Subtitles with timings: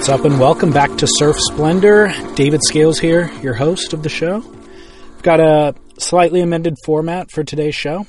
[0.00, 2.10] What's up, and welcome back to Surf Splendor.
[2.34, 4.36] David Scales here, your host of the show.
[4.38, 8.06] I've got a slightly amended format for today's show.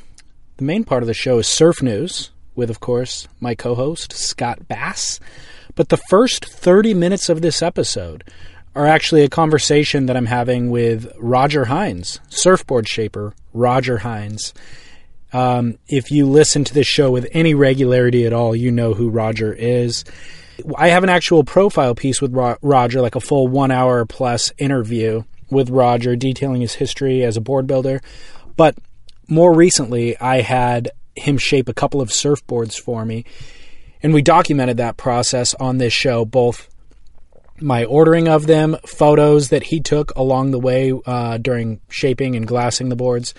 [0.55, 4.13] The main part of the show is surf news, with, of course, my co host,
[4.13, 5.19] Scott Bass.
[5.75, 8.23] But the first 30 minutes of this episode
[8.73, 14.53] are actually a conversation that I'm having with Roger Hinds, surfboard shaper Roger Hinds.
[15.33, 19.09] Um, if you listen to this show with any regularity at all, you know who
[19.09, 20.05] Roger is.
[20.77, 25.23] I have an actual profile piece with Roger, like a full one hour plus interview
[25.49, 28.01] with Roger detailing his history as a board builder.
[28.55, 28.77] But
[29.27, 33.25] more recently, I had him shape a couple of surfboards for me.
[34.03, 36.69] And we documented that process on this show, both
[37.59, 42.47] my ordering of them, photos that he took along the way uh, during shaping and
[42.47, 43.33] glassing the boards.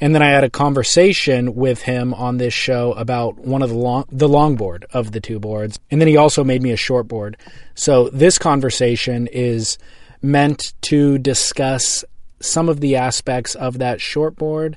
[0.00, 3.76] And then I had a conversation with him on this show about one of the
[3.76, 5.78] long the longboard of the two boards.
[5.90, 7.36] And then he also made me a shortboard.
[7.74, 9.78] So this conversation is
[10.20, 12.04] meant to discuss
[12.40, 14.74] some of the aspects of that shortboard,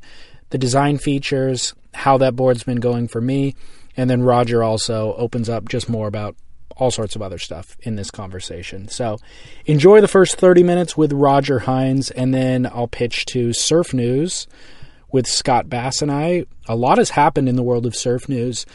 [0.51, 3.55] the design features, how that board's been going for me,
[3.97, 6.35] and then Roger also opens up just more about
[6.77, 8.87] all sorts of other stuff in this conversation.
[8.87, 9.17] So
[9.65, 14.47] enjoy the first 30 minutes with Roger Hinds, and then I'll pitch to Surf News
[15.11, 16.45] with Scott Bass and I.
[16.67, 18.65] A lot has happened in the world of surf news.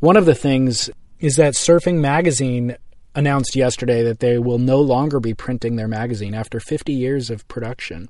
[0.00, 2.76] One of the things is that Surfing Magazine
[3.14, 7.46] announced yesterday that they will no longer be printing their magazine after 50 years of
[7.48, 8.08] production.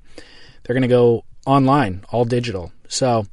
[0.62, 2.72] They're going to go online, all digital.
[2.88, 3.27] So,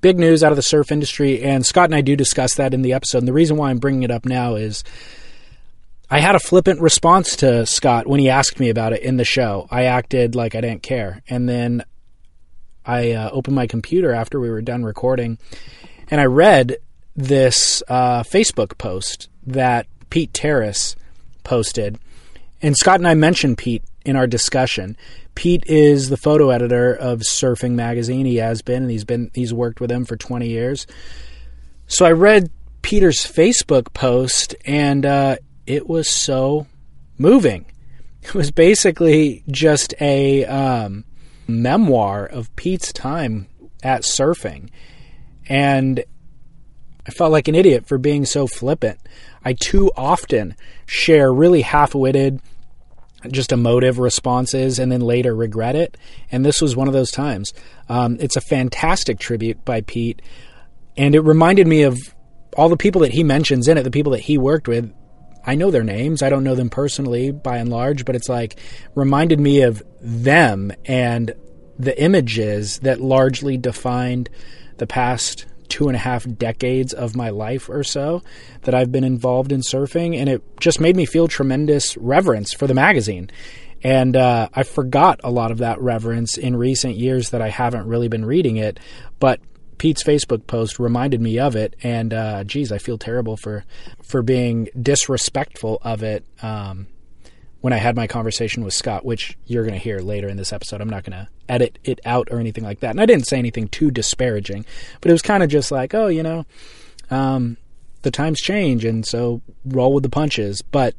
[0.00, 2.82] big news out of the surf industry, and Scott and I do discuss that in
[2.82, 3.18] the episode.
[3.18, 4.84] And the reason why I'm bringing it up now is
[6.10, 9.24] I had a flippant response to Scott when he asked me about it in the
[9.24, 9.66] show.
[9.70, 11.22] I acted like I didn't care.
[11.28, 11.84] And then
[12.88, 15.36] I uh, opened my computer after we were done recording,
[16.10, 16.78] and I read
[17.14, 20.96] this uh, Facebook post that Pete Taras
[21.44, 21.98] posted.
[22.62, 24.96] And Scott and I mentioned Pete in our discussion.
[25.34, 28.24] Pete is the photo editor of Surfing Magazine.
[28.24, 30.86] He has been, and he's been he's worked with them for 20 years.
[31.88, 32.50] So I read
[32.80, 36.66] Peter's Facebook post, and uh, it was so
[37.18, 37.66] moving.
[38.22, 41.04] It was basically just a um,
[41.48, 43.48] memoir of Pete's time
[43.82, 44.70] at surfing.
[45.48, 46.04] And
[47.06, 48.98] I felt like an idiot for being so flippant.
[49.42, 50.54] I too often
[50.84, 52.40] share really half witted,
[53.30, 55.96] just emotive responses and then later regret it.
[56.30, 57.52] And this was one of those times.
[57.88, 60.20] Um, it's a fantastic tribute by Pete.
[60.96, 61.96] And it reminded me of
[62.56, 64.92] all the people that he mentions in it, the people that he worked with.
[65.48, 66.22] I know their names.
[66.22, 68.60] I don't know them personally by and large, but it's like
[68.94, 71.32] reminded me of them and
[71.78, 74.28] the images that largely defined
[74.76, 78.22] the past two and a half decades of my life or so
[78.62, 80.18] that I've been involved in surfing.
[80.18, 83.30] And it just made me feel tremendous reverence for the magazine.
[83.82, 87.86] And uh, I forgot a lot of that reverence in recent years that I haven't
[87.86, 88.78] really been reading it.
[89.18, 89.40] But
[89.78, 93.64] Pete's Facebook post reminded me of it, and uh, geez, I feel terrible for
[94.02, 96.88] for being disrespectful of it um,
[97.60, 100.52] when I had my conversation with Scott, which you're going to hear later in this
[100.52, 100.80] episode.
[100.80, 103.38] I'm not going to edit it out or anything like that, and I didn't say
[103.38, 104.66] anything too disparaging,
[105.00, 106.44] but it was kind of just like, oh, you know,
[107.10, 107.56] um,
[108.02, 110.60] the times change, and so roll with the punches.
[110.62, 110.94] But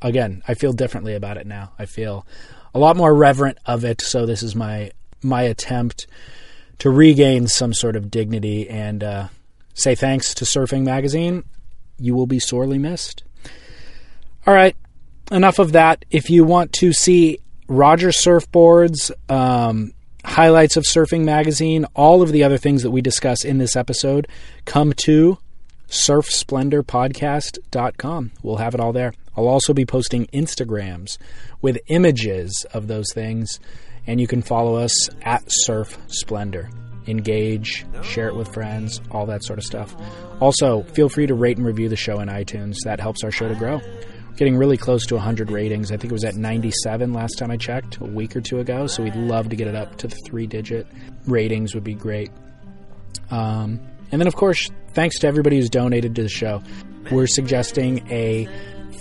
[0.00, 1.72] again, I feel differently about it now.
[1.78, 2.26] I feel
[2.74, 4.00] a lot more reverent of it.
[4.00, 6.06] So this is my my attempt
[6.78, 9.28] to regain some sort of dignity and uh,
[9.74, 11.44] say thanks to Surfing Magazine.
[11.98, 13.24] You will be sorely missed.
[14.46, 14.76] All right,
[15.30, 16.04] enough of that.
[16.10, 19.92] If you want to see Roger surfboards, um,
[20.24, 24.26] highlights of Surfing Magazine, all of the other things that we discuss in this episode,
[24.64, 25.38] come to
[25.88, 28.32] surfsplendorpodcast.com.
[28.42, 29.14] We'll have it all there.
[29.36, 31.16] I'll also be posting Instagrams
[31.62, 33.60] with images of those things,
[34.08, 36.68] and you can follow us at Surf Splendor.
[37.06, 39.94] Engage, share it with friends, all that sort of stuff.
[40.40, 42.76] Also, feel free to rate and review the show in iTunes.
[42.84, 43.80] That helps our show to grow.
[44.36, 45.90] getting really close to 100 ratings.
[45.90, 48.86] I think it was at 97 last time I checked, a week or two ago.
[48.86, 50.86] So we'd love to get it up to the three digit
[51.26, 52.30] ratings, would be great.
[53.30, 53.80] Um,
[54.12, 56.62] and then, of course, thanks to everybody who's donated to the show.
[57.10, 58.46] We're suggesting a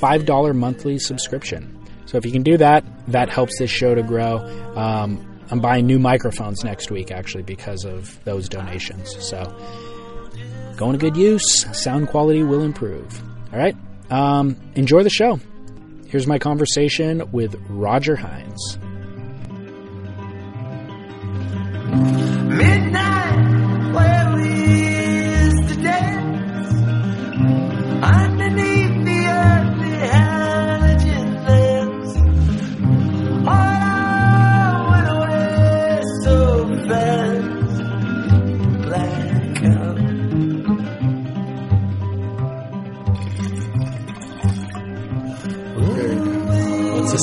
[0.01, 1.76] $5 monthly subscription.
[2.07, 4.37] So if you can do that, that helps this show to grow.
[4.75, 9.15] Um, I'm buying new microphones next week, actually, because of those donations.
[9.23, 9.43] So
[10.77, 11.65] going to good use.
[11.73, 13.21] Sound quality will improve.
[13.53, 13.75] All right.
[14.09, 15.39] Um, enjoy the show.
[16.07, 18.79] Here's my conversation with Roger Hinds.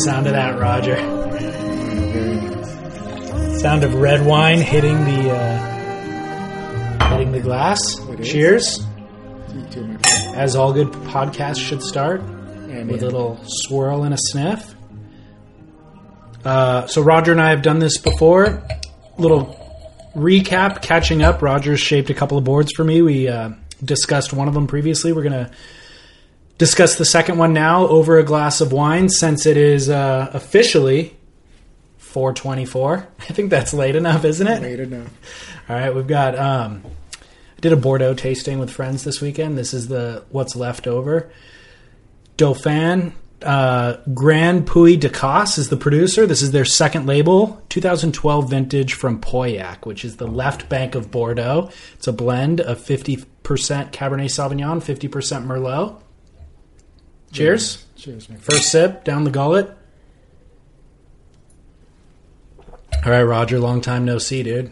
[0.04, 0.96] Sound of that, Roger?
[3.58, 7.80] Sound of red wine hitting the uh, hitting the glass.
[8.22, 8.86] Cheers.
[10.34, 14.74] As all good podcasts should start, with a little swirl and a sniff.
[16.44, 18.62] Uh, so Roger and I have done this before.
[19.16, 19.58] Little
[20.14, 21.40] recap, catching up.
[21.40, 23.00] Roger's shaped a couple of boards for me.
[23.00, 23.52] We uh,
[23.82, 25.14] discussed one of them previously.
[25.14, 25.50] We're gonna
[26.58, 31.16] discuss the second one now over a glass of wine since it is uh, officially
[31.98, 34.62] 424 i think that's late enough isn't it?
[34.62, 35.10] Late enough.
[35.68, 36.82] all right we've got um,
[37.56, 39.56] i did a bordeaux tasting with friends this weekend.
[39.56, 41.30] This is the what's left over.
[42.36, 46.26] Dauphin uh, Grand-Puy Ducasse is the producer.
[46.26, 51.10] This is their second label 2012 vintage from Pauillac, which is the left bank of
[51.10, 51.70] bordeaux.
[51.94, 56.00] It's a blend of 50% cabernet sauvignon 50% merlot
[57.34, 58.40] cheers Cheers, Nick.
[58.40, 59.70] First sip down the gullet.
[63.04, 63.58] All right, Roger.
[63.58, 64.70] Long time no see, dude.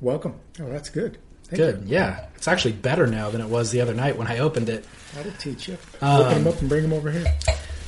[0.00, 0.34] Welcome.
[0.60, 1.18] Oh, that's good.
[1.44, 1.82] Thank Good.
[1.82, 1.96] You.
[1.96, 4.84] Yeah, it's actually better now than it was the other night when I opened it.
[5.14, 5.76] That'll teach you.
[6.00, 7.24] Um, Open them up and bring them over here.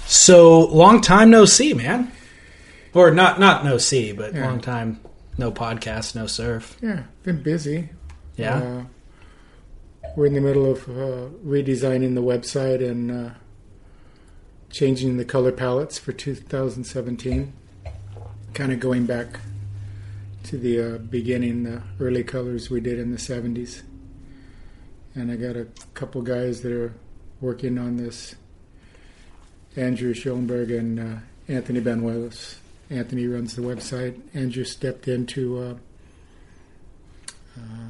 [0.06, 2.10] So long time no see, man.
[2.92, 4.46] Or not not no see, but Yeah.
[4.46, 5.00] long time
[5.38, 6.76] no podcast, no surf.
[6.82, 7.88] Yeah, been busy.
[8.36, 8.56] Yeah.
[8.56, 8.84] Uh,
[10.14, 13.30] we're in the middle of uh, redesigning the website and uh,
[14.70, 17.52] changing the color palettes for 2017.
[18.52, 19.40] Kind of going back
[20.44, 23.82] to the uh, beginning, the early colors we did in the 70s.
[25.14, 26.94] And I got a couple guys that are
[27.40, 28.34] working on this
[29.76, 32.56] Andrew Schoenberg and uh, Anthony Banuelos.
[32.90, 34.20] Anthony runs the website.
[34.34, 35.74] Andrew stepped in to uh,
[37.56, 37.88] uh,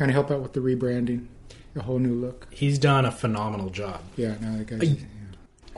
[0.00, 1.26] kind of help out with the rebranding,
[1.76, 2.46] a whole new look.
[2.50, 4.00] He's done a phenomenal job.
[4.16, 4.96] Yeah, now the guys.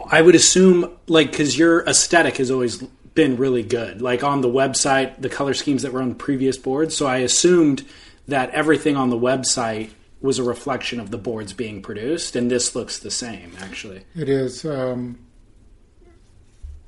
[0.08, 2.80] I would assume, like, because your aesthetic has always
[3.14, 4.00] been really good.
[4.00, 6.96] Like on the website, the color schemes that were on the previous boards.
[6.96, 7.84] So I assumed
[8.28, 9.90] that everything on the website
[10.20, 14.04] was a reflection of the boards being produced, and this looks the same, actually.
[14.14, 15.18] It is, um,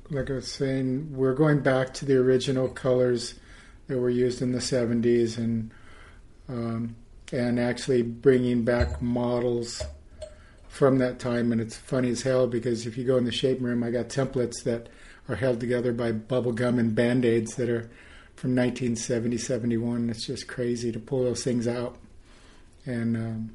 [0.09, 3.35] like I was saying, we're going back to the original colors
[3.87, 5.71] that were used in the 70s and
[6.47, 6.95] um,
[7.31, 9.81] and actually bringing back models
[10.67, 11.51] from that time.
[11.51, 14.09] And it's funny as hell because if you go in the shape room, I got
[14.09, 14.89] templates that
[15.27, 17.89] are held together by bubble gum and band aids that are
[18.35, 20.09] from 1970, 71.
[20.09, 21.97] It's just crazy to pull those things out
[22.85, 23.51] and um,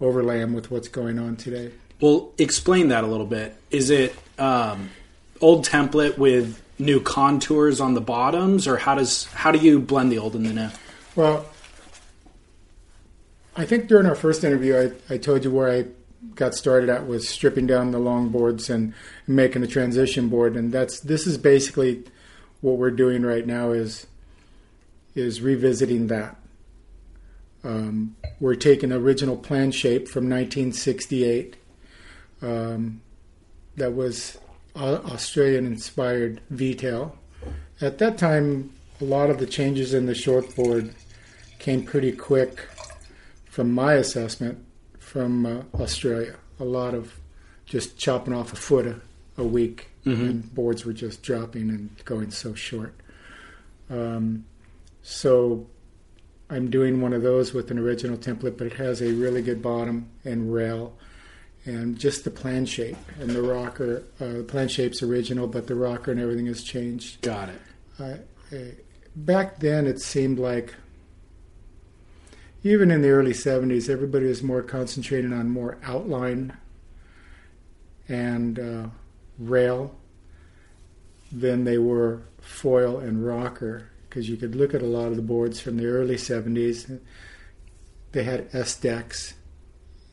[0.00, 1.72] overlay them with what's going on today.
[2.00, 3.56] Well, explain that a little bit.
[3.70, 4.90] Is it um,
[5.40, 10.12] old template with new contours on the bottoms, or how does how do you blend
[10.12, 10.68] the old and the new?
[11.16, 11.46] Well,
[13.56, 15.86] I think during our first interview, I, I told you where I
[16.34, 18.94] got started at was stripping down the long boards and
[19.26, 22.04] making a transition board, and that's this is basically
[22.60, 24.06] what we're doing right now is
[25.14, 26.36] is revisiting that.
[27.62, 31.56] Um, we're taking the original plan shape from 1968.
[32.42, 33.00] Um,
[33.76, 34.38] that was
[34.76, 37.16] Australian inspired V-tail.
[37.80, 40.94] At that time, a lot of the changes in the short board
[41.58, 42.66] came pretty quick
[43.54, 44.58] from my assessment
[44.98, 46.34] from uh, Australia.
[46.58, 47.20] A lot of
[47.66, 49.00] just chopping off a foot a,
[49.36, 52.96] a week, and boards were just dropping and going so short.
[53.88, 54.44] Um,
[55.02, 55.68] so
[56.50, 59.62] I'm doing one of those with an original template, but it has a really good
[59.62, 60.98] bottom and rail,
[61.64, 64.02] and just the plan shape and the rocker.
[64.20, 67.22] Uh, the plan shape's original, but the rocker and everything has changed.
[67.22, 67.60] Got it.
[68.00, 68.18] I,
[68.52, 68.72] I,
[69.14, 70.74] back then, it seemed like
[72.64, 76.56] even in the early 70s, everybody was more concentrated on more outline
[78.08, 78.86] and uh,
[79.38, 79.94] rail
[81.30, 85.22] than they were foil and rocker because you could look at a lot of the
[85.22, 87.00] boards from the early 70s.
[88.12, 89.34] They had S decks,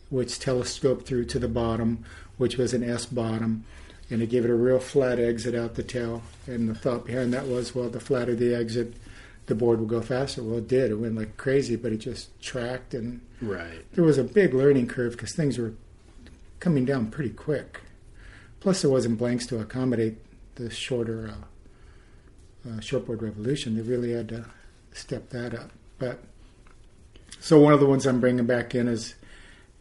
[0.09, 2.03] which telescoped through to the bottom,
[2.37, 3.63] which was an S bottom,
[4.09, 6.23] and it gave it a real flat exit out the tail.
[6.47, 8.95] And the thought behind that was, well, the flatter the exit,
[9.47, 10.43] the board would go faster.
[10.43, 10.91] Well, it did.
[10.91, 13.85] It went like crazy, but it just tracked, and Right.
[13.93, 15.73] there was a big learning curve because things were
[16.59, 17.81] coming down pretty quick.
[18.59, 20.17] Plus, there wasn't blanks to accommodate
[20.55, 23.75] the shorter uh, uh, shortboard revolution.
[23.75, 24.45] They really had to
[24.93, 25.71] step that up.
[25.97, 26.19] But
[27.39, 29.15] so one of the ones I'm bringing back in is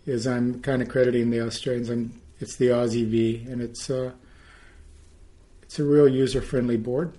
[0.07, 1.90] is I'm kind of crediting the Australians.
[1.90, 4.12] I'm, it's the Aussie V, and it's uh,
[5.62, 7.12] it's a real user friendly board.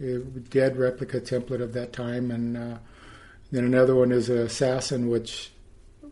[0.00, 2.78] A dead replica template of that time, and uh,
[3.50, 5.52] then another one is Assassin, which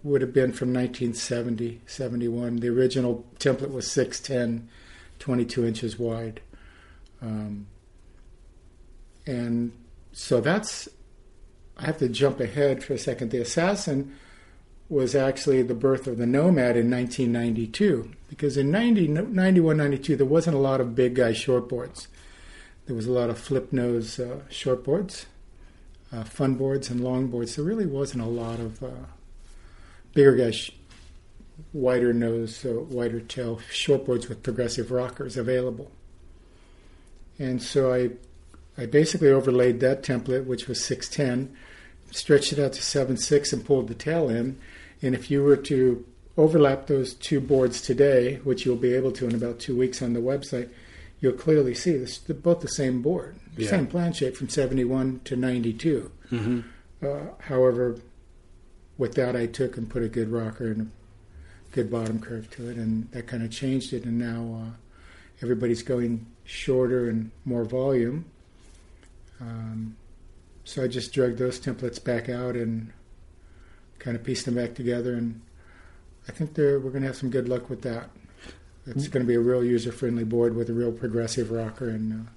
[0.02, 2.56] would have been from 1970, 71.
[2.56, 4.66] The original template was 6'10,
[5.18, 6.40] 22 inches wide.
[7.20, 7.66] Um,
[9.26, 9.72] and
[10.12, 10.88] so that's,
[11.76, 13.30] I have to jump ahead for a second.
[13.30, 14.16] The Assassin
[14.88, 20.26] was actually the birth of the Nomad in 1992, because in 90, 91, 92, there
[20.26, 22.08] wasn't a lot of big guy shortboards.
[22.86, 25.26] There was a lot of flip nose uh, shortboards,
[26.12, 27.56] uh, fun boards, and long boards.
[27.56, 29.06] There really wasn't a lot of uh,
[30.14, 30.70] bigger guys,
[31.72, 35.90] wider nose, uh, wider tail shortboards with progressive rockers available.
[37.38, 38.10] And so I,
[38.76, 41.56] I basically overlaid that template, which was 610,
[42.10, 44.58] stretched it out to 7.6 and pulled the tail in.
[45.00, 46.04] And if you were to
[46.36, 50.12] overlap those two boards today, which you'll be able to in about two weeks on
[50.12, 50.68] the website,
[51.20, 53.68] you'll clearly see this, they're both the same board, Yeah.
[53.70, 56.10] same plan shape from 71 to 92.
[56.30, 56.60] Mm-hmm.
[57.06, 57.96] Uh, however,
[58.98, 60.80] with that, I took and put a good rocker and
[61.70, 64.04] a good bottom curve to it, and that kind of changed it.
[64.04, 64.70] And now uh,
[65.42, 68.26] everybody's going shorter and more volume.
[69.40, 69.96] Um,
[70.64, 72.92] so I just drug those templates back out and
[73.98, 75.40] kind of pieced them back together, and
[76.28, 78.10] I think they're, we're going to have some good luck with that.
[78.86, 82.30] It's going to be a real user-friendly board with a real progressive rocker, and uh,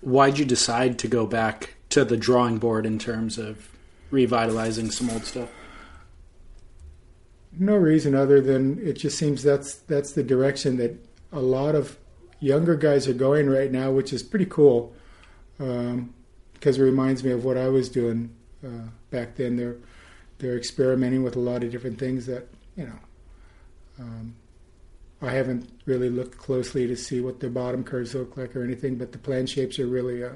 [0.00, 3.68] Why'd you decide to go back to the drawing board in terms of
[4.10, 5.50] revitalizing some old stuff?
[7.58, 10.94] no reason other than it just seems that's that's the direction that
[11.32, 11.96] a lot of
[12.40, 14.94] younger guys are going right now, which is pretty cool
[15.58, 16.12] um,
[16.54, 19.56] because it reminds me of what I was doing uh, back then.
[19.56, 19.76] They're
[20.38, 22.98] they're experimenting with a lot of different things that you know.
[23.98, 24.34] Um,
[25.22, 28.96] I haven't really looked closely to see what the bottom curves look like or anything,
[28.96, 30.30] but the plan shapes are really uh,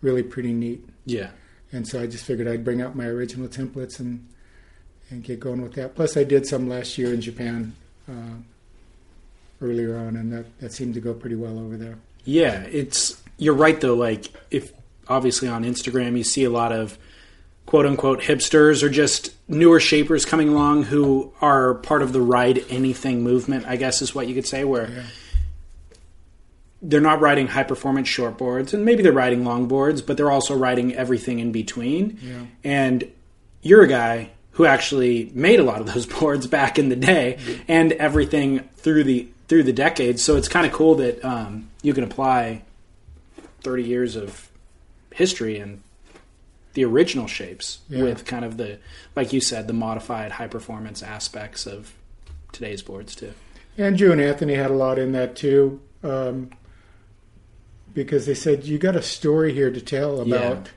[0.00, 0.86] really pretty neat.
[1.04, 1.30] Yeah.
[1.72, 4.26] And so I just figured I'd bring out my original templates and
[5.10, 5.94] and get going with that.
[5.94, 7.76] Plus, I did some last year in Japan
[8.08, 8.34] uh,
[9.60, 11.98] earlier on, and that, that seemed to go pretty well over there.
[12.24, 13.94] Yeah, it's you're right though.
[13.94, 14.72] Like if
[15.08, 16.98] obviously on Instagram you see a lot of
[17.66, 22.64] quote unquote hipsters or just newer shapers coming along who are part of the ride
[22.70, 23.66] anything movement.
[23.66, 24.86] I guess is what you could say where.
[26.82, 30.94] They're not riding high performance shortboards, and maybe they're riding longboards, but they're also riding
[30.94, 32.18] everything in between.
[32.22, 32.46] Yeah.
[32.62, 33.10] And
[33.62, 37.38] you're a guy who actually made a lot of those boards back in the day,
[37.66, 40.22] and everything through the through the decades.
[40.22, 42.62] So it's kind of cool that um, you can apply
[43.62, 44.48] 30 years of
[45.12, 45.82] history and
[46.76, 48.02] the original shapes Yeah.
[48.04, 48.78] with kind of the
[49.16, 51.92] like you said the modified high performance aspects of
[52.52, 53.32] today's boards too
[53.78, 56.50] Andrew and Anthony had a lot in that too, um,
[57.94, 60.70] because they said you got a story here to tell about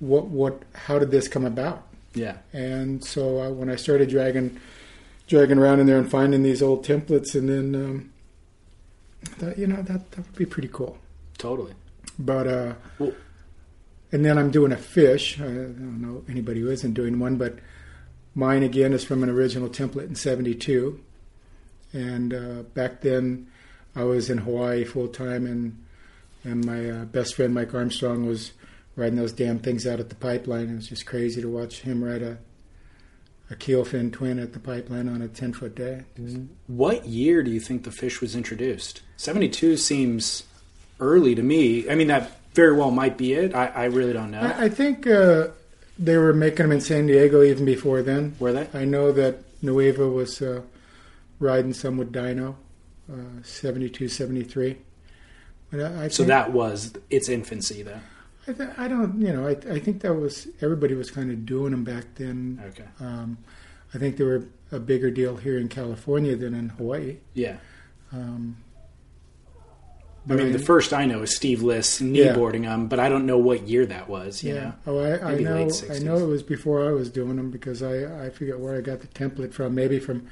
[0.00, 1.82] what what how did this come about.
[2.14, 4.58] yeah And so I, when I started dragging
[5.26, 8.10] dragging around in there and finding these old templates, and then um,
[9.24, 10.96] I thought, you know, that that would be pretty cool.
[11.36, 11.74] totally
[12.18, 13.12] But uh, Well-
[14.12, 15.40] and then I'm doing a fish.
[15.40, 17.58] I don't know anybody who isn't doing one, but
[18.34, 21.00] mine again is from an original template in '72.
[21.92, 23.48] And uh, back then,
[23.96, 25.84] I was in Hawaii full time, and
[26.44, 28.52] and my uh, best friend Mike Armstrong was
[28.96, 30.70] riding those damn things out at the pipeline.
[30.70, 32.38] It was just crazy to watch him ride a
[33.50, 36.02] a keel fin twin at the pipeline on a ten foot day.
[36.66, 40.44] what year do you think the fish was introduced 72 seems
[41.00, 44.30] early to me i mean that very well might be it i, I really don't
[44.30, 45.48] know I, I think uh,
[45.98, 48.36] they were making them in San Diego even before then.
[48.38, 50.62] were they I know that Nuuhiwa was uh,
[51.40, 52.56] riding some with Dino,
[53.12, 54.76] uh, 72, 73.
[55.72, 57.98] But I, I so think, that was its infancy though
[58.46, 61.44] I, th- I don't, you know, I, I think that was everybody was kind of
[61.44, 62.62] doing them back then.
[62.68, 63.38] okay Um,
[63.92, 67.16] I think they were a bigger deal here in California than in Hawaii.
[67.34, 67.56] yeah
[68.12, 68.56] Um,
[70.30, 72.34] I mean, the first I know is Steve Lis Yeah.
[72.34, 74.42] kneeboarding them, but I don't know what year that was.
[74.42, 74.60] You Yeah.
[74.60, 74.72] know?
[74.86, 75.70] Oh, I, I know.
[75.90, 78.80] I know it was before I was doing them because I I forget where I
[78.80, 79.74] got the template from.
[79.74, 80.26] Maybe from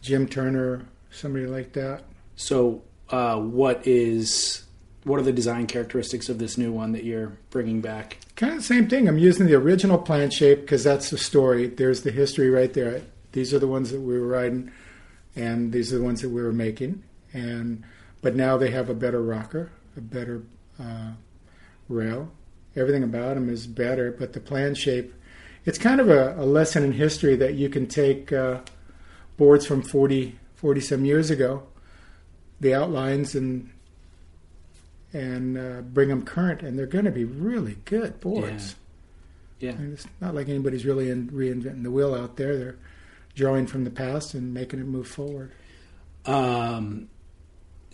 [0.00, 2.02] Jim Turner, somebody like that.
[2.36, 4.62] So, uh, what is
[5.04, 8.16] what are the design characteristics of this new one that you're bringing back?
[8.36, 9.06] Kind of the same thing.
[9.06, 11.66] I'm using the original plan shape because that's the story.
[11.66, 13.02] There's the history right there.
[13.32, 14.70] These are the ones that we were riding,
[15.36, 17.02] and these are the ones that we were making.
[17.34, 17.82] And
[18.24, 20.42] but now they have a better rocker, a better
[20.80, 21.10] uh,
[21.90, 22.32] rail.
[22.74, 24.10] Everything about them is better.
[24.18, 25.12] But the plan shape,
[25.66, 28.60] it's kind of a, a lesson in history that you can take uh,
[29.36, 31.64] boards from 40, 40 some years ago,
[32.60, 33.70] the outlines and
[35.12, 38.74] and uh, bring them current, and they're going to be really good boards.
[39.60, 39.72] Yeah.
[39.72, 42.56] And it's not like anybody's really in, reinventing the wheel out there.
[42.56, 42.78] They're
[43.34, 45.52] drawing from the past and making it move forward.
[46.24, 47.10] Um,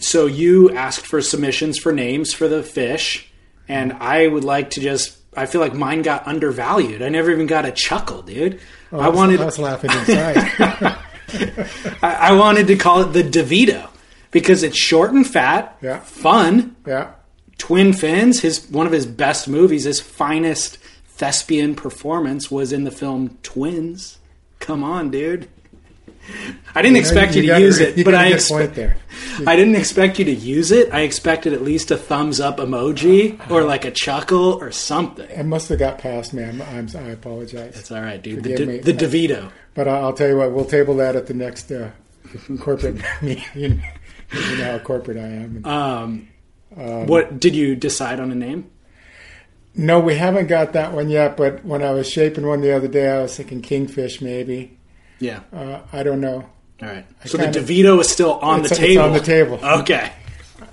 [0.00, 3.30] so you asked for submissions for names for the fish,
[3.68, 5.16] and I would like to just.
[5.36, 7.02] I feel like mine got undervalued.
[7.02, 8.60] I never even got a chuckle, dude.
[8.92, 9.40] Oh, I wanted.
[9.40, 10.36] I was laughing inside.
[12.02, 13.88] I, I wanted to call it the DeVito
[14.30, 16.00] because it's short and fat, Yeah.
[16.00, 17.12] fun, yeah,
[17.58, 18.40] twin fins.
[18.40, 20.78] His one of his best movies, his finest
[21.08, 24.18] thespian performance was in the film Twins.
[24.58, 25.48] Come on, dude.
[26.74, 28.96] I didn't expect you, You to got use it, you but I expect point there.
[29.46, 30.92] I didn't expect you to use it.
[30.92, 35.28] I expected at least a thumbs up emoji or like a chuckle or something.
[35.38, 36.44] I must have got past me.
[36.44, 37.78] I'm, I'm, I apologize.
[37.78, 38.42] It's all right, dude.
[38.44, 38.78] The, Forgive me.
[38.78, 39.50] the DeVito.
[39.74, 41.90] But I'll, I'll tell you what, we'll table that at the next uh,
[42.60, 43.82] corporate meeting.
[44.32, 45.66] You know, how corporate I am.
[45.66, 46.28] Um,
[47.06, 48.70] what did you decide on a name?
[49.74, 51.36] no, we haven't got that one yet.
[51.36, 54.76] But when I was shaping one the other day, I was thinking kingfish, maybe.
[55.20, 55.40] Yeah.
[55.52, 56.46] Uh, I don't know.
[56.82, 57.06] All right.
[57.26, 59.02] So the kind of- DeVito is still on the table.
[59.04, 59.60] on the table.
[59.62, 60.12] Okay.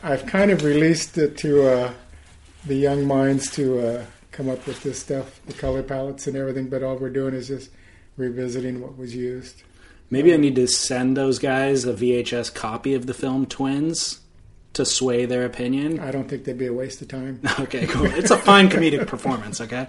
[0.03, 1.93] I've kind of released it to uh,
[2.65, 6.69] the young minds to uh, come up with this stuff, the color palettes and everything.
[6.69, 7.69] But all we're doing is just
[8.15, 9.63] revisiting what was used.
[10.09, 14.21] Maybe I need to send those guys a VHS copy of the film Twins
[14.73, 15.99] to sway their opinion.
[15.99, 17.41] I don't think they'd be a waste of time.
[17.59, 18.05] Okay, cool.
[18.05, 19.59] It's a fine comedic performance.
[19.59, 19.87] Okay.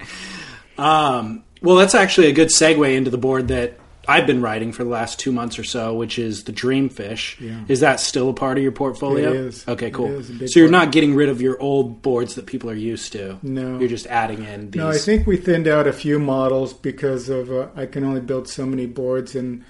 [0.77, 4.85] Um, well, that's actually a good segue into the board that I've been writing for
[4.85, 7.39] the last two months or so, which is the Dreamfish.
[7.39, 7.63] Yeah.
[7.69, 9.31] Is that still a part of your portfolio?
[9.31, 9.69] It is.
[9.69, 10.11] Okay, cool.
[10.11, 10.87] is so you're part.
[10.87, 13.39] not getting rid of your old boards that people are used to.
[13.43, 13.79] No.
[13.79, 14.79] You're just adding in these.
[14.81, 18.23] No, I think we thinned out a few models because of uh, I can only
[18.23, 19.63] build so many boards, and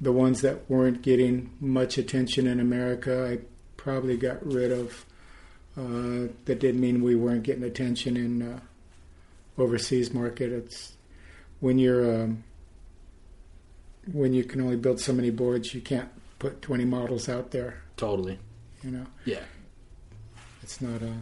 [0.00, 3.44] the ones that weren't getting much attention in America, I
[3.76, 5.06] probably got rid of.
[5.76, 8.60] Uh, that didn't mean we weren't getting attention in uh,
[9.56, 10.52] overseas market.
[10.52, 10.94] It's
[11.60, 12.44] when you're um,
[14.12, 17.82] when you can only build so many boards, you can't put 20 models out there.
[17.96, 18.38] totally.
[18.82, 19.40] You know, Yeah.
[20.62, 21.12] it's not a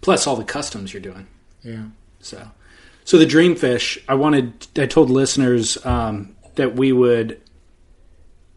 [0.00, 1.26] Plus all the customs you're doing.
[1.62, 1.84] yeah.
[2.20, 2.50] So,
[3.04, 7.40] so the Dreamfish, I wanted, I told listeners um, that we would.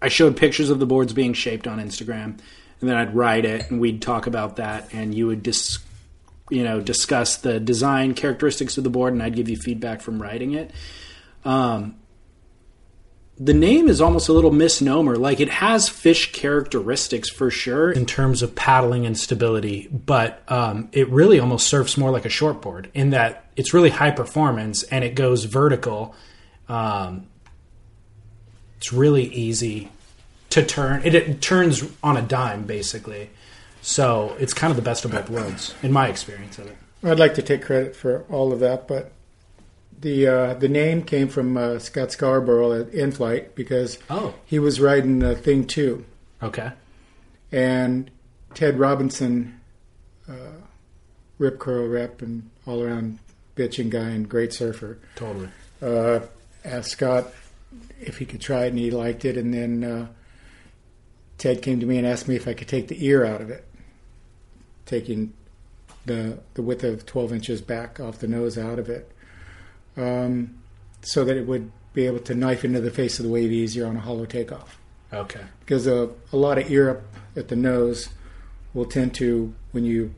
[0.01, 2.39] I showed pictures of the boards being shaped on Instagram,
[2.79, 5.77] and then I'd write it, and we'd talk about that, and you would dis,
[6.49, 10.19] you know, discuss the design characteristics of the board, and I'd give you feedback from
[10.19, 10.71] writing it.
[11.45, 11.95] Um,
[13.37, 15.15] the name is almost a little misnomer.
[15.15, 20.89] Like it has fish characteristics for sure in terms of paddling and stability, but um,
[20.91, 25.03] it really almost surfs more like a shortboard in that it's really high performance and
[25.03, 26.15] it goes vertical.
[26.69, 27.27] Um,
[28.77, 29.91] it's really easy
[30.51, 31.01] to turn.
[31.03, 33.29] It, it turns on a dime basically,
[33.81, 36.77] so it's kind of the best of both worlds in my experience of it.
[37.03, 39.11] I'd like to take credit for all of that, but
[40.01, 44.33] the uh, the name came from uh, Scott Scarborough at In Flight because Oh.
[44.45, 46.05] he was riding uh, Thing Two,
[46.41, 46.71] Okay.
[47.51, 48.09] and
[48.53, 49.59] Ted Robinson,
[50.27, 50.33] uh,
[51.37, 53.19] rip curl rep and all around
[53.55, 55.49] bitching guy and great surfer, Totally.
[55.81, 56.21] uh,
[56.65, 57.31] asked Scott
[57.99, 59.37] if he could try it, and he liked it.
[59.37, 60.07] And then uh,
[61.37, 63.49] Ted came to me and asked me if I could take the ear out of
[63.49, 63.65] it,
[64.85, 65.33] taking
[66.05, 69.11] the the width of 12 inches back off the nose out of it,
[69.97, 70.55] um,
[71.01, 73.85] so that it would be able to knife into the face of the wave easier
[73.85, 74.77] on a hollow takeoff.
[75.11, 75.41] Okay.
[75.59, 77.01] Because a, a lot of ear up
[77.35, 78.09] at the nose
[78.73, 80.13] will tend to, when you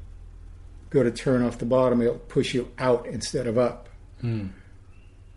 [0.92, 3.90] go to turn off the bottom, it'll push you out instead of up.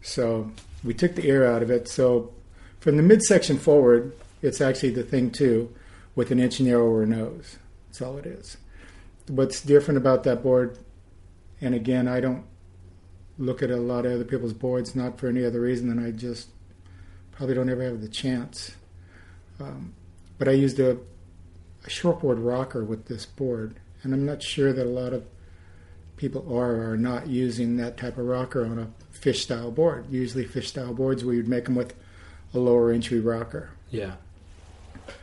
[0.03, 0.51] So
[0.85, 1.88] we took the ear out of it.
[1.88, 2.33] So
[2.79, 5.75] from the midsection forward, it's actually the thing too,
[6.14, 7.57] with an inch narrower nose.
[7.88, 8.59] That's all it is.
[9.29, 10.79] What's different about that board,
[11.61, 12.44] and again, I don't
[13.38, 16.11] look at a lot of other people's boards, not for any other reason than I
[16.11, 16.49] just
[17.33, 18.75] probably don't ever have the chance.
[19.61, 19.94] Um,
[20.38, 24.87] but I used a, a shortboard rocker with this board, and I'm not sure that
[24.87, 25.25] a lot of
[26.16, 30.07] people are or are not using that type of rocker on a fish style board.
[30.11, 31.94] Usually, fish style boards we would make them with
[32.55, 33.70] a lower entry rocker.
[33.90, 34.14] Yeah.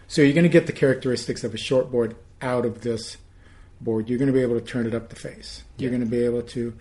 [0.08, 3.18] So you're going to get the characteristics of a short board out of this
[3.82, 4.10] board.
[4.10, 5.64] You're going to be able to turn it up the face.
[5.78, 6.74] You're going to be able to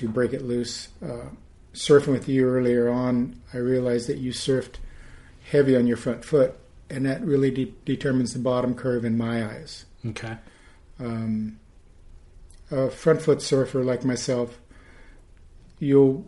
[0.00, 0.88] to break it loose.
[1.02, 1.28] Uh,
[1.74, 4.76] surfing with you earlier on, I realized that you surfed
[5.50, 6.58] heavy on your front foot,
[6.88, 9.84] and that really de- determines the bottom curve in my eyes.
[10.06, 10.36] Okay.
[10.98, 11.60] Um,
[12.70, 14.58] a front foot surfer like myself,
[15.78, 16.26] you'll.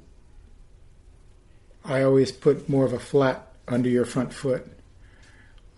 [1.85, 4.67] I always put more of a flat under your front foot,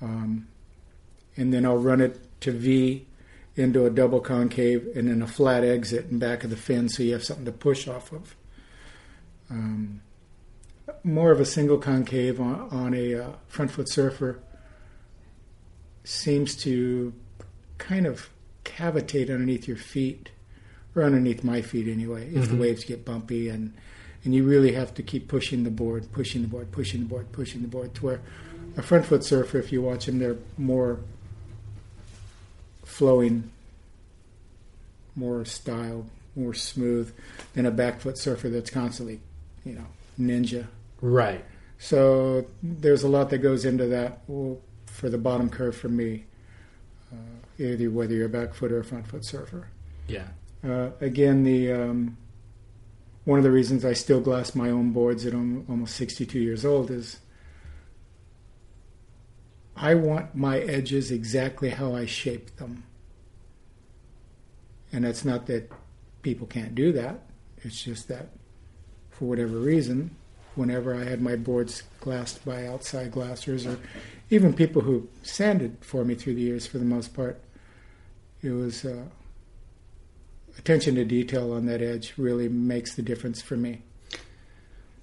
[0.03, 0.49] um,
[1.37, 3.07] and then I'll run it to V
[3.57, 7.03] into a double concave, and then a flat exit in back of the fin, so
[7.03, 8.35] you have something to push off of.
[9.51, 10.01] Um,
[11.03, 14.41] more of a single concave on, on a uh, front foot surfer
[16.03, 17.13] seems to
[17.79, 18.29] kind of
[18.65, 20.31] cavitate underneath your feet,
[20.97, 23.75] or underneath my feet anyway, if the waves get bumpy and
[24.25, 27.31] and you really have to keep pushing the board, pushing the board, pushing the board,
[27.33, 27.95] pushing the board.
[27.97, 28.21] To where
[28.77, 31.01] a front foot surfer, if you watch them, they're more
[32.95, 33.51] flowing,
[35.17, 37.13] more style, more smooth
[37.55, 39.21] than a back foot surfer that's constantly,
[39.65, 39.87] you know,
[40.19, 40.69] ninja.
[41.01, 41.45] Right.
[41.79, 46.25] So there's a lot that goes into that well, for the bottom curve for me,
[47.13, 47.17] uh,
[47.59, 49.67] either whether you're a back foot or a front foot surfer.
[50.07, 50.29] Yeah.
[50.63, 52.17] Uh, again, the um,
[53.25, 56.93] one of the reasons I still glass my own boards at almost 62 years old
[56.93, 57.19] is
[59.77, 62.85] I want my edges exactly how I shaped them.
[64.93, 65.73] And that's not that
[66.23, 67.23] people can't do that.
[67.59, 68.29] It's just that
[69.11, 70.15] for whatever reason,
[70.55, 73.79] whenever I had my boards glassed by outside glassers or
[74.31, 77.41] even people who sanded for me through the years for the most part,
[78.43, 79.05] it was uh,
[80.59, 83.83] attention to detail on that edge really makes the difference for me.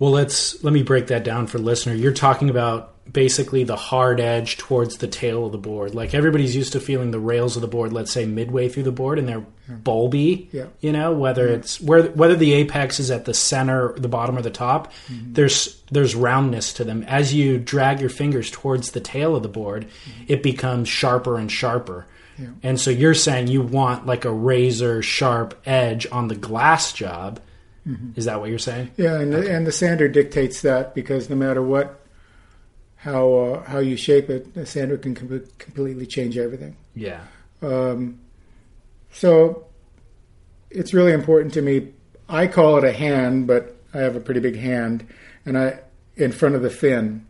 [0.02, 1.94] Well, let's let me break that down for listener.
[1.94, 5.94] You're talking about basically the hard edge towards the tail of the board.
[5.94, 8.92] Like everybody's used to feeling the rails of the board, let's say midway through the
[8.92, 10.48] board, and they're bulby.
[10.52, 10.66] Yeah.
[10.80, 14.42] You know, whether it's where whether the apex is at the center, the bottom, or
[14.42, 15.34] the top, mm-hmm.
[15.34, 17.04] there's there's roundness to them.
[17.04, 20.24] As you drag your fingers towards the tail of the board, mm-hmm.
[20.28, 22.08] it becomes sharper and sharper.
[22.40, 22.48] Yeah.
[22.64, 27.40] And so you're saying you want like a razor sharp edge on the glass job.
[28.16, 28.92] Is that what you're saying?
[28.96, 32.06] Yeah, and the, and the sander dictates that because no matter what,
[32.98, 36.78] how uh, how you shape it, the sander can com- completely change everything.
[36.96, 37.22] Yeah.
[37.64, 38.20] Um,
[39.12, 39.66] so
[40.70, 41.94] it's really important to me.
[42.30, 45.08] I call it a hand, but I have a pretty big hand,
[45.46, 45.80] and I
[46.16, 47.26] in front of the fin.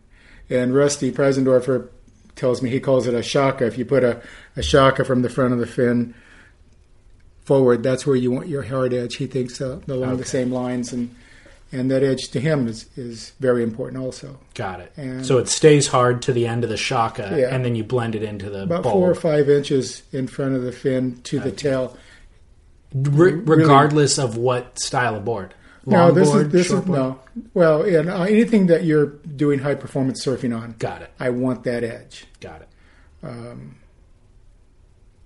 [0.50, 1.88] And Rusty Preisendorfer
[2.36, 3.64] tells me he calls it a shaka.
[3.66, 4.20] If you put a,
[4.54, 6.14] a shaka from the front of the fin
[7.44, 9.16] forward, that's where you want your hard edge.
[9.16, 11.14] He thinks uh, along the same lines, and
[11.74, 14.38] and that edge to him is is very important also.
[14.54, 14.92] Got it.
[14.96, 17.54] And- so it stays hard to the end of the shaka, Yeah.
[17.54, 18.94] and then you blend it into the About bulb.
[18.94, 21.96] four or five inches in front of the fin to the tail.
[22.94, 25.54] Re- regardless of what style of board.
[25.86, 26.88] No, this board, is this is board?
[26.98, 27.18] no.
[27.54, 31.10] Well, and uh, anything that you're doing high performance surfing on, Got it.
[31.18, 32.26] I want that edge.
[32.40, 32.68] Got it.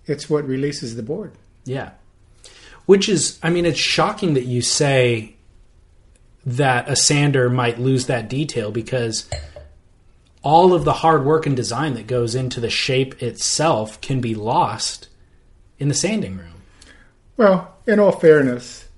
[0.07, 1.33] It's what releases the board.
[1.65, 1.91] Yeah.
[2.87, 5.37] Which is, I mean, it's shocking that you say
[6.44, 9.29] that a sander might lose that detail because
[10.42, 14.35] all of the hard work and design that goes into the shape itself can be
[14.35, 15.09] lost
[15.79, 16.62] in the sanding room.
[17.37, 18.88] Well, in all fairness,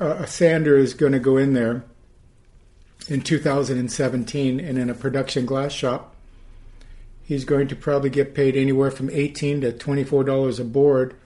[0.00, 1.84] uh, a sander is going to go in there
[3.08, 6.14] in 2017 and in a production glass shop.
[7.24, 11.16] He's going to probably get paid anywhere from 18 to 24 dollars a board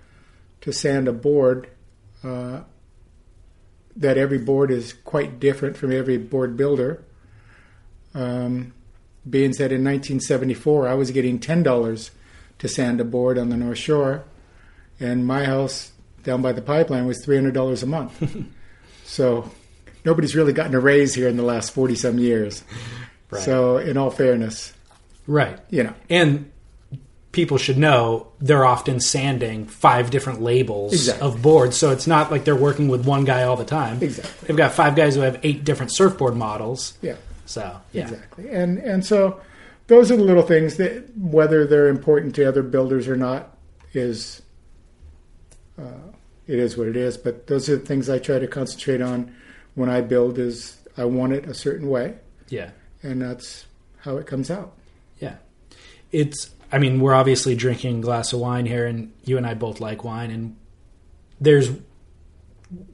[0.63, 1.69] to sand a board.
[2.25, 2.63] Uh,
[3.95, 7.05] that every board is quite different from every board builder.
[8.15, 8.73] Um,
[9.29, 12.11] being said, in 1974, I was getting ten dollars
[12.59, 14.25] to sand a board on the North Shore,
[15.01, 18.35] and my house down by the pipeline was three hundred dollars a month.
[19.05, 19.51] so
[20.05, 22.65] nobody's really gotten a raise here in the last forty some years.
[23.41, 24.75] So, in all fairness,
[25.27, 25.59] Right.
[25.71, 26.52] you know, And
[27.33, 31.27] people should know they're often sanding five different labels Exactly.
[31.27, 31.77] of boards.
[31.79, 34.03] So it's not like they're working with one guy all the time.
[34.03, 34.47] Exactly.
[34.49, 36.93] They've got five guys who have eight different surfboard models.
[37.01, 37.17] yeah,
[37.47, 38.03] So, yeah.
[38.03, 38.49] exactly.
[38.51, 39.41] And and so
[39.87, 43.57] those are the little things that whether they're important to other builders or not
[43.95, 44.43] is
[45.81, 45.85] uh,
[46.47, 47.17] it is what it is.
[47.17, 49.35] But those are the things I try to concentrate on
[49.75, 50.39] when I build.
[50.39, 52.15] Is I want it a certain way,
[52.49, 52.71] Yeah.
[53.03, 53.67] and that's
[54.01, 54.73] how it comes out.
[55.19, 55.37] Yeah.
[56.11, 59.55] It's I mean, we're obviously drinking a glass of wine here, and you and I
[59.55, 60.31] both like wine.
[60.31, 60.57] And
[61.39, 61.71] there's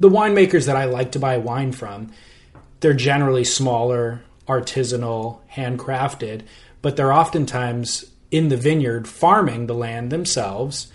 [0.01, 2.11] the winemakers that I like to buy wine from.
[2.81, 6.43] They're generally smaller, artisanal, handcrafted,
[6.83, 10.93] but they're oftentimes in the vineyard farming the land themselves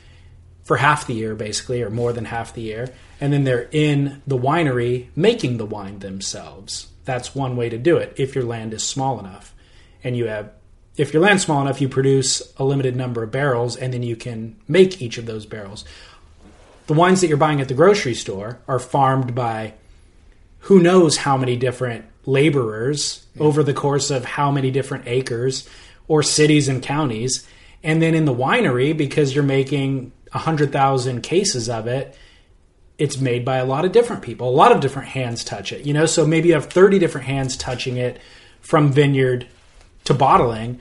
[0.64, 2.90] for half the year, basically, or more than half the year.
[3.20, 6.88] And then they're in the winery making the wine themselves.
[7.06, 9.54] That's one way to do it if your land is small enough.
[10.04, 10.52] And you have,
[10.96, 14.16] if your land's small enough, you produce a limited number of barrels and then you
[14.16, 15.86] can make each of those barrels.
[16.88, 19.74] The wines that you're buying at the grocery store are farmed by
[20.60, 25.68] who knows how many different laborers over the course of how many different acres
[26.08, 27.48] or cities and counties.
[27.84, 32.16] And then in the winery, because you're making 100,000 cases of it,
[32.98, 34.48] it's made by a lot of different people.
[34.48, 36.06] A lot of different hands touch it, you know?
[36.06, 38.20] So maybe you have 30 different hands touching it
[38.62, 39.48] from vineyard
[40.06, 40.80] to bottling.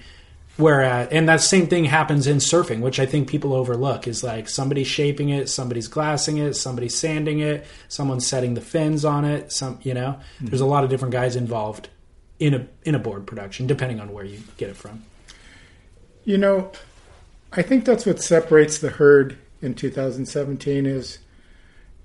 [0.59, 4.49] Whereas, and that same thing happens in surfing, which I think people overlook is like
[4.49, 9.51] somebody's shaping it, somebody's glassing it, somebody's sanding it, someone's setting the fins on it.
[9.51, 10.47] Some, you know, mm-hmm.
[10.47, 11.89] there's a lot of different guys involved
[12.39, 15.05] in a in a board production, depending on where you get it from.
[16.25, 16.71] You know,
[17.53, 21.19] I think that's what separates the herd in 2017 is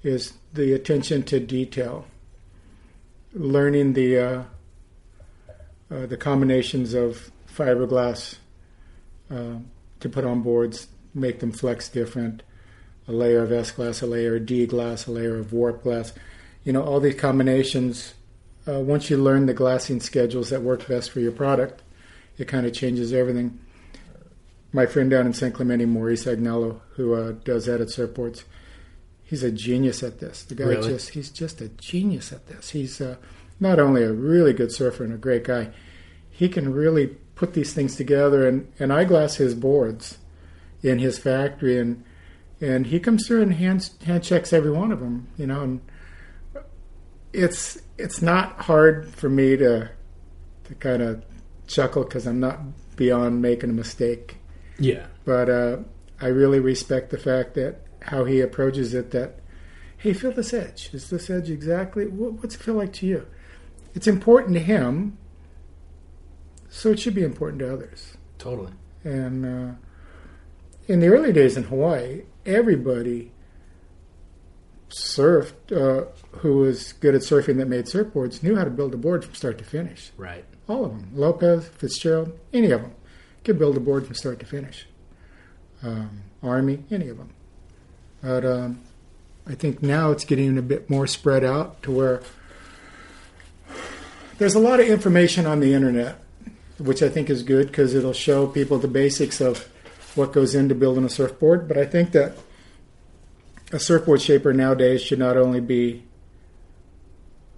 [0.03, 2.05] is the attention to detail,
[3.33, 4.43] learning the uh,
[5.89, 8.37] uh, the combinations of fiberglass
[9.31, 9.55] uh,
[9.99, 12.43] to put on boards, make them flex different,
[13.07, 16.13] a layer of S glass, a layer of D glass, a layer of warp glass.
[16.63, 18.13] You know, all these combinations.
[18.67, 21.83] Uh, once you learn the glassing schedules that work best for your product,
[22.37, 23.59] it kind of changes everything.
[24.73, 28.43] My friend down in San Clemente, Maurice Agnello, who uh, does edit surfboards,
[29.23, 30.43] he's a genius at this.
[30.43, 30.89] The guy really?
[30.89, 32.71] just he's just a genius at this.
[32.71, 33.15] He's uh,
[33.59, 35.69] not only a really good surfer and a great guy,
[36.29, 38.47] he can really put these things together.
[38.47, 40.17] And, and I glass his boards
[40.83, 42.03] in his factory, and
[42.59, 45.27] and he comes through and hand hand checks every one of them.
[45.37, 45.81] You know, and
[47.33, 49.89] it's it's not hard for me to
[50.65, 51.23] to kind of
[51.67, 52.59] chuckle because I'm not
[52.95, 54.37] beyond making a mistake.
[54.79, 55.77] Yeah, but uh,
[56.21, 59.39] I really respect the fact that how he approaches it that
[59.97, 63.25] hey feel this edge is this edge exactly what's it feel like to you
[63.93, 65.17] it's important to him
[66.69, 68.17] so it should be important to others.
[68.37, 68.71] Totally.
[69.03, 69.73] And uh,
[70.87, 73.31] in the early days in hawaii everybody
[74.89, 76.05] surfed uh,
[76.39, 79.33] who was good at surfing that made surfboards knew how to build a board from
[79.33, 80.11] start to finish.
[80.17, 80.45] Right.
[80.67, 81.09] All of them.
[81.13, 82.93] Lopez fitzgerald any of them
[83.43, 84.87] could build a board from start to finish.
[85.83, 87.29] Um, army any of them.
[88.21, 88.81] But um,
[89.45, 92.21] I think now it's getting a bit more spread out to where
[94.37, 96.19] there's a lot of information on the internet,
[96.77, 99.67] which I think is good because it'll show people the basics of
[100.15, 101.67] what goes into building a surfboard.
[101.67, 102.37] But I think that
[103.71, 106.03] a surfboard shaper nowadays should not only be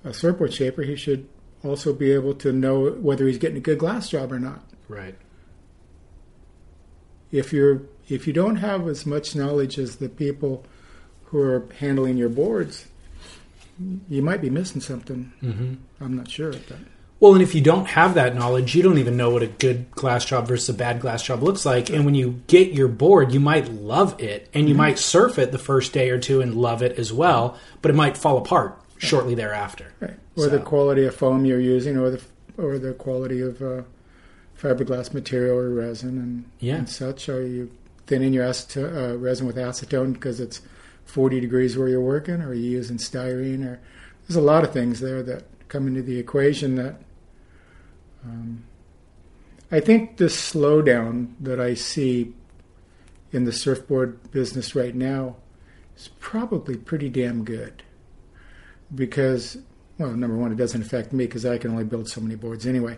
[0.04, 1.28] a surfboard shaper, he should
[1.63, 4.63] also be able to know whether he's getting a good glass job or not.
[4.88, 5.15] Right.
[7.32, 10.65] If you're if you don't have as much knowledge as the people
[11.26, 12.88] who are handling your boards,
[14.10, 15.32] you might be missing something.
[15.42, 15.74] Mm-hmm.
[16.04, 16.52] I'm not sure.
[16.52, 16.78] But.
[17.20, 19.92] Well, and if you don't have that knowledge, you don't even know what a good
[19.92, 21.89] glass job versus a bad glass job looks like.
[21.89, 24.82] And when you get your board, you might love it, and you mm-hmm.
[24.84, 27.96] might surf it the first day or two and love it as well, but it
[27.96, 29.04] might fall apart right.
[29.04, 29.92] shortly thereafter.
[30.00, 30.18] Right.
[30.38, 30.50] Or so.
[30.50, 32.22] the quality of foam you're using, or the
[32.58, 33.82] or the quality of uh,
[34.58, 36.76] fiberglass material or resin and, yeah.
[36.76, 37.28] and such.
[37.28, 37.70] Are you
[38.08, 40.62] thinning your acet- uh, resin with acetone because it's
[41.10, 43.65] 40 degrees where you're working, or are you using styrene?
[43.65, 43.80] Or
[44.28, 47.02] there's a lot of things there that come into the equation that
[48.24, 48.63] um,
[49.72, 52.34] I think this slowdown that I see
[53.32, 55.36] in the surfboard business right now
[55.98, 57.84] is probably pretty damn good
[58.93, 59.58] because
[60.00, 62.65] well number one it doesn't affect me because i can only build so many boards
[62.65, 62.98] anyway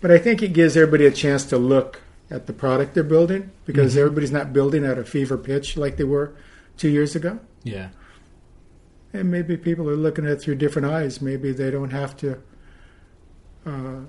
[0.00, 3.52] but i think it gives everybody a chance to look at the product they're building
[3.64, 4.00] because mm-hmm.
[4.00, 6.34] everybody's not building at a fever pitch like they were
[6.76, 7.38] two years ago.
[7.62, 7.88] Yeah.
[9.12, 11.20] And maybe people are looking at it through different eyes.
[11.20, 12.38] Maybe they don't have to
[13.64, 14.00] uh,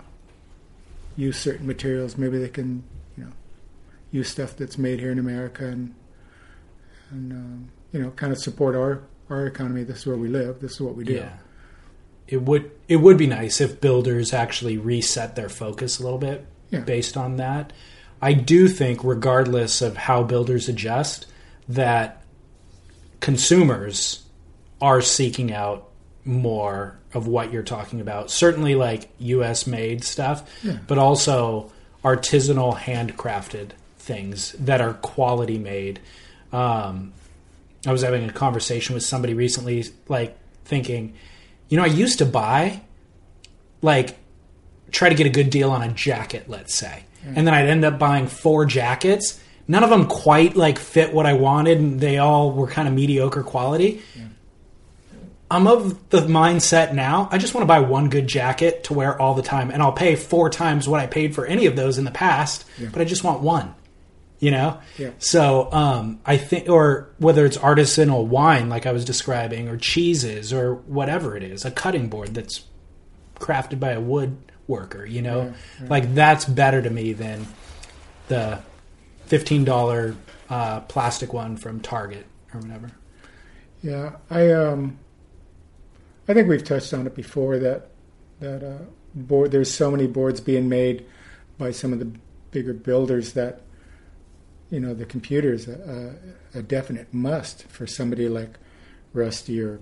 [1.16, 2.18] use certain materials.
[2.18, 2.84] Maybe they can,
[3.18, 3.32] you know,
[4.12, 5.96] use stuff that's made here in America and
[7.12, 9.84] and um, you know, kind of support our our economy.
[9.84, 10.60] This is where we live.
[10.60, 11.14] This is what we do.
[11.14, 11.38] Yeah.
[12.28, 16.46] It would it would be nice if builders actually reset their focus a little bit
[16.70, 16.82] yeah.
[16.82, 17.74] based on that.
[18.22, 21.26] I do think, regardless of how builders adjust,
[21.70, 22.19] that
[23.20, 24.24] consumers
[24.82, 25.90] are seeking out
[26.26, 28.32] more of what you're talking about.
[28.32, 29.66] Certainly, like U.S.
[29.68, 30.78] made stuff, yeah.
[30.88, 31.72] but also
[32.04, 36.00] artisanal, handcrafted things that are quality made.
[36.52, 37.14] Um,
[37.86, 41.14] I was having a conversation with somebody recently, like thinking,
[41.70, 42.82] you know, I used to buy,
[43.82, 44.18] like,
[44.92, 47.86] try to get a good deal on a jacket, let's say, and then I'd end
[47.86, 49.40] up buying four jackets.
[49.70, 52.94] None of them quite like fit what I wanted, and they all were kind of
[52.96, 54.02] mediocre quality.
[55.52, 57.30] I'm of the mindset now.
[57.32, 59.92] I just want to buy one good jacket to wear all the time, and I'll
[59.92, 62.66] pay four times what I paid for any of those in the past.
[62.92, 63.76] But I just want one,
[64.40, 64.80] you know.
[64.98, 65.12] Yeah.
[65.20, 70.52] So um, I think, or whether it's artisanal wine, like I was describing, or cheeses,
[70.52, 72.64] or whatever it is, a cutting board that's
[73.36, 75.54] crafted by a woodworker, you know,
[75.88, 77.46] like that's better to me than
[78.30, 78.62] the
[79.30, 80.16] fifteen dollar
[80.50, 82.92] uh, plastic one from Target or whatever.
[83.82, 85.00] Yeah, I um,
[86.28, 87.90] I think we've touched on it before that
[88.40, 88.84] that uh,
[89.16, 89.52] board.
[89.52, 91.06] There's so many boards being made
[91.58, 92.12] by some of the
[92.52, 93.62] bigger builders that
[94.70, 96.16] you know the computer's a,
[96.56, 98.58] a, a definite must for somebody like
[99.14, 99.80] Rusty or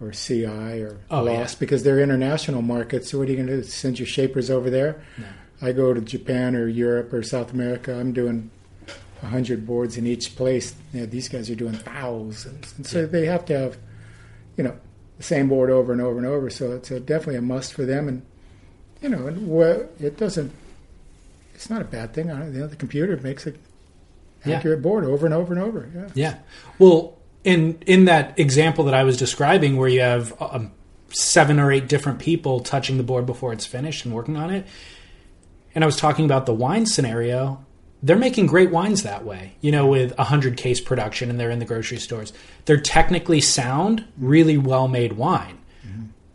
[0.00, 0.44] or CI
[0.82, 1.60] or Oh, Lost yeah.
[1.60, 3.10] because they're international markets.
[3.10, 3.62] So what are you going to do?
[3.62, 5.02] Send your shapers over there?
[5.62, 7.94] I go to Japan or Europe or South America.
[7.98, 8.50] I'm doing
[9.24, 10.74] a hundred boards in each place.
[10.92, 13.76] You know, these guys are doing thousands, and so they have to have,
[14.56, 14.76] you know,
[15.16, 16.50] the same board over and over and over.
[16.50, 18.08] So it's a, definitely a must for them.
[18.08, 18.22] And
[19.02, 19.50] you know, and
[20.00, 20.52] it doesn't.
[21.54, 22.30] It's not a bad thing.
[22.30, 23.56] I- You know, the computer makes an
[24.44, 24.56] Yeah.
[24.56, 25.88] accurate board over and over and over.
[25.94, 26.08] Yeah.
[26.14, 26.34] Yeah.
[26.78, 30.70] Well, in in that example that I was describing, where you have um,
[31.10, 34.66] seven or eight different people touching the board before it's finished and working on it,
[35.74, 37.64] and I was talking about the wine scenario.
[38.04, 41.50] They're making great wines that way, you know, with a hundred case production, and they're
[41.50, 42.34] in the grocery stores.
[42.66, 45.58] They're technically sound, really well made wine.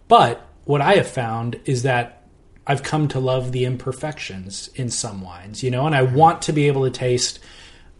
[0.07, 2.23] But what I have found is that
[2.65, 6.53] I've come to love the imperfections in some wines, you know, and I want to
[6.53, 7.37] be able to taste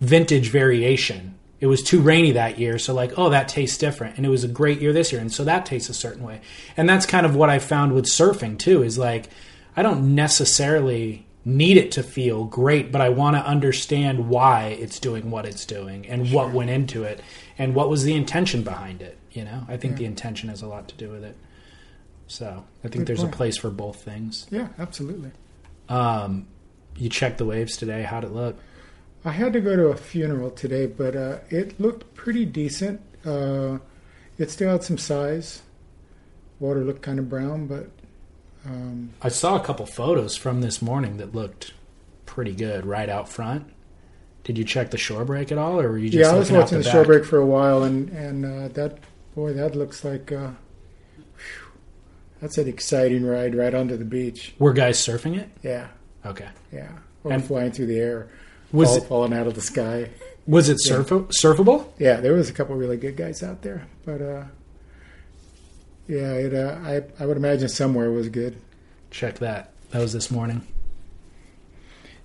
[0.02, 1.36] vintage variation.
[1.60, 4.18] It was too rainy that year, so like, oh, that tastes different.
[4.18, 6.42] And it was a great year this year, and so that tastes a certain way.
[6.76, 9.30] And that's kind of what I found with surfing too, is like,
[9.76, 15.00] I don't necessarily need it to feel great, but I want to understand why it's
[15.00, 17.22] doing what it's doing and what went into it
[17.58, 19.18] and what was the intention behind it.
[19.32, 21.36] You know, I think the intention has a lot to do with it.
[22.28, 23.34] So I think Good there's point.
[23.34, 24.48] a place for both things.
[24.52, 25.32] Yeah, absolutely.
[25.88, 26.48] Um,
[26.98, 28.04] you checked the waves today.
[28.04, 28.58] How'd it look?
[29.26, 33.02] I had to go to a funeral today, but uh, it looked pretty decent.
[33.26, 33.80] Uh,
[34.38, 35.62] it still had some size.
[36.60, 37.90] Water looked kind of brown, but
[38.66, 41.74] um, I saw a couple photos from this morning that looked
[42.26, 43.66] pretty good right out front.
[44.44, 46.52] Did you check the shore break at all, or were you just yeah, I was
[46.52, 48.98] watching the, the shore break for a while, and and uh, that
[49.36, 50.52] boy, that looks like uh,
[51.18, 51.72] whew,
[52.42, 54.54] that's an exciting ride right onto the beach.
[54.60, 55.50] Were guys surfing it?
[55.62, 55.88] Yeah,
[56.26, 56.48] Okay.
[56.72, 56.90] yeah,
[57.24, 58.30] or And- flying through the air,
[58.72, 60.10] Was fall, it falling out of the sky.
[60.48, 61.86] was it surf- surfable?
[62.00, 64.44] Yeah, there was a couple really good guys out there, but uh,
[66.10, 68.60] yeah, it, uh, I I would imagine somewhere was good.
[69.12, 69.72] Check that.
[69.92, 70.68] That was this morning.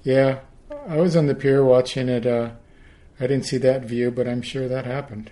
[0.02, 0.40] Yeah,
[0.88, 2.26] I was on the pier watching it.
[2.26, 2.50] Uh,
[3.20, 5.30] I didn't see that view, but I'm sure that happened.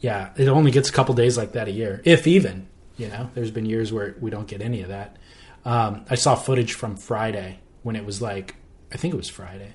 [0.00, 2.66] Yeah, it only gets a couple days like that a year, if even.
[2.96, 5.16] You know, there's been years where we don't get any of that.
[5.64, 8.56] Um, I saw footage from Friday when it was like,
[8.92, 9.72] I think it was Friday,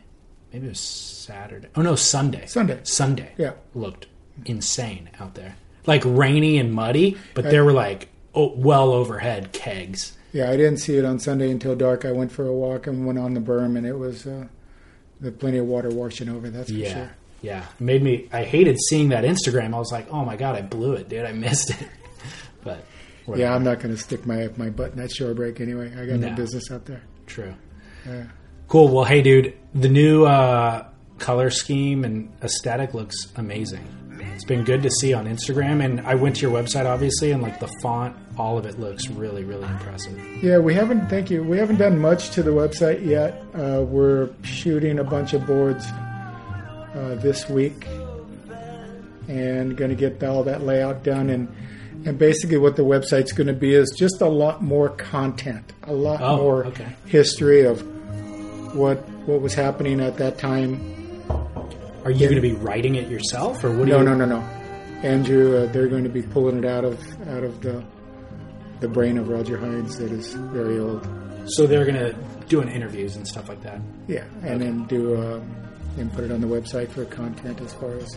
[0.51, 1.69] maybe it was Saturday.
[1.75, 2.45] Oh no, Sunday.
[2.45, 2.79] Sunday.
[2.83, 3.31] Sunday.
[3.37, 3.53] Yeah.
[3.73, 4.07] looked
[4.45, 5.55] insane out there,
[5.87, 10.15] like rainy and muddy, but there were like oh, well overhead kegs.
[10.33, 12.05] Yeah, I didn't see it on Sunday until dark.
[12.05, 14.47] I went for a walk and went on the berm, and it was uh,
[15.19, 16.49] there plenty of water washing over.
[16.49, 16.93] That's for Yeah.
[16.93, 17.11] sure.
[17.41, 17.63] Yeah.
[17.79, 19.73] It made me I hated seeing that Instagram.
[19.73, 21.25] I was like, "Oh my god, I blew it, dude.
[21.25, 21.87] I missed it."
[22.63, 22.83] but
[23.25, 23.47] whatever.
[23.47, 25.91] Yeah, I'm not going to stick my my butt in that shore break anyway.
[25.93, 26.35] I got no, No.
[26.35, 27.01] business out there.
[27.25, 27.53] true.
[28.05, 28.25] Yeah.
[28.67, 28.89] Cool.
[28.89, 30.85] Well, hey dude, the new uh
[31.19, 33.87] color scheme and aesthetic looks amazing.
[34.37, 37.41] It's been good to see on Instagram and I went to your website obviously and
[37.41, 40.15] like the font, all of it looks really really impressive.
[40.43, 41.07] Yeah, we haven't.
[41.09, 41.43] Thank you.
[41.43, 43.43] We haven't done much to the website yet.
[43.55, 47.87] Uh, we're shooting a bunch of boards uh, this week,
[49.27, 51.31] and going to get all that layout done.
[51.31, 51.47] And
[52.05, 55.93] and basically, what the website's going to be is just a lot more content, a
[55.93, 56.95] lot Oh, more okay.
[57.07, 57.81] history of
[58.75, 60.93] what what was happening at that time.
[62.07, 64.39] Are you going to be writing it yourself or what No, you no, no, no.
[65.03, 66.97] Andrew, uh, they're going to be pulling it out of
[67.27, 67.83] out of the
[68.79, 71.05] the brain of Roger Hinds that is very old.
[71.47, 72.13] So they're going to
[72.47, 73.81] doing interviews and stuff like that.
[74.07, 75.53] Yeah, and then do um,
[75.97, 78.15] and put it on the website for content as far as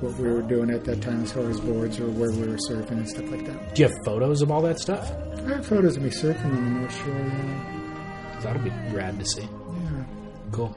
[0.00, 2.58] what we were doing at that time, as far as boards or where we were
[2.68, 3.74] surfing and stuff like that.
[3.74, 5.10] Do you have photos of all that stuff?
[5.46, 7.18] I have photos of me surfing on the North Shore.
[7.18, 9.42] Yeah, That'll be rad to see.
[9.42, 10.04] yeah.
[10.52, 10.76] Cool.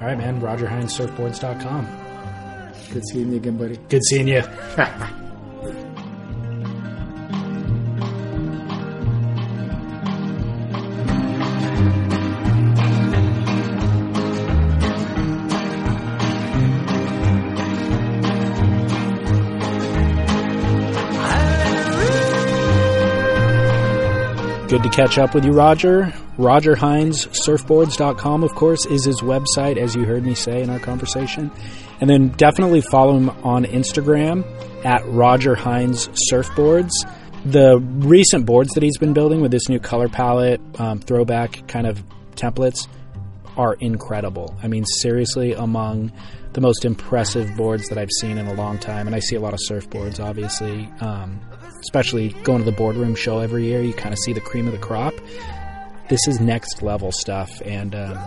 [0.00, 0.40] All right, man.
[0.40, 1.88] RogerHindsSurfboards.com.
[2.92, 3.78] Good seeing you again, buddy.
[3.88, 4.42] Good seeing you.
[24.88, 26.12] to catch up with you, Roger.
[26.38, 31.50] Roger Hinds, of course, is his website, as you heard me say in our conversation.
[32.00, 34.44] And then definitely follow him on Instagram
[34.84, 36.90] at Roger Hinds Surfboards.
[37.44, 41.86] The recent boards that he's been building with this new color palette, um, throwback kind
[41.86, 42.02] of
[42.34, 42.86] templates,
[43.56, 44.54] are incredible.
[44.62, 46.12] I mean, seriously, among
[46.52, 49.06] the most impressive boards that I've seen in a long time.
[49.06, 50.88] And I see a lot of surfboards, obviously.
[51.00, 51.40] Um,
[51.86, 54.72] especially going to the boardroom show every year, you kind of see the cream of
[54.72, 55.14] the crop.
[56.08, 57.62] This is next level stuff.
[57.64, 58.18] And um,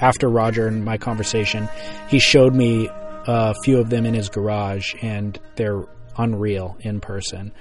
[0.00, 1.68] after Roger and my conversation,
[2.08, 2.88] he showed me
[3.26, 5.84] a few of them in his garage, and they're
[6.16, 7.52] unreal in person.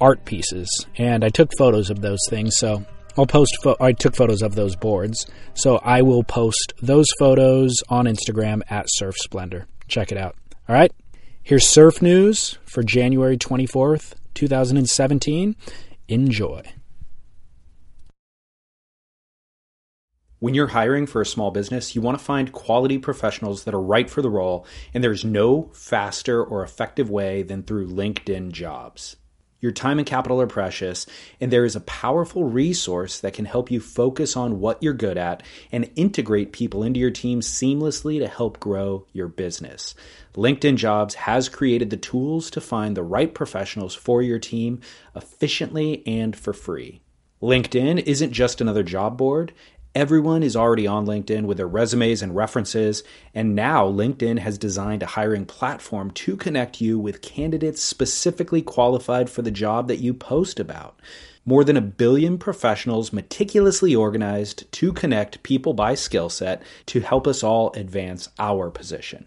[0.00, 2.56] Art pieces, and I took photos of those things.
[2.56, 2.86] So
[3.18, 3.54] I'll post.
[3.62, 8.62] Fo- I took photos of those boards, so I will post those photos on Instagram
[8.70, 9.66] at Surf Splendor.
[9.88, 10.36] Check it out.
[10.68, 10.90] All right.
[11.50, 15.56] Here's surf news for January 24th, 2017.
[16.06, 16.62] Enjoy.
[20.38, 23.80] When you're hiring for a small business, you want to find quality professionals that are
[23.80, 29.16] right for the role, and there's no faster or effective way than through LinkedIn jobs.
[29.60, 31.04] Your time and capital are precious,
[31.40, 35.18] and there is a powerful resource that can help you focus on what you're good
[35.18, 35.42] at
[35.72, 39.96] and integrate people into your team seamlessly to help grow your business.
[40.34, 44.80] LinkedIn Jobs has created the tools to find the right professionals for your team
[45.16, 47.00] efficiently and for free.
[47.42, 49.52] LinkedIn isn't just another job board.
[49.92, 53.02] Everyone is already on LinkedIn with their resumes and references,
[53.34, 59.28] and now LinkedIn has designed a hiring platform to connect you with candidates specifically qualified
[59.28, 61.00] for the job that you post about.
[61.44, 67.26] More than a billion professionals meticulously organized to connect people by skill set to help
[67.26, 69.26] us all advance our position.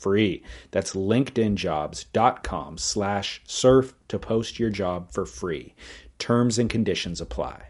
[0.00, 0.42] free.
[0.70, 5.74] That's linkedinjobs.com slash surf to post your job for free.
[6.18, 7.62] Terms and conditions apply.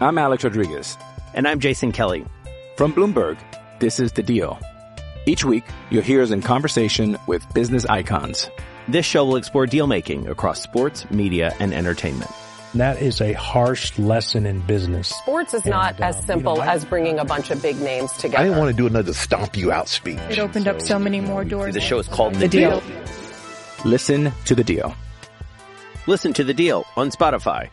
[0.00, 0.96] I'm Alex Rodriguez.
[1.34, 2.24] And I'm Jason Kelly.
[2.76, 3.38] From Bloomberg,
[3.78, 4.58] this is The Deal.
[5.26, 8.50] Each week, you'll hear us in conversation with business icons.
[8.88, 12.30] This show will explore deal making across sports, media, and entertainment.
[12.74, 15.08] That is a harsh lesson in business.
[15.08, 17.62] Sports is not And, as um, simple you know, I- as bringing a bunch of
[17.62, 18.38] big names together.
[18.38, 20.18] I didn't want to do another stomp you out speech.
[20.28, 21.74] It opened up so many more doors.
[21.74, 22.82] The show is called The, The Deal.
[23.84, 24.94] Listen to The Deal.
[26.08, 27.68] Listen to The Deal on Spotify.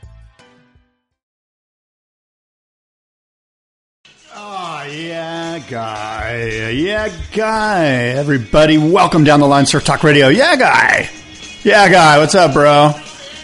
[4.36, 6.70] Oh, yeah, guy.
[6.74, 7.86] Yeah, guy.
[7.86, 10.28] Everybody, welcome down the line, Surf Talk Radio.
[10.30, 11.10] Yeah, guy.
[11.64, 12.18] Yeah, guy.
[12.20, 12.92] What's up, bro?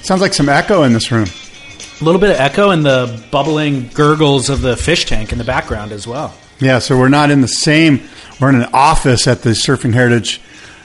[0.03, 1.25] Sounds like some echo in this room.
[1.99, 5.43] A little bit of echo and the bubbling gurgles of the fish tank in the
[5.43, 6.33] background as well.
[6.59, 8.01] Yeah, so we're not in the same.
[8.39, 10.39] We're in an office at the Surfing Heritage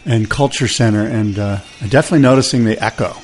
[0.07, 3.15] and Culture Center, and uh, I'm definitely noticing the echo.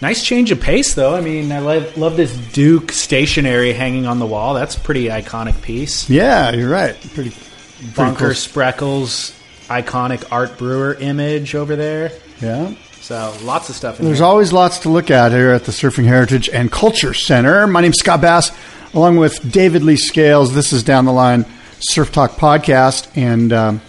[0.00, 1.14] Nice change of pace, though.
[1.14, 4.54] I mean, I love, love this Duke stationary hanging on the wall.
[4.54, 6.08] That's a pretty iconic piece.
[6.10, 6.94] Yeah, you're right.
[7.14, 8.28] Pretty, pretty Bunker cool.
[8.30, 9.32] Spreckels,
[9.68, 12.12] iconic Art Brewer image over there.
[12.40, 12.74] Yeah.
[13.08, 14.26] So lots of stuff in There's here.
[14.26, 17.66] always lots to look at here at the Surfing Heritage and Culture Center.
[17.66, 18.52] My name's Scott Bass,
[18.92, 20.54] along with David Lee Scales.
[20.54, 21.46] This is Down the Line
[21.80, 23.80] Surf Talk Podcast, and um,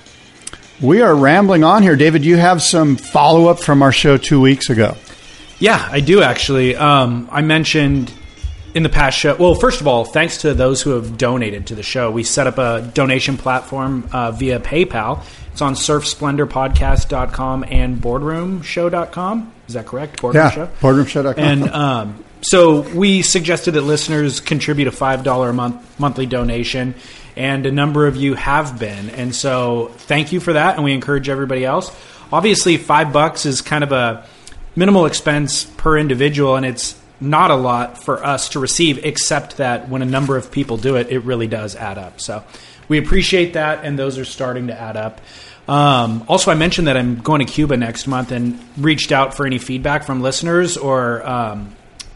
[0.79, 1.97] we are rambling on here.
[1.97, 4.95] David, you have some follow up from our show two weeks ago.
[5.59, 6.77] Yeah, I do actually.
[6.77, 8.13] Um, I mentioned
[8.79, 9.35] in the past show.
[9.35, 12.09] Well, first of all, thanks to those who have donated to the show.
[12.09, 15.21] We set up a donation platform uh, via PayPal.
[15.51, 19.53] It's on surfsplendorpodcast.com and boardroomshow.com.
[19.67, 20.21] Is that correct?
[20.21, 20.65] Boardroom Yeah, Show?
[20.79, 21.43] boardroomshow.com.
[21.43, 26.95] And um, so we suggested that listeners contribute a $5 a month monthly donation,
[27.35, 29.09] and a number of you have been.
[29.09, 31.93] And so thank you for that, and we encourage everybody else.
[32.31, 34.25] Obviously, five bucks is kind of a
[34.75, 39.89] minimal expense per individual, and it's not a lot for us to receive, except that
[39.89, 42.21] when a number of people do it, it really does add up.
[42.21, 42.43] So
[42.87, 45.21] we appreciate that, and those are starting to add up.
[45.67, 49.45] Um, also, I mentioned that I'm going to Cuba next month and reached out for
[49.45, 51.75] any feedback from listeners or um,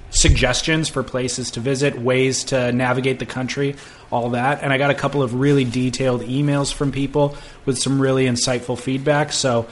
[0.09, 3.75] suggestions for places to visit, ways to navigate the country,
[4.09, 4.63] all that.
[4.63, 8.79] And I got a couple of really detailed emails from people with some really insightful
[8.79, 9.31] feedback.
[9.31, 9.67] So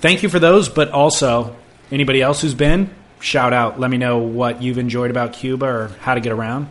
[0.00, 0.68] thank you for those.
[0.68, 1.56] But also,
[1.90, 2.90] anybody else who's been,
[3.20, 3.78] shout out.
[3.80, 6.68] Let me know what you've enjoyed about Cuba or how to get around.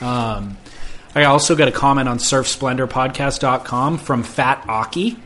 [0.00, 0.56] Um,
[1.14, 5.18] I also got a comment on surfsplendorpodcast.com from Fat Aki.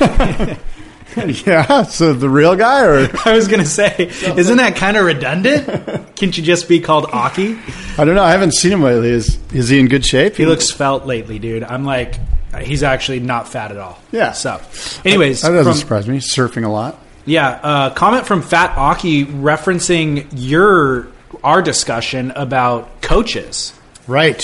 [1.46, 5.04] yeah, so the real guy, or I was going to say, isn't that kind of
[5.04, 6.16] redundant?
[6.16, 7.58] Can't you just be called Aki?
[7.96, 8.24] I don't know.
[8.24, 9.10] I haven't seen him lately.
[9.10, 10.36] Is is he in good shape?
[10.36, 11.62] He looks felt lately, dude.
[11.62, 12.16] I'm like,
[12.60, 13.98] he's actually not fat at all.
[14.12, 14.32] Yeah.
[14.32, 14.60] So,
[15.04, 16.18] anyways, that doesn't from- surprise me.
[16.18, 16.98] Surfing a lot.
[17.28, 21.08] Yeah, uh, comment from Fat Aki referencing your
[21.44, 23.74] our discussion about coaches.
[24.06, 24.42] Right.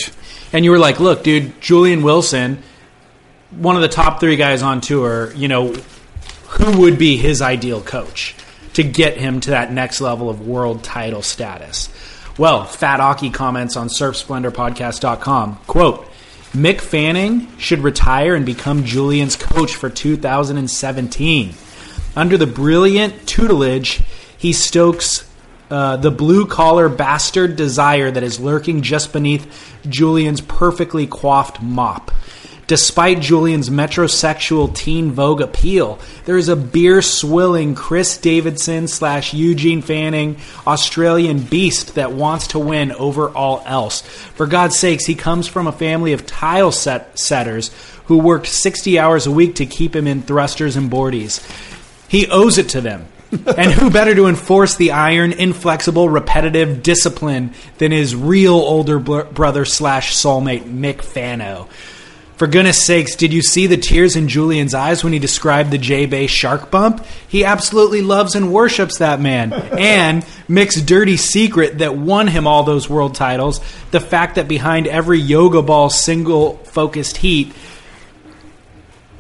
[0.52, 2.62] And you were like, "Look, dude, Julian Wilson,
[3.50, 5.72] one of the top 3 guys on tour, you know,
[6.48, 8.34] who would be his ideal coach
[8.74, 11.88] to get him to that next level of world title status?"
[12.36, 16.06] Well, Fat Aki comments on surfsplendorpodcast.com, quote,
[16.54, 21.54] Mick Fanning should retire and become Julian's coach for 2017.
[22.16, 24.02] Under the brilliant tutelage,
[24.36, 25.28] he stokes
[25.70, 32.10] uh, the blue collar bastard desire that is lurking just beneath Julian's perfectly coiffed mop.
[32.66, 39.82] Despite Julian's metrosexual teen vogue appeal, there is a beer swilling Chris Davidson slash Eugene
[39.82, 44.00] Fanning Australian beast that wants to win over all else.
[44.00, 47.70] For God's sakes, he comes from a family of tile set- setters
[48.06, 51.42] who worked 60 hours a week to keep him in thrusters and boardies.
[52.14, 53.06] He owes it to them.
[53.32, 59.22] and who better to enforce the iron, inflexible, repetitive discipline than his real older br-
[59.22, 61.68] brother slash soulmate, Mick Fano?
[62.36, 65.78] For goodness sakes, did you see the tears in Julian's eyes when he described the
[65.78, 67.04] J Bay shark bump?
[67.26, 69.52] He absolutely loves and worships that man.
[69.76, 73.60] And Mick's dirty secret that won him all those world titles
[73.90, 77.52] the fact that behind every yoga ball single focused heat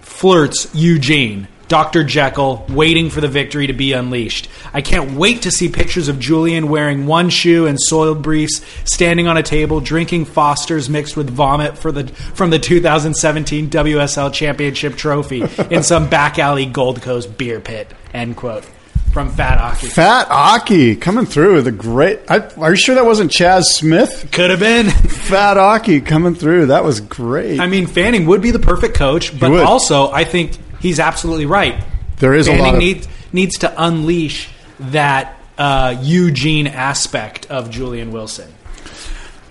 [0.00, 1.48] flirts Eugene.
[1.68, 2.04] Dr.
[2.04, 4.48] Jekyll waiting for the victory to be unleashed.
[4.72, 9.26] I can't wait to see pictures of Julian wearing one shoe and soiled briefs, standing
[9.28, 14.96] on a table, drinking Foster's mixed with vomit for the, from the 2017 WSL Championship
[14.96, 17.92] trophy in some back alley Gold Coast beer pit.
[18.12, 18.64] End quote.
[19.12, 19.86] From Fat Aki.
[19.86, 22.18] Fat Aki coming through with a great.
[22.28, 24.28] I, are you sure that wasn't Chas Smith?
[24.32, 24.90] Could have been.
[24.90, 26.66] Fat Aki coming through.
[26.66, 27.60] That was great.
[27.60, 31.82] I mean, Fanning would be the perfect coach, but also I think he's absolutely right.
[32.18, 37.70] There is a Fanning lot of- needs needs to unleash that uh, Eugene aspect of
[37.70, 38.52] Julian Wilson.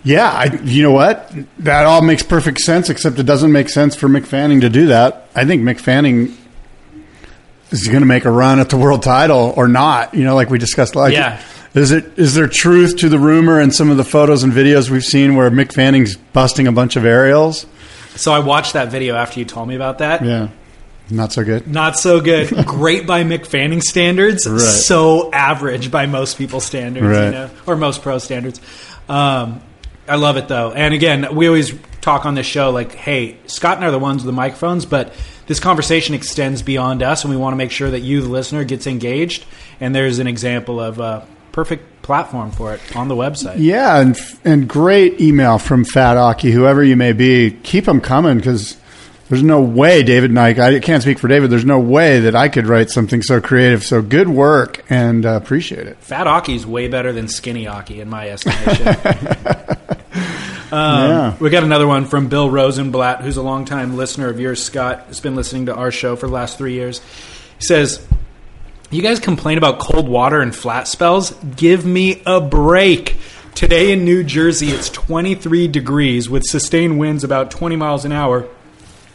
[0.06, 1.32] Yeah, I, you know what?
[1.60, 4.88] That all makes perfect sense, except it doesn't make sense for Mick Fanning to do
[4.88, 5.30] that.
[5.34, 6.36] I think Mick Fanning
[7.72, 10.14] is going to make a run at the world title or not.
[10.14, 10.96] You know, like we discussed.
[10.96, 11.42] Like, Yeah.
[11.74, 14.92] Is it is there truth to the rumor and some of the photos and videos
[14.92, 17.66] we've seen where Mick Fanning's busting a bunch of aerials?
[18.16, 20.24] So I watched that video after you told me about that.
[20.24, 20.50] Yeah,
[21.10, 21.68] not so good.
[21.68, 22.50] Not so good.
[22.66, 24.48] Great by Mick Fanning standards.
[24.48, 24.60] Right.
[24.60, 27.26] So average by most people's standards, Right.
[27.26, 28.60] you know, or most pro standards.
[29.10, 29.62] Um,
[30.08, 30.72] I love it though.
[30.72, 34.00] And again, we always talk on this show like, hey, Scott and I are the
[34.00, 35.14] ones with the microphones, but
[35.48, 38.64] this conversation extends beyond us, and we want to make sure that you, the listener,
[38.64, 39.46] gets engaged.
[39.82, 43.56] And there's an example of a perfect platform for it on the website.
[43.60, 47.52] Yeah, and and great email from Fat Aki, whoever you may be.
[47.64, 48.78] Keep them coming because
[49.30, 51.50] there's no way, David and I, I can't speak for David.
[51.50, 53.84] There's no way that I could write something so creative.
[53.84, 55.98] So good work and uh, appreciate it.
[55.98, 58.96] Fat Aki's way better than Skinny Aki, in my estimation.
[60.72, 61.36] Um, Yeah.
[61.40, 65.06] We got another one from Bill Rosenblatt, who's a longtime listener of yours, Scott.
[65.06, 67.00] Has been listening to our show for the last three years.
[67.60, 68.04] He says,
[68.90, 71.32] "You guys complain about cold water and flat spells.
[71.56, 73.18] Give me a break."
[73.54, 78.48] Today in New Jersey, it's 23 degrees with sustained winds about 20 miles an hour.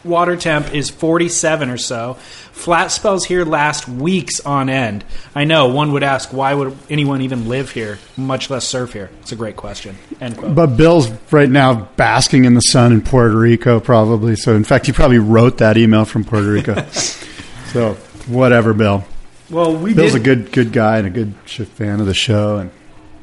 [0.03, 2.13] Water temp is 47 or so.
[2.13, 5.03] Flat spells here last weeks on end.
[5.35, 9.09] I know one would ask, why would anyone even live here, much less surf here?
[9.21, 9.97] It's a great question.
[10.19, 14.35] But Bill's right now basking in the sun in Puerto Rico, probably.
[14.35, 16.85] So, in fact, he probably wrote that email from Puerto Rico.
[17.71, 17.95] so,
[18.27, 19.03] whatever, Bill.
[19.49, 22.57] well, we Bill's did, a good, good guy and a good fan of the show.
[22.57, 22.71] And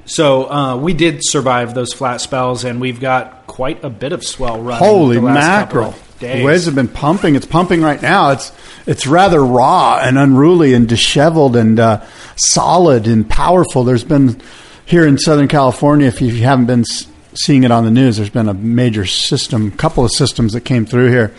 [0.07, 4.25] so uh, we did survive those flat spells, and we've got quite a bit of
[4.25, 4.87] swell running.
[4.87, 6.06] holy the last couple mackerel!
[6.23, 7.37] Of The waves have been pumping.
[7.37, 8.31] It's pumping right now.
[8.31, 8.53] It's
[8.87, 12.05] it's rather raw and unruly and disheveled and uh,
[12.37, 13.85] solid and powerful.
[13.85, 14.41] There's been
[14.85, 16.07] here in Southern California.
[16.07, 18.17] If you haven't been s- seeing it on the news.
[18.17, 21.35] There's been a major system, couple of systems that came through here.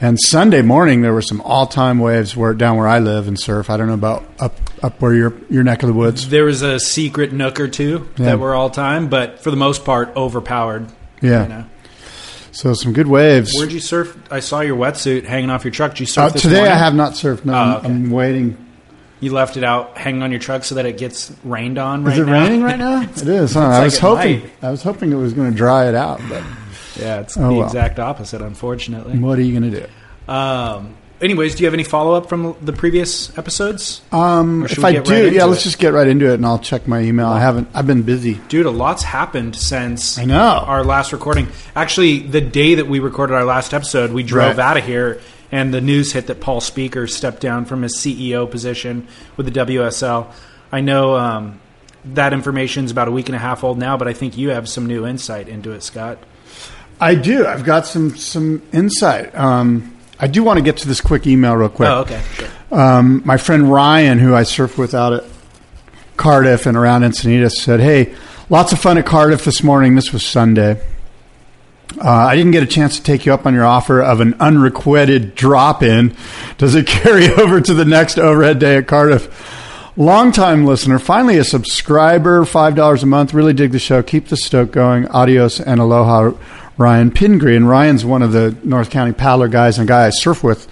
[0.00, 3.70] And Sunday morning, there were some all-time waves where down where I live and surf.
[3.70, 6.28] I don't know about up up where your your neck of the woods.
[6.28, 8.26] There was a secret nook or two Yeah.
[8.26, 10.86] that were all time, but for the most part, overpowered.
[11.22, 11.42] Yeah.
[11.44, 11.64] You know.
[12.56, 13.52] So some good waves.
[13.54, 14.16] Where'd you surf?
[14.30, 15.90] I saw your wetsuit hanging off your truck.
[15.92, 16.72] Did you surf Uh, this today morning?
[16.72, 17.44] I have not surfed.
[17.44, 17.86] No, Oh, I'm- okay.
[17.88, 18.56] I'm waiting.
[19.20, 22.02] You left it out hanging on your truck so that it gets rained on.
[22.04, 22.32] Right Is it now?
[22.32, 23.02] raining right now?
[23.16, 23.52] It is.
[23.54, 23.60] Huh?
[23.60, 24.40] I like was hoping.
[24.40, 24.50] might.
[24.62, 26.42] I was hoping it was going to dry it out, but
[26.98, 27.66] Yeah, it's Oh, the well.
[27.66, 29.18] exact opposite, unfortunately.
[29.18, 30.32] what are you going to do?
[30.32, 34.02] Um, anyways, do you have any follow up from the previous episodes?
[34.12, 35.64] Um, if I do, right yeah, let's it?
[35.64, 37.28] just get right into it, and I'll check my email.
[37.28, 37.68] I haven't.
[37.74, 38.34] I've been busy.
[38.48, 40.36] Dude, a lot's happened since I know.
[40.66, 41.48] our last recording.
[41.74, 44.64] Actually, the day that we recorded our last episode, we drove Right.
[44.64, 45.20] out of here,
[45.52, 49.06] and the news hit that Paul Speaker stepped down from his CEO position
[49.36, 50.26] with the WSL.
[50.72, 51.60] I know um,
[52.04, 54.68] that is about a week and a half old now, but I think you have
[54.68, 56.18] some new insight into it, Scott.
[57.00, 57.46] I do.
[57.46, 59.34] I've got some some insight.
[59.34, 61.88] Um, I do want to get to this quick email real quick.
[61.88, 62.22] Oh, okay.
[62.34, 62.48] Sure.
[62.70, 65.24] Um, my friend Ryan, who I surf with out at
[66.16, 68.14] Cardiff and around Encinitas, said, "Hey,
[68.48, 69.94] lots of fun at Cardiff this morning.
[69.94, 70.80] This was Sunday.
[71.98, 74.34] Uh, I didn't get a chance to take you up on your offer of an
[74.40, 76.16] unrequited drop-in.
[76.58, 79.62] Does it carry over to the next overhead day at Cardiff?"
[79.98, 83.32] Longtime listener, finally a subscriber, five dollars a month.
[83.32, 84.02] Really dig the show.
[84.02, 85.08] Keep the stoke going.
[85.08, 86.32] Adios and aloha,
[86.78, 87.56] Ryan Pingree.
[87.56, 90.68] And Ryan's one of the North County paddler guys and a guy I surf with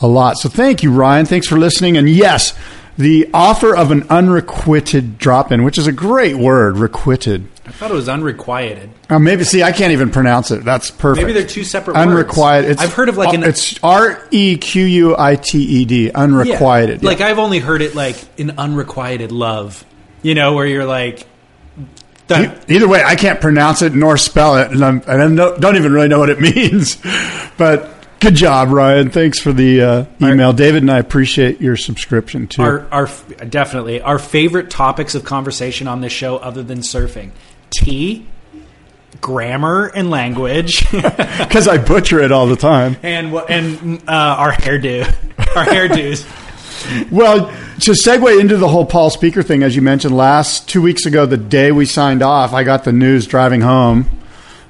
[0.00, 0.38] a lot.
[0.38, 1.26] So thank you, Ryan.
[1.26, 1.96] Thanks for listening.
[1.96, 2.56] And yes,
[2.96, 7.46] the offer of an unrequited drop in, which is a great word, requited.
[7.64, 8.90] I thought it was unrequited.
[9.10, 10.64] Uh, maybe see, I can't even pronounce it.
[10.64, 11.26] That's perfect.
[11.26, 12.06] Maybe they're two separate words.
[12.08, 12.78] Unrequited.
[12.78, 16.10] I've heard of like an it's R E Q U I T E D.
[16.10, 17.02] Unrequited.
[17.02, 17.08] Yeah.
[17.08, 19.84] Like I've only heard it like an unrequited love.
[20.22, 21.26] You know, where you're like
[22.30, 25.56] E- Either way, I can't pronounce it nor spell it, and, I'm, and I no-
[25.56, 26.98] don't even really know what it means.
[27.56, 29.10] But good job, Ryan.
[29.10, 32.62] Thanks for the uh, email, David, and I appreciate your subscription too.
[32.62, 33.08] our our
[33.48, 37.30] definitely our favorite topics of conversation on this show other than surfing.
[37.70, 38.26] Tea,
[39.20, 42.96] grammar and language, Because I butcher it all the time.
[43.02, 45.04] and and uh, our hairdo,
[45.56, 46.26] our hairdos.
[47.10, 47.46] Well,
[47.80, 51.26] to segue into the whole Paul Speaker thing, as you mentioned last two weeks ago,
[51.26, 54.08] the day we signed off, I got the news driving home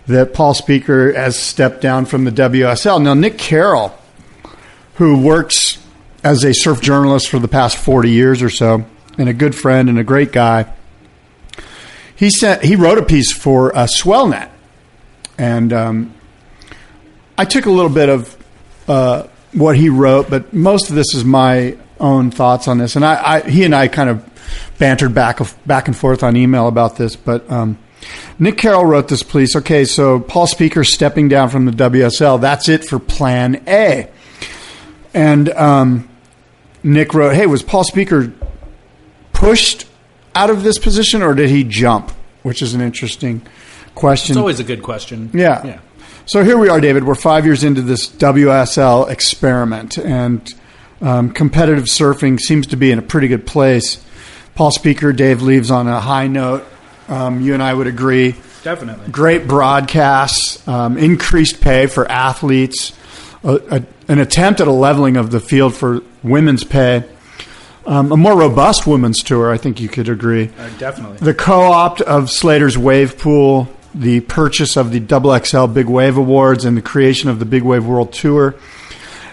[0.07, 3.03] that Paul Speaker has stepped down from the WSL.
[3.03, 3.97] Now, Nick Carroll,
[4.95, 5.79] who works
[6.25, 8.87] as a surf journalist for the past 40 years or so,
[9.19, 10.73] and a good friend and a great guy,
[12.17, 14.49] he sent he wrote a piece for uh, SwellNet,
[15.37, 16.15] and um,
[17.37, 18.37] I took a little bit of
[18.89, 22.97] uh, what he wrote, but most of this is my own thoughts on this.
[22.97, 24.29] And I, I he and I kind of
[24.79, 27.17] bantered back of, back and forth on email about this.
[27.17, 27.79] But um,
[28.39, 29.57] Nick Carroll wrote this piece.
[29.57, 32.41] Okay, so Paul Speaker stepping down from the WSL.
[32.41, 34.09] That's it for Plan A.
[35.15, 36.09] And um,
[36.83, 38.33] Nick wrote, "Hey, was Paul Speaker
[39.33, 39.87] pushed
[40.35, 43.43] out of this position, or did he jump?" Which is an interesting
[43.95, 44.35] question.
[44.35, 45.31] It's always a good question.
[45.35, 45.67] Yeah.
[45.67, 45.81] yeah.
[46.25, 47.05] So here we are, David.
[47.05, 50.49] We're five years into this WSL experiment, and
[51.01, 54.05] um, competitive surfing seems to be in a pretty good place.
[54.55, 56.65] Paul Speaker, Dave leaves on a high note.
[57.09, 58.35] Um, you and I would agree.
[58.65, 59.11] Definitely.
[59.11, 62.93] Great broadcasts, um, increased pay for athletes,
[63.45, 67.05] a, a, an attempt at a leveling of the field for women's pay,
[67.87, 69.51] um, a more robust women's tour.
[69.51, 70.51] I think you could agree.
[70.59, 71.19] Uh, definitely.
[71.19, 76.65] The co-opt of Slater's Wave Pool, the purchase of the Double XL Big Wave Awards,
[76.65, 78.57] and the creation of the Big Wave World Tour.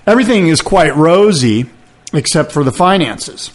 [0.07, 1.65] Everything is quite rosy,
[2.13, 3.51] except for the finances.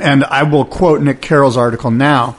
[0.00, 2.36] And I will quote Nick Carroll's article now.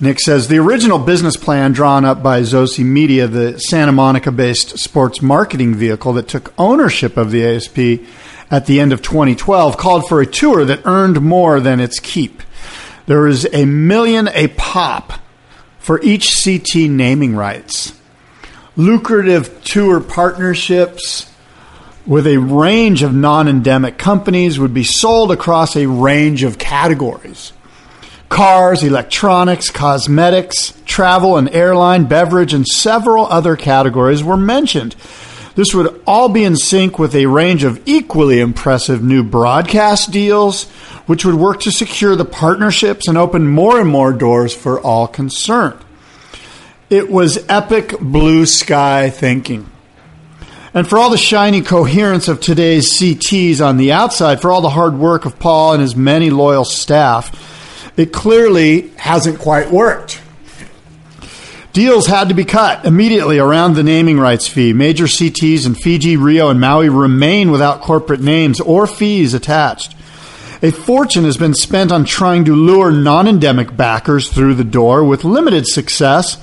[0.00, 4.80] Nick says the original business plan drawn up by ZoSea Media, the Santa Monica based
[4.80, 8.04] sports marketing vehicle that took ownership of the ASP
[8.50, 12.42] at the end of 2012, called for a tour that earned more than its keep.
[13.06, 15.20] There is a million a pop
[15.78, 17.96] for each CT naming rights,
[18.76, 21.30] lucrative tour partnerships
[22.06, 27.52] with a range of non endemic companies would be sold across a range of categories
[28.28, 34.96] cars, electronics, cosmetics, travel and airline, beverage, and several other categories were mentioned.
[35.54, 40.64] This would all be in sync with a range of equally impressive new broadcast deals,
[41.06, 45.06] which would work to secure the partnerships and open more and more doors for all
[45.06, 45.78] concerned.
[46.90, 49.70] It was epic blue sky thinking.
[50.74, 54.68] And for all the shiny coherence of today's CTs on the outside, for all the
[54.68, 60.20] hard work of Paul and his many loyal staff, it clearly hasn't quite worked.
[61.72, 64.72] Deals had to be cut immediately around the naming rights fee.
[64.72, 69.94] Major CTs in Fiji, Rio, and Maui remain without corporate names or fees attached.
[70.60, 75.04] A fortune has been spent on trying to lure non endemic backers through the door
[75.04, 76.36] with limited success.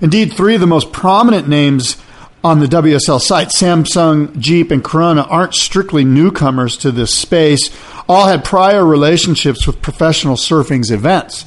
[0.00, 1.96] Indeed, three of the most prominent names
[2.44, 7.74] on the WSL site, Samsung, Jeep, and Corona, aren't strictly newcomers to this space.
[8.06, 11.46] All had prior relationships with professional surfing's events.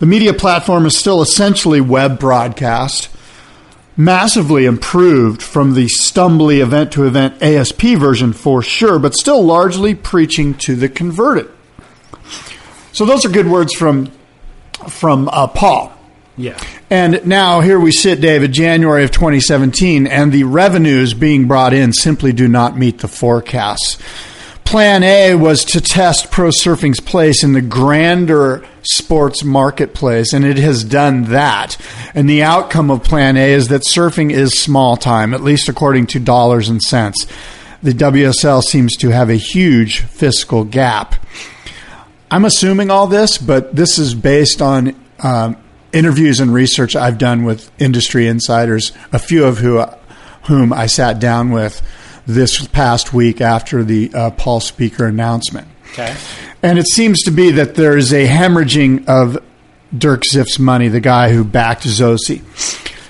[0.00, 3.08] The media platform is still essentially web broadcast,
[3.96, 9.94] massively improved from the stumbly event to event ASP version for sure, but still largely
[9.94, 11.50] preaching to the converted.
[12.92, 14.12] So those are good words from
[14.88, 15.97] from uh, Paul.
[16.38, 16.58] Yeah.
[16.88, 21.92] And now here we sit, David, January of 2017, and the revenues being brought in
[21.92, 23.98] simply do not meet the forecasts.
[24.64, 30.58] Plan A was to test pro surfing's place in the grander sports marketplace, and it
[30.58, 31.76] has done that.
[32.14, 36.06] And the outcome of Plan A is that surfing is small time, at least according
[36.08, 37.26] to dollars and cents.
[37.82, 41.14] The WSL seems to have a huge fiscal gap.
[42.30, 45.56] I'm assuming all this, but this is based on um,
[45.92, 49.84] interviews and research I've done with industry insiders, a few of who,
[50.44, 51.82] whom I sat down with
[52.26, 55.68] this past week after the uh, Paul Speaker announcement.
[55.92, 56.14] Okay.
[56.62, 59.42] And it seems to be that there is a hemorrhaging of
[59.96, 62.42] Dirk Ziff's money, the guy who backed ZoSea.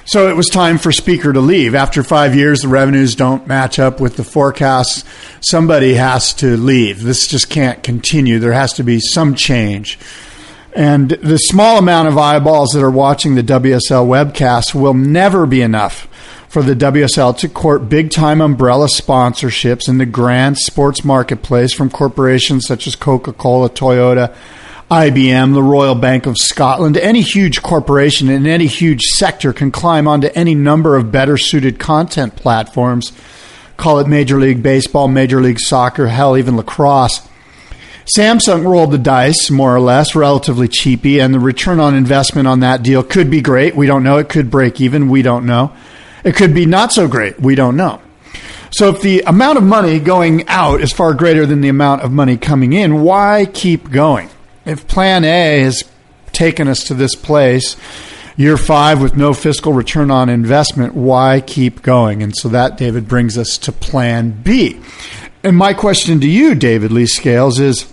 [0.09, 1.74] So it was time for Speaker to leave.
[1.74, 5.05] After five years, the revenues don't match up with the forecasts.
[5.41, 7.03] Somebody has to leave.
[7.03, 8.39] This just can't continue.
[8.39, 9.99] There has to be some change.
[10.75, 15.62] And the small amount of eyeballs that are watching the WSL webcast will never be
[15.62, 16.07] enough
[16.49, 21.91] for the WSL to court big time umbrella sponsorships in the grand sports marketplace from
[21.91, 24.35] corporations such as Coca Cola, Toyota,
[24.91, 26.97] IBM, the Royal Bank of Scotland.
[26.97, 31.79] Any huge corporation in any huge sector can climb onto any number of better suited
[31.79, 33.12] content platforms.
[33.77, 37.21] Call it Major League Baseball, Major League Soccer, hell, even lacrosse.
[38.17, 42.61] Samsung rolled the dice, more or less, relatively cheapy, and the return on investment on
[42.61, 43.77] that deal could be great.
[43.77, 44.17] We don't know.
[44.17, 45.09] It could break even.
[45.11, 45.75] We don't know.
[46.25, 47.39] It could be not so great.
[47.39, 48.01] We don't know.
[48.71, 52.13] So if the amount of money going out is far greater than the amount of
[52.13, 54.31] money coming in, why keep going?
[54.65, 55.85] If plan A has
[56.33, 57.77] taken us to this place,
[58.37, 62.23] year five with no fiscal return on investment, why keep going?
[62.23, 64.81] And so that, David, brings us to plan B.
[65.43, 67.91] And my question to you, David Lee Scales, is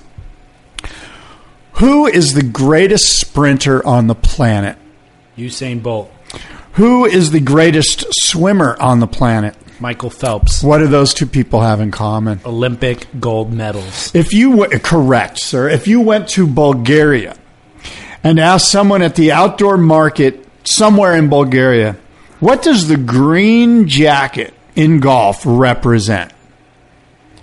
[1.77, 4.77] who is the greatest sprinter on the planet?
[5.37, 6.11] Usain Bolt.
[6.73, 9.55] Who is the greatest swimmer on the planet?
[9.79, 10.63] Michael Phelps.
[10.63, 12.39] What do those two people have in common?
[12.45, 14.13] Olympic gold medals.
[14.15, 17.35] If you w- correct, sir, if you went to Bulgaria
[18.23, 21.97] and asked someone at the outdoor market somewhere in Bulgaria,
[22.39, 26.31] what does the green jacket in golf represent?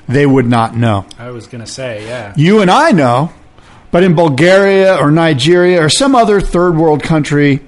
[0.09, 1.07] They would not know.
[1.19, 2.33] I was going to say, yeah.
[2.37, 3.33] You and I know,
[3.93, 7.61] but in Bulgaria or Nigeria or some other third world country,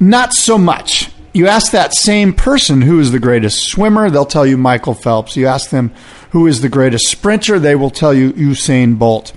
[0.00, 1.12] not so much.
[1.32, 5.36] You ask that same person who is the greatest swimmer, they'll tell you Michael Phelps.
[5.36, 5.92] You ask them
[6.30, 9.32] who is the greatest sprinter, they will tell you Usain Bolt.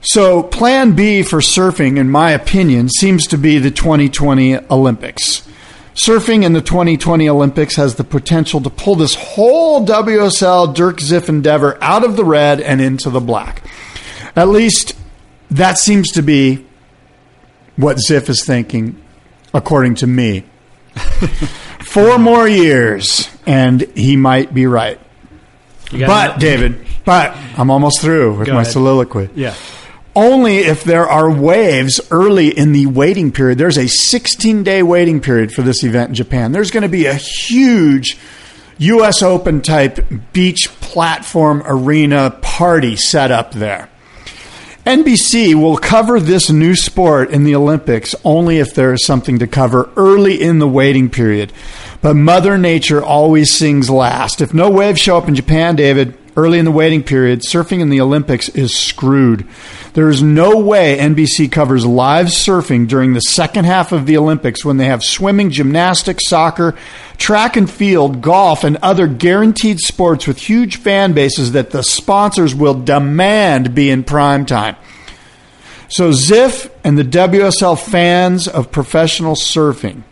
[0.00, 5.46] So, plan B for surfing, in my opinion, seems to be the 2020 Olympics.
[5.96, 11.28] Surfing in the 2020 Olympics has the potential to pull this whole WSL Dirk Ziff
[11.28, 13.62] endeavor out of the red and into the black.
[14.36, 14.94] At least
[15.50, 16.66] that seems to be
[17.76, 19.02] what Ziff is thinking,
[19.54, 20.44] according to me.
[21.80, 25.00] Four more years, and he might be right.
[25.90, 28.72] But, David, but I'm almost through with Go my ahead.
[28.72, 29.30] soliloquy.
[29.34, 29.54] Yeah.
[30.14, 33.58] Only if there are waves early in the waiting period.
[33.58, 36.52] There's a 16 day waiting period for this event in Japan.
[36.52, 38.18] There's going to be a huge
[38.78, 39.22] U.S.
[39.22, 43.88] Open type beach platform arena party set up there.
[44.86, 49.48] NBC will cover this new sport in the Olympics only if there is something to
[49.48, 51.52] cover early in the waiting period.
[52.02, 54.40] But Mother Nature always sings last.
[54.40, 57.88] If no waves show up in Japan, David, early in the waiting period, surfing in
[57.88, 59.46] the Olympics is screwed.
[59.94, 64.64] There is no way NBC covers live surfing during the second half of the Olympics
[64.64, 66.74] when they have swimming, gymnastics, soccer,
[67.16, 72.54] track and field, golf, and other guaranteed sports with huge fan bases that the sponsors
[72.54, 74.76] will demand be in prime time.
[75.88, 80.02] So Ziff and the WSL fans of professional surfing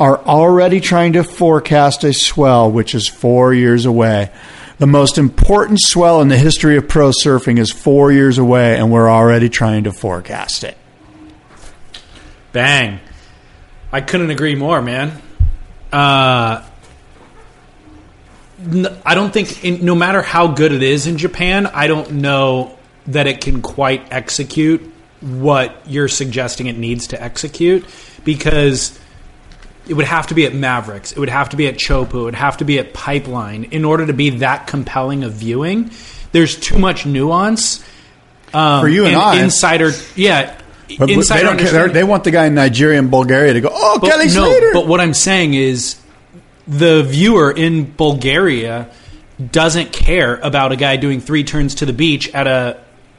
[0.00, 4.30] are already trying to forecast a swell which is four years away.
[4.78, 8.92] The most important swell in the history of pro surfing is four years away, and
[8.92, 10.76] we're already trying to forecast it.
[12.52, 13.00] Bang.
[13.90, 15.20] I couldn't agree more, man.
[15.92, 16.64] Uh,
[19.14, 23.26] don't think, in, no matter how good it is in Japan, I don't know that
[23.26, 27.84] it can quite execute what you're suggesting it needs to execute
[28.24, 28.98] because
[29.88, 32.24] it would have to be at Mavericks, it would have to be at Chopu, it
[32.24, 35.90] would have to be at Pipeline in order to be that compelling of viewing.
[36.32, 37.82] There's too much nuance.
[38.52, 39.42] Um, For you and I.
[39.42, 40.56] insider, yeah,
[40.88, 41.88] But, but insider they don't care.
[41.88, 43.68] They want the guy in Nigeria and Bulgaria to go.
[43.72, 44.70] Oh, but, Kelly no, Slater.
[44.72, 45.96] but what I'm saying is
[46.66, 48.88] the viewer in Bulgaria
[49.52, 52.78] doesn't care about a guy doing three turns to the beach at a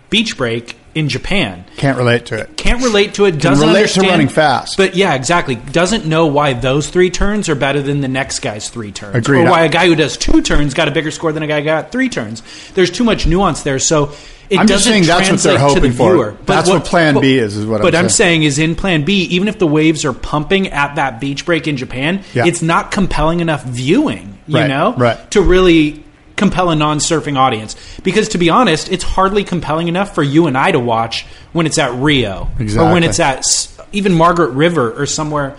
[0.09, 1.65] beach break in Japan.
[1.77, 2.57] Can't relate to it.
[2.57, 3.39] Can't relate to it.
[3.39, 4.77] Doesn't relate to understand, running fast.
[4.77, 5.55] But yeah, exactly.
[5.55, 9.41] Doesn't know why those three turns are better than the next guy's three turns, Agreed.
[9.45, 11.59] or why a guy who does two turns got a bigger score than a guy
[11.59, 12.41] who got three turns.
[12.73, 14.11] There's too much nuance there, so.
[14.49, 16.11] It I'm doesn't saying that's what they're translate to the hoping for.
[16.13, 16.31] viewer.
[16.31, 18.41] But That's what Plan B is, is what I'm But I'm saying.
[18.41, 21.67] saying is in Plan B, even if the waves are pumping at that beach break
[21.67, 22.47] in Japan, Yeah.
[22.47, 24.39] it's not compelling enough viewing.
[24.47, 25.29] You Right, know, right.
[25.29, 26.03] to really
[26.39, 27.75] compel a non-surfing audience.
[28.01, 31.67] Because to be honest, it's hardly compelling enough for you and I to watch when
[31.67, 33.43] it's at Rio or when it's at
[33.91, 35.55] even Margaret River or somewhere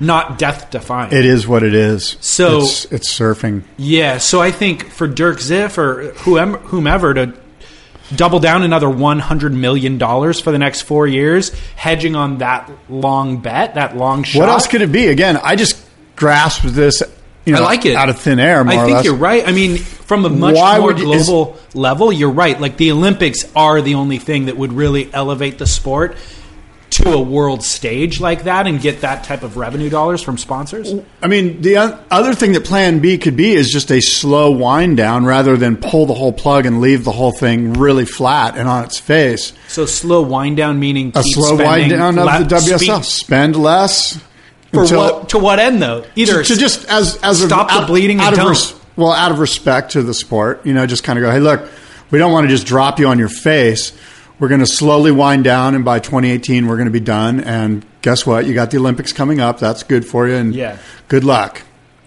[0.00, 1.12] not death-defying.
[1.12, 2.16] It is what it is.
[2.20, 3.62] So- it's, it's surfing.
[3.76, 7.34] Yeah, so I think for Dirk Ziff or whoever, whomever to
[8.16, 12.70] double down another one hundred million dollars for the next four years, hedging on that
[12.88, 14.40] long bet, that long shot.
[14.40, 15.06] What else could it be?
[15.06, 15.80] Again, I just
[16.16, 17.02] grasped this.
[17.44, 18.64] You know, I like it out of thin air.
[18.66, 19.46] I think you're right.
[19.46, 22.60] I mean, from a much Why more you- is- global level, you're right.
[22.60, 26.16] Like the Olympics are the only thing that would really elevate the sport
[26.90, 30.92] to a world stage like that and get that type of revenue dollars from sponsors.
[31.22, 31.78] I mean, the
[32.10, 35.78] other thing that Plan B could be is just a slow wind down rather than
[35.78, 39.54] pull the whole plug and leave the whole thing really flat and on its face.
[39.68, 43.02] So slow wind down meaning A slow wind down of the WSL.
[43.02, 44.18] speak- Spend less.
[44.72, 46.04] For until- what to what end though?
[46.16, 49.12] Either to, to just as as a- stop the out- bleeding out of res- well,
[49.12, 51.68] out of respect to the sport, you know, just kind of go, hey, look,
[52.10, 53.92] we don't want to just drop you on your face.
[54.38, 57.40] We're going to slowly wind down, and by 2018, we're going to be done.
[57.40, 58.44] And guess what?
[58.44, 59.58] You got the Olympics coming up.
[59.60, 60.76] That's good for you, and Yeah.
[61.08, 61.62] good luck.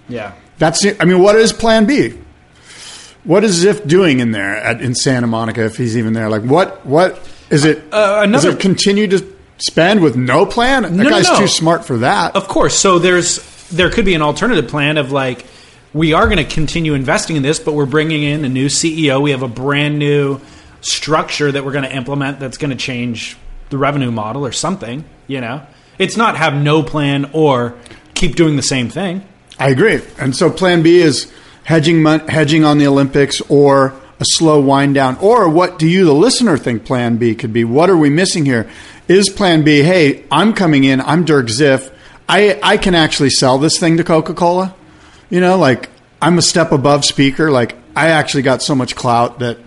[0.10, 0.34] yeah.
[0.58, 0.98] That's it.
[1.02, 2.14] I mean, what is Plan B?
[3.24, 6.30] What is Ziff doing in there at, in Santa Monica if he's even there?
[6.30, 6.86] Like, what?
[6.86, 7.84] What is it?
[7.92, 9.26] Uh, does another- it continue to
[9.58, 10.84] spend with no plan?
[10.84, 11.40] That No, no, guy's no.
[11.40, 12.36] too smart for that.
[12.36, 12.78] Of course.
[12.78, 13.40] So there's
[13.70, 15.46] there could be an alternative plan of like
[15.94, 19.22] we are going to continue investing in this, but we're bringing in a new CEO.
[19.22, 20.42] We have a brand new
[20.82, 23.38] structure that we're going to implement that's going to change
[23.70, 25.06] the revenue model or something.
[25.28, 25.66] You know,
[25.98, 27.76] it's not have no plan or
[28.14, 29.26] keep doing the same thing.
[29.58, 30.02] I agree.
[30.20, 31.32] And so Plan B is
[31.64, 35.18] hedging hedging on the Olympics or a slow wind down.
[35.18, 37.64] Or what do you, the listener, think Plan B could be?
[37.64, 38.70] What are we missing here?
[39.08, 41.94] Is Plan B, hey, I'm coming in, I'm Dirk Ziff,
[42.28, 44.74] I, I can actually sell this thing to Coca Cola?
[45.30, 45.90] You know, like
[46.22, 47.52] I'm a step above speaker.
[47.52, 49.58] Like I actually got so much clout that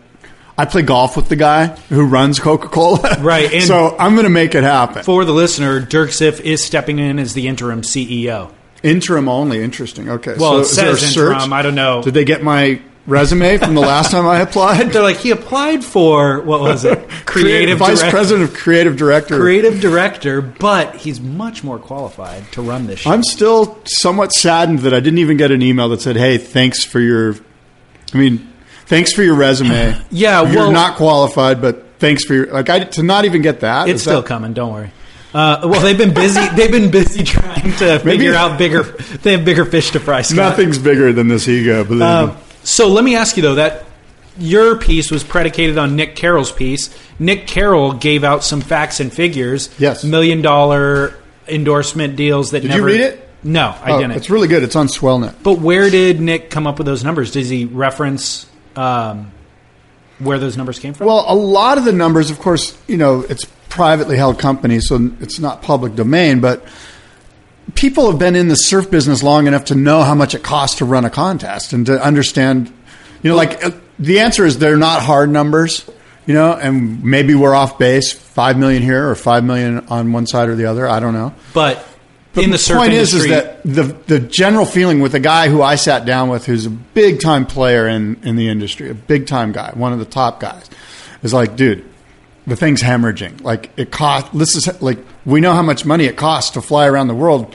[0.57, 3.19] I play golf with the guy who runs Coca Cola.
[3.21, 5.05] Right, and- so I'm going to make it happen.
[5.05, 8.53] For the listener, Dirk Ziff is stepping in as the interim CEO.
[8.83, 9.63] Interim only.
[9.63, 10.09] Interesting.
[10.09, 10.35] Okay.
[10.39, 11.33] Well, so it is there a says search?
[11.35, 11.53] interim.
[11.53, 12.03] I don't know.
[12.03, 14.93] Did they get my resume from the last time I applied?
[14.93, 17.09] They're like he applied for what was it?
[17.27, 19.39] Creative Vice direct- President of Creative Director.
[19.41, 23.11] creative director, but he's much more qualified to run this show.
[23.11, 26.85] I'm still somewhat saddened that I didn't even get an email that said, "Hey, thanks
[26.85, 27.35] for your."
[28.15, 28.51] I mean,
[28.87, 29.97] thanks for your resume.
[30.11, 32.69] Yeah, you're well- not qualified, but thanks for your like.
[32.71, 33.89] I to not even get that.
[33.89, 34.53] it's still that- coming.
[34.53, 34.93] Don't worry.
[35.35, 36.41] Uh, well, they've been busy.
[36.57, 38.83] They've been busy trying to figure out bigger.
[38.83, 40.23] They have bigger fish to fry.
[40.23, 40.37] Scott.
[40.37, 41.85] Nothing's bigger than this ego.
[41.85, 42.01] Believe
[42.31, 42.35] me.
[42.69, 43.85] So let me ask you though that
[44.37, 46.97] your piece was predicated on Nick Carroll's piece.
[47.19, 49.71] Nick Carroll gave out some facts and figures.
[49.79, 50.05] Yes.
[50.05, 51.15] million dollar
[51.49, 53.29] endorsement deals that Did you read it?
[53.43, 54.17] No, I Oh, didn't.
[54.17, 54.63] It's really good.
[54.63, 55.35] It's on Swellnet.
[55.43, 57.31] But where did Nick come up with those numbers?
[57.31, 58.47] Does he reference
[58.77, 59.33] um,
[60.19, 61.07] where those numbers came from?
[61.07, 65.11] Well, a lot of the numbers, of course, you know, it's privately held company, so
[65.21, 66.65] it's not public domain, but
[67.75, 70.79] people have been in the surf business long enough to know how much it costs
[70.79, 72.73] to run a contest and to understand,
[73.23, 75.89] you know, like uh, the answer is they're not hard numbers,
[76.27, 80.27] you know, and maybe we're off base, 5 million here or 5 million on one
[80.27, 81.35] side or the other, I don't know.
[81.55, 81.87] but,
[82.33, 85.21] But in the the surf point is, is that the the general feeling with a
[85.21, 88.91] guy who I sat down with, who's a big time player in in the industry,
[88.91, 90.69] a big time guy, one of the top guys,
[91.23, 91.85] is like, dude,
[92.49, 93.43] the thing's hemorrhaging.
[93.43, 94.27] Like it cost.
[94.37, 97.55] This is like we know how much money it costs to fly around the world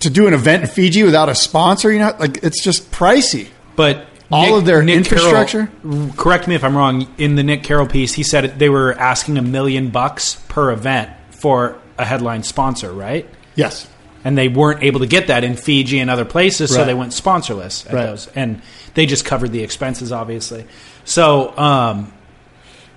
[0.00, 1.92] to do an event in Fiji without a sponsor.
[1.92, 3.48] You know, like it's just pricey.
[3.76, 5.68] but all Nick- of their Nick infrastructure?
[5.82, 7.08] Carroll- correct me if I'm wrong.
[7.18, 11.10] In the Nick Carroll piece, he said they were asking a million bucks per event
[11.30, 13.28] for a headline sponsor, right?
[13.56, 13.88] Yes.
[14.22, 17.10] and they weren't able to get that in Fiji and other places, so they went
[17.12, 18.04] sponsorless at Right.
[18.04, 18.60] those, and
[18.92, 20.66] they just covered the expenses, obviously.
[21.06, 22.12] So, um,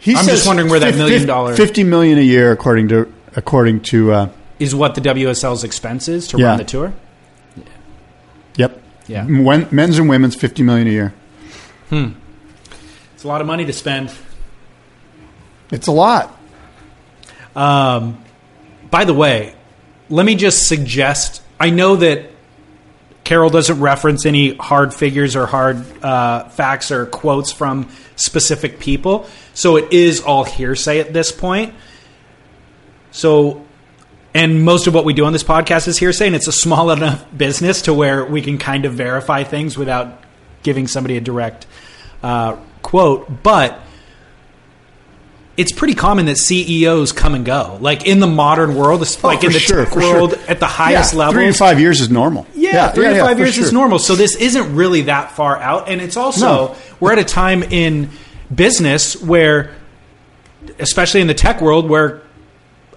[0.03, 3.81] He I'm just wondering where that million dollar fifty million a year, according to according
[3.83, 4.11] to.
[4.11, 4.29] Uh,
[4.59, 6.47] is what the WSL's expense is to Yeah.
[6.49, 6.93] run the tour.
[8.55, 8.81] yep.
[9.07, 9.25] Yeah.
[9.25, 11.13] When, men's and women's fifty million a year.
[11.89, 12.09] Hmm.
[13.13, 14.11] It's a lot of money to spend.
[15.71, 16.37] It's a lot.
[17.55, 18.21] Um,
[18.91, 19.55] by the way,
[20.09, 22.29] let me just suggest I know that
[23.23, 29.27] Carroll doesn't reference any hard figures or hard uh, facts or quotes from specific people,
[29.53, 31.73] so it is all hearsay at this point.
[33.11, 33.65] So,
[34.33, 36.89] and most of what we do on this podcast is hearsay, and it's a small
[36.97, 40.21] enough business to where we can kind of verify things without
[40.63, 41.67] giving somebody a direct
[42.23, 43.43] uh, quote.
[43.43, 43.79] But
[45.55, 49.47] it's pretty common that CEOs come and go, like in the modern world, like Oh,
[49.47, 50.13] in the sure, tech for sure.
[50.15, 51.33] world, at the highest yeah, level.
[51.35, 52.47] Three to five years is normal.
[52.73, 53.99] Yeah, three to five years is normal.
[53.99, 56.75] So this isn't really that far out, and it's also No.
[56.99, 58.09] we're at a time in
[58.53, 59.71] business where,
[60.79, 62.21] especially in the tech world, where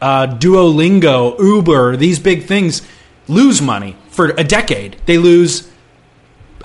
[0.01, 2.83] uh, Duolingo, Uber, these big things
[3.29, 4.97] lose money for a decade.
[5.07, 5.69] They lose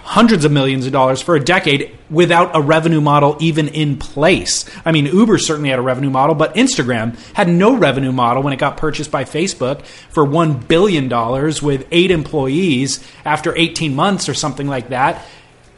[0.03, 4.65] hundreds of millions of dollars for a decade without a revenue model even in place.
[4.85, 8.53] I mean, Uber certainly had a revenue model, but Instagram had no revenue model when
[8.53, 11.09] it got purchased by Facebook for $1 billion
[11.63, 15.25] with eight employees after 18 months or something like that.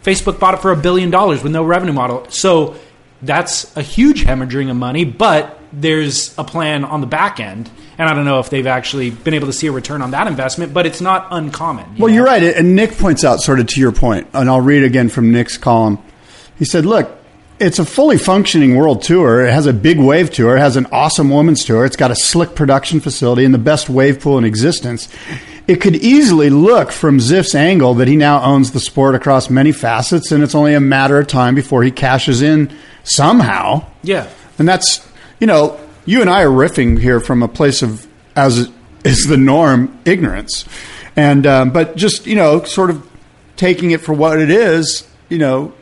[0.03, 2.29] Facebook bought it for a billion dollars with no revenue model.
[2.29, 2.75] So
[3.21, 7.69] that's a huge hemorrhaging of money, but there's a plan on the back end.
[7.97, 10.27] And I don't know if they've actually been able to see a return on that
[10.27, 11.85] investment, but it's not uncommon.
[11.95, 12.15] you Well, know?
[12.15, 12.41] you're right.
[12.43, 15.57] And Nick points out, sort of to your point, and I'll read again from Nick's
[15.57, 15.99] column.
[16.57, 17.11] He said, Look,
[17.59, 19.45] it's a fully functioning world tour.
[19.45, 20.57] It has a big wave tour.
[20.57, 21.85] It has an awesome women's tour.
[21.85, 25.07] It's got a slick production facility and the best wave pool in existence.
[25.67, 29.71] It could easily look from Ziff's angle that he now owns the sport across many
[29.71, 33.85] facets, and it's only a matter of time before he cashes in somehow.
[34.01, 34.27] Yeah.
[34.59, 35.07] And that's,
[35.39, 38.69] you know, you and I are riffing here from a place of, as
[39.03, 40.65] is the norm, ignorance.
[41.15, 43.07] And, um, but just, you know, sort of
[43.55, 45.73] taking it for what it is, you know,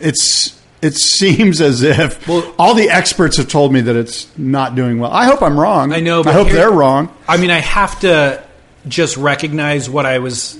[0.00, 4.74] it's, it seems as if Well- all the experts have told me that it's not
[4.74, 5.10] doing well.
[5.12, 5.92] I hope I'm wrong.
[5.92, 6.22] I know.
[6.24, 7.12] I hope here- they're wrong.
[7.26, 8.42] I mean, I have to
[8.86, 10.58] just recognize what I was,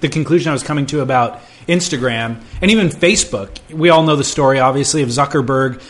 [0.00, 3.50] the conclusion I was coming to about Instagram and even Facebook.
[3.70, 5.82] We all know the story, obviously, of Zuckerberg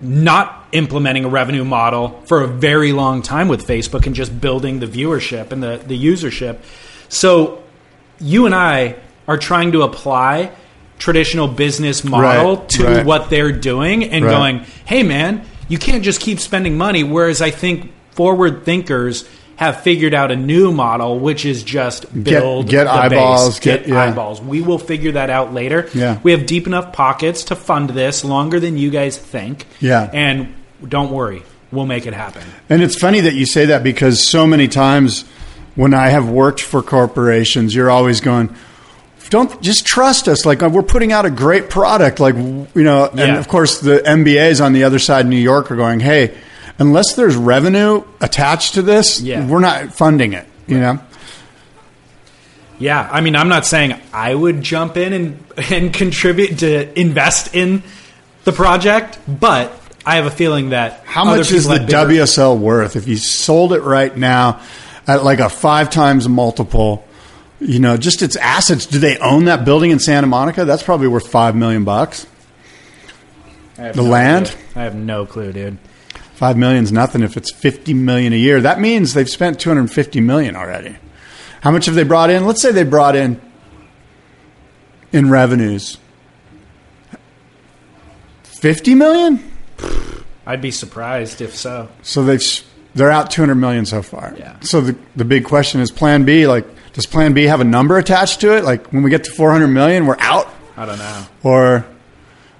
[0.00, 4.78] not implementing a revenue model for a very long time with Facebook and just building
[4.80, 6.58] the viewership and the, the usership.
[7.08, 7.62] So
[8.20, 10.52] you and I are trying to apply
[10.98, 13.06] traditional business model Right, to right.
[13.06, 14.30] what they're doing and Right.
[14.30, 17.02] going, hey man, you can't just keep spending money.
[17.04, 22.68] Whereas I think forward thinkers have figured out a new model, which is just build
[22.68, 24.02] get the eyeballs, base, get, get- yeah.
[24.04, 24.40] eyeballs.
[24.40, 25.88] We will figure that out later.
[25.94, 26.20] Yeah.
[26.22, 29.66] We have deep enough pockets to fund this longer than you guys think.
[29.80, 30.10] Yeah.
[30.12, 30.54] And
[30.86, 31.42] don't worry,
[31.72, 32.42] we'll make it happen.
[32.68, 35.24] And it's funny that you say that because so many times
[35.74, 38.54] when I have worked for corporations, you're always going,
[39.30, 40.44] don't just trust us.
[40.46, 42.20] Like uh, we're putting out a great product.
[42.20, 43.38] Like, you know, and Yeah.
[43.38, 46.36] of course the MBAs on the other side in New York are going, Hey,
[46.78, 49.46] unless there's revenue attached to this, Yeah.
[49.46, 51.00] we're not funding it, you know?
[52.78, 57.54] Yeah, I mean, I'm not saying I would jump in and, and contribute to invest
[57.54, 57.82] in
[58.44, 59.72] the project, but
[60.04, 62.96] I have a feeling that How much is the bigger- WSL worth?
[62.96, 64.60] If you sold it right now
[65.06, 67.04] at like a five times multiple,
[67.60, 68.84] you know, just its assets.
[68.86, 70.64] Do they own that building in Santa Monica?
[70.66, 72.26] That's probably worth five million bucks.
[73.76, 74.46] The no land?
[74.48, 74.80] clue.
[74.82, 75.78] I have no clue, dude.
[76.36, 78.60] Five million's nothing if it's fifty million a year.
[78.60, 80.96] That means they've spent two hundred fifty million already.
[81.62, 82.44] How much have they brought in?
[82.44, 83.40] Let's say they brought in
[85.12, 85.96] in revenues
[88.42, 89.42] fifty million.
[90.46, 91.88] I'd be surprised if so.
[92.02, 92.42] So they've
[92.94, 94.34] they're out two hundred million so far.
[94.38, 94.60] Yeah.
[94.60, 96.46] So the the big question is Plan B.
[96.46, 98.62] Like, does Plan B have a number attached to it?
[98.64, 101.26] Like when we get to four hundred million, we're out, I don't know.
[101.42, 101.86] or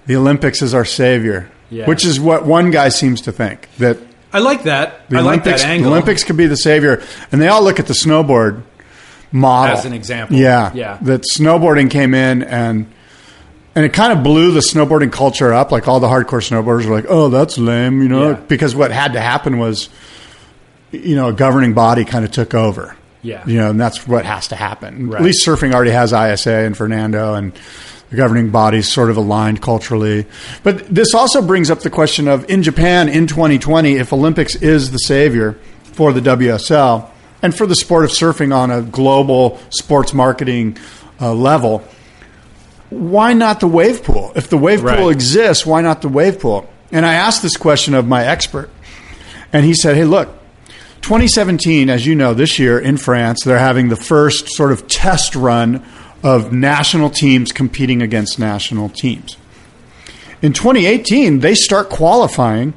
[0.07, 1.87] the Olympics is our savior, Yeah.
[1.87, 3.99] which is what one guy seems to think that
[4.33, 5.09] I like that.
[5.09, 5.91] the I like Olympics that angle.
[5.93, 7.03] Olympics could be the savior,
[7.33, 8.63] and they all look at the snowboard
[9.33, 10.37] model As an example.
[10.37, 10.99] Yeah, Yeah.
[11.03, 12.87] That snowboarding came in and.
[13.75, 15.71] And it kind of blew the snowboarding culture up.
[15.71, 18.35] Like all the hardcore snowboarders were like, "Oh, that's lame," you know, Yeah.
[18.49, 19.91] because what had to happen was,
[20.93, 22.97] you know, a governing body kind of took over.
[23.21, 23.43] Yeah.
[23.45, 25.11] you know, and that's what has to happen.
[25.11, 25.19] Right.
[25.21, 27.53] At least surfing already has ISA and Fernando, and
[28.11, 30.27] the governing bodies sort of aligned culturally.
[30.63, 34.91] But this also brings up the question of in Japan in 2020, if Olympics is
[34.93, 37.11] the savior for the WSL,
[37.43, 40.77] and for the sport of surfing on a global sports marketing
[41.21, 41.83] uh, level,
[42.91, 44.33] why not the wave pool?
[44.37, 44.99] If the wave Right.
[44.99, 46.69] pool exists, why not the wave pool?
[46.93, 48.71] And I asked this question of my expert,
[49.53, 50.29] and he said, "Hey, look,
[51.03, 55.35] 2017, as you know, this year in France, they're having the first sort of test
[55.35, 55.83] run
[56.27, 59.37] of national teams competing against national teams.
[60.43, 62.75] In 2018, they start qualifying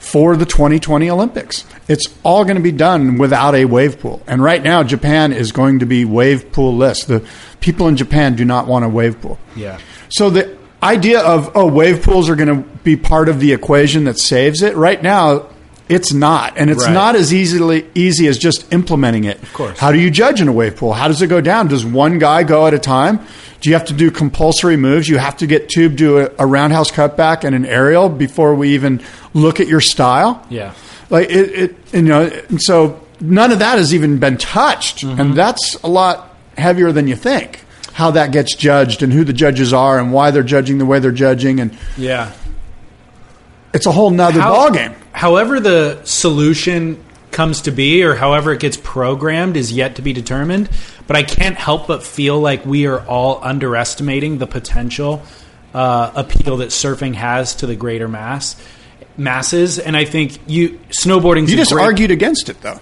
[0.00, 1.64] for the 2020 Olympics.
[1.86, 4.20] It's all going to be done without a wave pool.
[4.26, 7.04] And right now, Japan is going to be wave pool less.
[7.04, 7.24] The
[7.60, 9.38] people in Japan do not want a wave pool.
[9.54, 9.78] Yeah.
[10.08, 14.04] So the idea of oh wave pools are going to be part of the equation
[14.04, 15.46] that saves it right now
[15.88, 16.92] it's not and it's Right.
[16.92, 19.78] not as easily easy as just implementing it of course.
[19.78, 22.18] how do you judge in a wave pool how does it go down does one
[22.18, 23.18] guy go at a time
[23.60, 26.46] do you have to do compulsory moves you have to get tube do a, a
[26.46, 29.00] roundhouse cutback and an aerial before we even
[29.34, 30.72] look at your style Yeah.
[31.10, 35.20] like it, it you know and so none of that has even been touched Mm-hmm.
[35.20, 37.64] and that's a lot heavier than you think
[37.94, 40.98] how that gets judged and who the judges are and why they're judging the way
[41.00, 42.30] they're judging and Yeah.
[43.74, 47.02] It's a whole nother How- ballgame However, the solution
[47.32, 50.68] comes to be, or however it gets programmed, is yet to be determined.
[51.08, 55.22] But I can't help but feel like we are all underestimating the potential
[55.74, 58.54] uh, appeal that surfing has to the greater mass
[59.16, 59.78] masses.
[59.80, 61.48] And I think you snowboarding.
[61.48, 62.78] you just argued against it though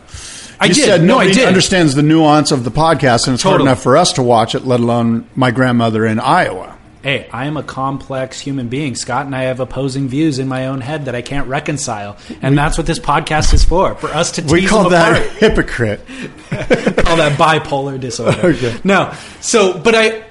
[0.60, 0.84] I you did.
[0.84, 1.46] said No, I did.
[1.46, 4.64] understands the nuance of the podcast and it's hard enough for us to watch it
[4.66, 6.75] let alone my grandmother in iowa
[7.06, 10.66] Hey, I am a complex human being, Scott, and I have opposing views in my
[10.66, 14.42] own head that I can't reconcile, and that's what this podcast is for—for us to
[14.42, 15.36] we call that apart.
[15.38, 16.00] hypocrite
[16.50, 18.48] call that bipolar disorder.
[18.48, 18.80] Okay.
[18.82, 19.14] No.
[19.40, 20.24] So, but I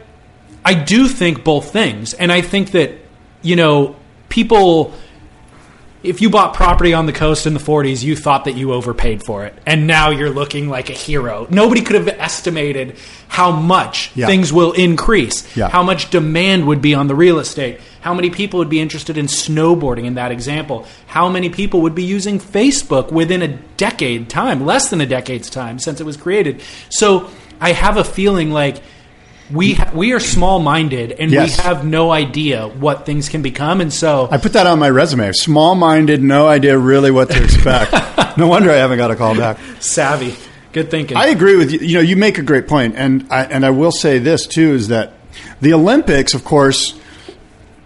[0.65, 2.13] I do think both things.
[2.13, 2.91] And I think that,
[3.43, 3.95] you know,
[4.27, 4.93] people
[6.05, 9.23] if you bought property on the coast in the 40s, you thought that you overpaid
[9.23, 9.53] for it.
[9.65, 11.47] And now you're looking like a hero.
[11.49, 12.95] Nobody could have estimated
[13.27, 14.27] how much Yeah.
[14.27, 15.69] things will increase, Yeah.
[15.69, 19.17] how much demand would be on the real estate, how many people would be interested
[19.17, 23.47] in snowboarding in that example, how many people would be using Facebook within a
[23.77, 26.61] decade time, less than a decade's time since it was created.
[26.89, 27.25] So
[27.59, 28.77] I have a feeling like
[29.51, 31.57] we ha- we are small minded and Yes.
[31.57, 34.89] we have no idea what things can become, and so i put that on my
[34.89, 37.91] resume small-minded no idea really what to expect
[38.37, 40.35] no wonder i haven't got a call back savvy.
[40.73, 41.15] Good thinking.
[41.15, 41.79] I agree with you.
[41.79, 44.73] You know, you make a great point, and I, and I will say this too:
[44.73, 45.13] is that
[45.61, 46.99] the Olympics, of course,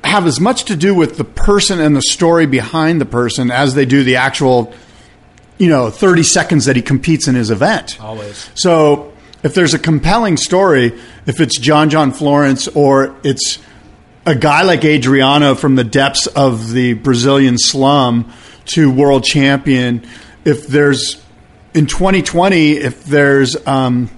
[0.04, 3.76] have as much to do with the person and the story behind the person as
[3.76, 4.74] they do the actual,
[5.60, 8.02] you know, thirty seconds that he competes in his event.
[8.02, 8.50] Always.
[8.56, 13.60] So, if there's a compelling story, if it's John John Florence or it's
[14.26, 18.32] a guy like Adriano from the depths of the Brazilian slum
[18.66, 20.06] to world champion,
[20.46, 21.24] if there's
[21.74, 24.10] in 2020, if there's, um,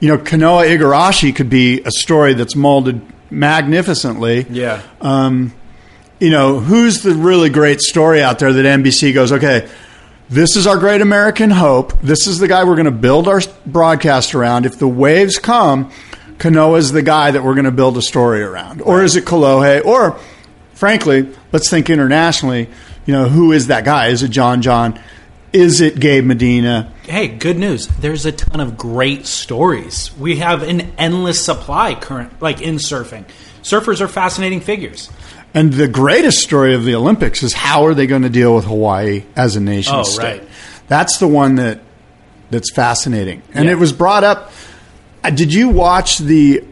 [0.00, 3.00] you know, Kanoa Igarashi could be a story that's molded
[3.30, 4.46] magnificently.
[4.50, 4.82] yeah.
[5.00, 5.52] Um,
[6.18, 9.68] you know, who's the really great story out there that NBC goes, okay,
[10.28, 11.98] this is our great American hope.
[12.00, 14.66] This is the guy we're going to build our broadcast around.
[14.66, 15.90] If the waves come,
[16.38, 18.82] Kanoa's the guy that we're going to build a story around.
[18.82, 19.84] Or is it Kolohe?
[19.84, 20.18] Or,
[20.74, 22.68] frankly, let's think internationally.
[23.06, 24.08] You know, who is that guy?
[24.08, 25.00] Is it John John?
[25.52, 26.92] Is it Gabe Medina?
[27.04, 27.86] Hey, good news.
[27.86, 30.10] There's a ton of great stories.
[30.18, 33.24] We have an endless supply current like in surfing.
[33.68, 35.10] Surfers are fascinating figures.
[35.54, 38.64] And the greatest story of the Olympics is how are they going to deal with
[38.66, 40.22] Hawaii as a nation Oh, state?
[40.40, 40.48] right.
[40.88, 41.80] That's the one that
[42.50, 43.42] that's fascinating.
[43.54, 43.72] And Yeah.
[43.72, 44.52] it was brought up.
[45.24, 46.62] uh, Did you watch the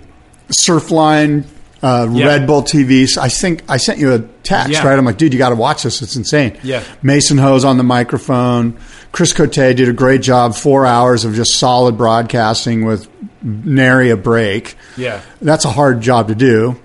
[0.53, 1.45] Surfline
[1.83, 2.27] uh, Yeah.
[2.27, 3.09] Red Bull TV?
[3.19, 4.87] I think I sent you a text, Yeah.
[4.87, 4.99] right?
[4.99, 6.01] I'm like, dude, you got to watch this.
[6.03, 6.57] It's insane.
[6.63, 6.83] Yeah.
[7.03, 8.75] Mason Ho's on the microphone.
[9.13, 10.55] Chris Cote did a great job.
[10.55, 13.09] Four hours of just solid broadcasting with
[13.43, 14.77] nary a break.
[14.97, 15.21] Yeah.
[15.43, 16.77] That's a hard job to do.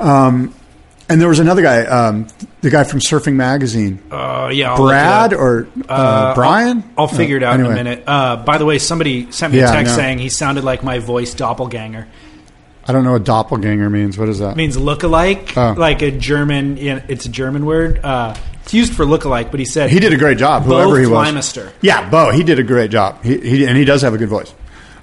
[0.00, 0.54] Um,
[1.08, 2.26] and there was another guy, um,
[2.60, 4.70] the guy from Surfing Magazine, Uh, yeah.
[4.72, 6.84] I'll Brad or uh, Uh, Brian.
[6.96, 8.04] I'll figure it Uh, out in a minute.
[8.06, 9.96] Uh, by the way, somebody sent me Yeah, a text no.
[9.96, 12.06] saying he sounded like my voice doppelganger.
[12.86, 14.16] I don't know what doppelganger means.
[14.18, 14.52] What is that?
[14.52, 15.74] It means look-alike, Oh.
[15.76, 16.78] like a German.
[16.78, 18.00] It's a German word.
[18.04, 20.62] Uh, it's used for look-alike, but he said he did a great job.
[20.64, 21.28] Whoever he was.
[21.28, 21.70] Flymister.
[21.82, 22.30] Yeah, Bo.
[22.30, 23.22] He did a great job.
[23.24, 24.52] He, he and he does have a good voice.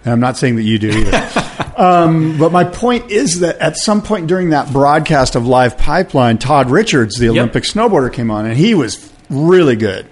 [0.05, 1.11] And I'm not saying that you do either.
[1.77, 6.37] um, but my point is that at some point during that broadcast of Live Pipeline,
[6.37, 10.07] Todd Richards, the Olympic snowboarder, came on, and he was really good.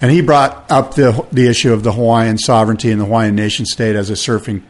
[0.00, 3.64] And he brought up the the issue of the Hawaiian sovereignty and the Hawaiian nation
[3.64, 4.62] state as a surfing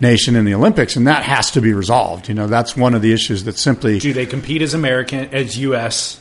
[0.00, 2.28] nation in the Olympics, and that has to be resolved.
[2.28, 5.58] You know, that's one of the issues that simply Do they compete as American as
[5.58, 6.20] U.S.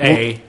[0.00, 0.40] A?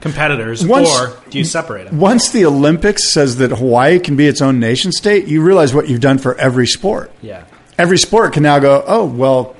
[0.00, 1.98] competitors, Once- or do you separate them?
[1.98, 5.88] Once the Olympics says that Hawaii can be its own nation state, you realize what
[5.88, 7.10] you've done for every sport.
[7.22, 7.44] Yeah.
[7.82, 9.56] Every sport can now go, oh, well,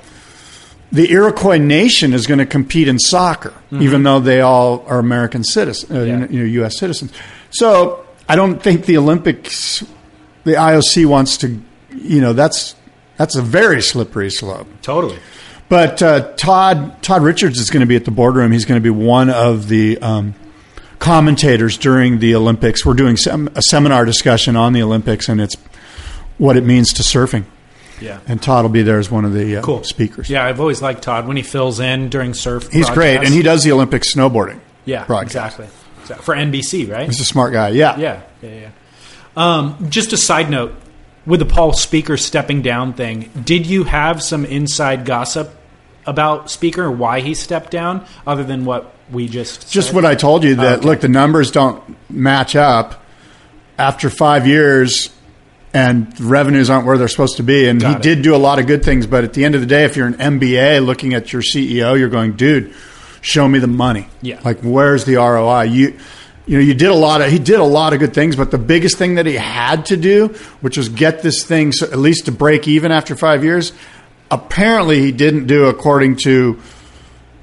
[0.92, 5.42] the Iroquois nation is going to compete in soccer, even though they all are American
[5.42, 6.26] citizens, uh, Yeah.
[6.30, 6.78] you know, U.S.
[6.78, 7.12] citizens.
[7.50, 9.82] So I don't think the Olympics,
[10.44, 11.60] the IOC wants to,
[11.96, 12.76] you know, that's
[13.16, 14.68] that's a very slippery slope.
[14.82, 15.18] Totally.
[15.68, 18.52] But uh, Todd Todd Richards is going to be at the boardroom.
[18.52, 20.34] He's going to be one of the um,
[21.00, 22.84] commentators during the Olympics.
[22.86, 25.56] We're doing sem- a seminar discussion on the Olympics and it's
[26.38, 27.44] what it means to surfing.
[28.02, 28.18] Yeah.
[28.26, 29.84] And Todd will be there as one of the uh, Cool.
[29.84, 30.28] speakers.
[30.28, 32.70] Yeah, I've always liked Todd when he fills in during surf.
[32.72, 34.60] He's great, and he does the Olympic snowboarding.
[34.84, 35.58] Yeah, broadcast.
[35.60, 35.66] exactly.
[36.24, 37.06] For NBC, right?
[37.06, 37.68] He's a smart guy.
[37.70, 37.96] Yeah.
[37.96, 38.68] Yeah, yeah, yeah.
[39.36, 40.74] Um, just a side note
[41.24, 45.54] with the Paul Speaker stepping down thing, did you have some inside gossip
[46.04, 49.94] about Speaker, why he stepped down, other than what we just Just said?
[49.94, 50.86] what I told you that Okay.
[50.88, 51.80] look, the numbers don't
[52.10, 53.04] match up
[53.78, 55.10] after five years,
[55.74, 57.68] and revenues aren't where they're supposed to be.
[57.68, 58.02] And Got he it.
[58.16, 59.96] did do a lot of good things, but at the end of the day, if
[59.96, 62.74] you're an MBA looking at your CEO, you're going, dude,
[63.20, 64.08] show me the money.
[64.20, 64.40] Yeah.
[64.44, 65.62] like where's the ROI?
[65.64, 65.98] You.
[66.44, 68.50] You know, you did a lot of he did a lot of good things, but
[68.50, 70.26] the biggest thing that he had to do,
[70.60, 73.72] which was get this thing so, at least to break even after five years,
[74.28, 76.60] apparently he didn't do according to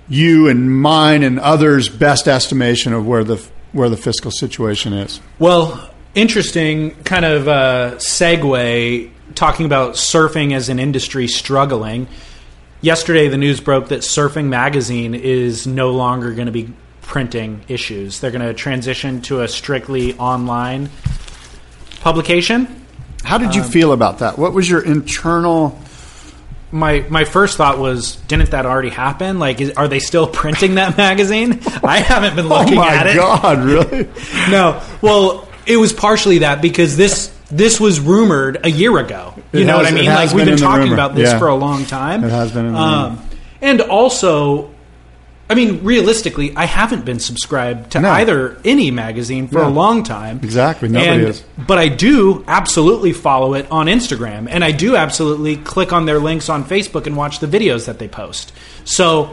[0.10, 3.38] you and mine and others' best estimation of where the
[3.72, 5.22] where the fiscal situation is.
[5.39, 12.07] Well, interesting kind of uh, segue talking about surfing as an industry struggling.
[12.81, 16.72] Yesterday, the news broke that Surfing Magazine is no longer going to be
[17.02, 18.19] printing issues.
[18.19, 20.90] They're going to transition to a strictly online
[21.99, 22.86] publication.
[23.23, 24.38] How did you feel about that?
[24.38, 25.77] What was your internal?
[26.72, 29.40] My my first thought was, didn't that already happen?
[29.40, 31.60] Like, is, are they still printing that magazine?
[31.84, 33.18] I haven't been looking oh at it.
[33.18, 34.07] Oh god, really?
[34.49, 34.81] No.
[35.02, 39.34] Well, it was partially that because this this was rumored a year ago.
[39.54, 40.06] You It know has- what I mean?
[40.10, 41.40] Like we've been been talking about this Yeah.
[41.40, 42.24] for a long time.
[42.24, 43.20] It has been um.
[43.62, 44.70] And also,
[45.50, 48.12] I mean, realistically, I haven't been subscribed to No.
[48.12, 50.40] either any magazine for a long time.
[50.44, 50.90] Exactly.
[50.90, 51.44] Nobody And- is.
[51.58, 56.20] But I do absolutely follow it on Instagram, and I do absolutely click on their
[56.20, 58.52] links on Facebook and watch the videos that they post.
[58.86, 59.32] So.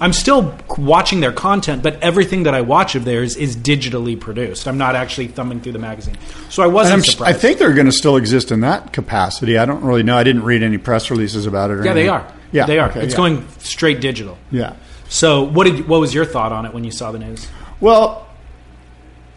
[0.00, 4.66] I'm still watching their content, but everything that I watch of theirs is digitally produced.
[4.66, 6.16] I'm not actually thumbing through the magazine,
[6.50, 9.56] so I wasn't I'm, I think they're going to still exist in that capacity.
[9.56, 10.16] I don't really know.
[10.16, 11.74] I didn't read any press releases about it.
[11.74, 12.32] Or yeah, they are.
[12.50, 12.90] Yeah, they are.
[12.90, 13.16] okay, it's yeah.
[13.16, 14.36] going straight digital.
[14.50, 14.76] Yeah.
[15.08, 17.46] So, what did what was your thought on it when you saw the news?
[17.80, 18.28] Well,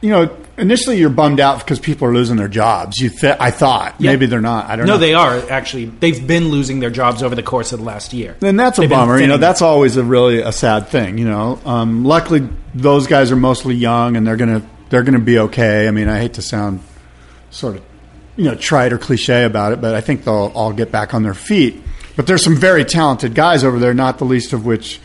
[0.02, 2.98] you know, initially you're bummed out because people are losing their jobs.
[2.98, 4.12] You, th- I thought Yeah.
[4.12, 4.66] maybe they're not.
[4.68, 4.94] I don't know.
[4.94, 5.06] No, know.
[5.06, 5.86] they are actually.
[5.86, 8.36] They've been losing their jobs over the course of the last year.
[8.42, 9.20] And that's a They've been bummer.
[9.20, 11.18] You know, that's always a really a sad thing.
[11.18, 15.40] You know, um, luckily those guys are mostly young and they're gonna they're gonna be
[15.40, 15.88] okay.
[15.88, 16.82] I mean, I hate to sound
[17.50, 17.84] sort of
[18.36, 21.24] you know trite or cliche about it, but I think they'll all get back on
[21.24, 21.82] their feet.
[22.16, 25.00] But there's some very talented guys over there, not the least of which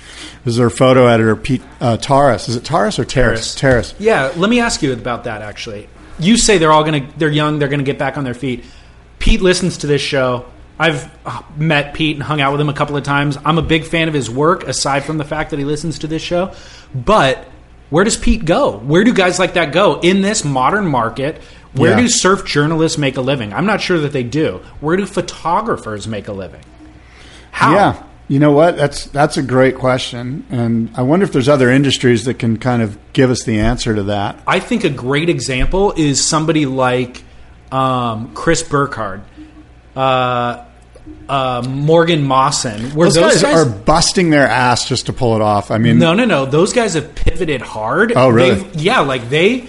[0.45, 2.49] is their photo editor Pete uh, Taras.
[2.49, 3.55] Is it Taras or Terrace?
[3.55, 3.95] Terrace.
[3.99, 5.43] Yeah, let me ask you about that.
[5.43, 5.89] Actually,
[6.19, 8.35] you say they're all going to they're young, they're going to get back on their
[8.35, 8.65] feet.
[9.19, 10.47] Pete listens to this show.
[10.79, 13.39] I've uh, met Pete and hung out with him a couple of times.
[13.45, 16.07] I'm a big fan of his work, aside from the fact that he listens to
[16.09, 16.53] this show.
[16.95, 17.47] But
[17.91, 18.79] where does Pete go?
[18.79, 21.41] Where do guys like that go in this modern market?
[21.75, 22.01] Where Yeah.
[22.01, 23.53] do surf journalists make a living?
[23.53, 24.61] I'm not sure that they do.
[24.81, 26.63] Where do photographers make a living?
[27.53, 27.75] How?
[27.75, 28.03] Yeah.
[28.33, 28.79] You know what?
[28.79, 32.81] That's that's a great question, and I wonder if there's other industries that can kind
[32.81, 34.41] of give us the answer to that.
[34.47, 37.25] I think a great example is somebody like
[37.71, 39.21] um, Chris Burkard,
[39.95, 40.65] uh,
[41.29, 42.95] uh, Morgan Maassen.
[42.95, 45.71] Where Those, guys, are busting their ass just to pull it off.
[45.71, 46.47] I mean, no, no, no.
[46.47, 48.15] Those guys have pivoted hard.
[48.17, 48.55] Oh, really?
[48.55, 49.69] They've- yeah, like they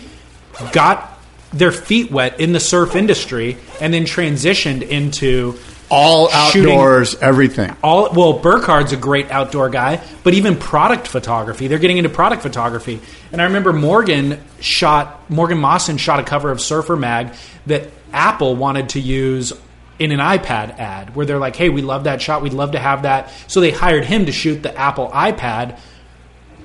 [0.72, 1.20] got
[1.52, 5.60] their feet wet in the surf industry and then transitioned into
[5.94, 7.76] all shooting- outdoors, everything.
[7.84, 12.42] all well Burkard's a great outdoor guy but even product photography they're getting into product
[12.42, 13.00] photography.
[13.32, 17.34] And i remember morgan shot Morgan Maassen shot a cover of surfer mag
[17.68, 19.54] that apple wanted to use
[20.00, 22.42] in an ipad ad where they're like hey we love that shot.
[22.42, 23.32] We'd love to have that.
[23.48, 25.78] So they hired him to shoot the apple ipad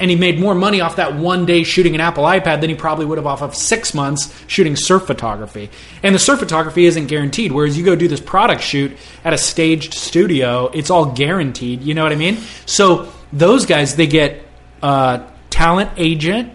[0.01, 2.77] and he made more money off that one day shooting an Apple iPad than he
[2.77, 5.71] probably would have off of six months shooting surf photography.
[6.03, 9.39] And the surf photography isn't guaranteed, whereas you go do this product shoot at a
[9.39, 11.83] staged studio, it's all guaranteed.
[11.83, 12.39] You know what I mean?
[12.67, 14.45] So those guys, they get
[14.83, 16.53] a talent agent,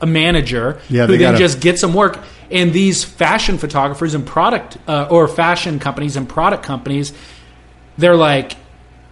[0.00, 2.18] a manager, Yeah, who they then just get some work.
[2.50, 7.12] And these fashion photographers and product, uh, or fashion companies and product companies,
[7.96, 8.56] they're like,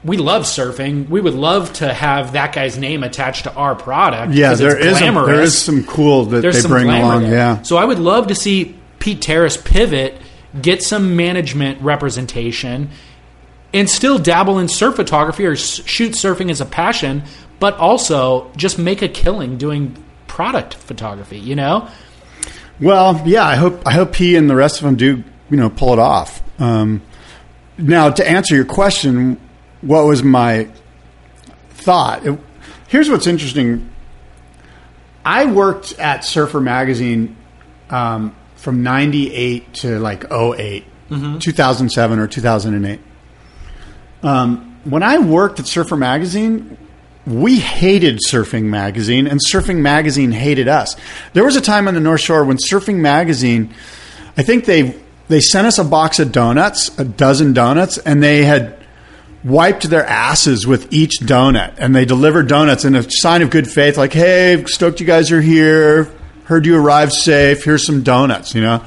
[0.04, 1.08] we love surfing.
[1.08, 4.32] We would love to have that guy's name attached to our product.
[4.34, 7.22] Yeah, there is a, there is some cool that There's they bring along.
[7.22, 7.32] there.
[7.32, 10.16] Yeah, So I would love to see Pete Taras pivot,
[10.60, 12.90] get some management representation,
[13.72, 17.22] and still dabble in surf photography or shoot surfing as a passion,
[17.60, 19.96] but also just make a killing doing
[20.26, 21.38] product photography.
[21.38, 21.88] You know,
[22.80, 25.70] Well, yeah, I hope I hope he and the rest of them do you know
[25.70, 26.42] pull it off.
[26.60, 27.02] Um,
[27.78, 29.38] now, to answer your question,
[29.82, 30.68] what was my
[31.70, 32.24] thought?
[32.26, 32.38] It-
[32.88, 33.88] here's what's interesting.
[35.24, 37.36] I worked at Surfer Magazine
[37.90, 40.84] um, from '98 to like 8
[41.40, 43.00] 2007 or 2008.
[44.22, 46.76] Um, when I worked at Surfer Magazine,
[47.26, 50.96] we hated Surfing Magazine, and Surfing Magazine hated us.
[51.34, 53.72] There was a time on the North Shore when Surfing Magazine,
[54.36, 54.96] I think they
[55.28, 58.76] they sent us a box of donuts, a dozen donuts, and they had
[59.44, 63.68] wiped their asses with each donut, and they delivered donuts in a sign of good
[63.68, 66.08] faith, like, "Hey, stoked you guys are here.
[66.44, 67.64] Heard you arrived safe.
[67.64, 68.82] Here's some donuts," you know.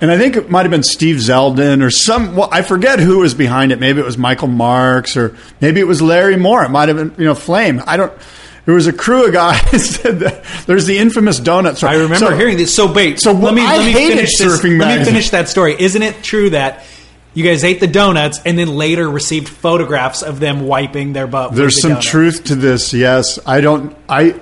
[0.00, 2.34] And I think it might have been Steve Zeldin or some.
[2.36, 3.80] Well, I forget who was behind it.
[3.80, 6.64] Maybe it was Michael Marks or maybe it was Larry Moore.
[6.64, 7.82] It might have been you know Flame.
[7.86, 8.12] I don't.
[8.66, 9.98] There was a crew of guys.
[10.02, 11.76] that, there's the infamous donut.
[11.76, 11.92] story.
[11.92, 12.74] I remember So- hearing this.
[12.74, 14.60] So wait, So let me I let me finish this.
[14.60, 15.76] surfing Let me finish that story.
[15.78, 16.84] Isn't it true that
[17.34, 21.50] you guys ate the donuts and then later received photographs of them wiping their butt?
[21.50, 22.02] with There's the some donut?
[22.02, 22.92] truth to this.
[22.94, 23.96] Yes, I don't.
[24.08, 24.40] I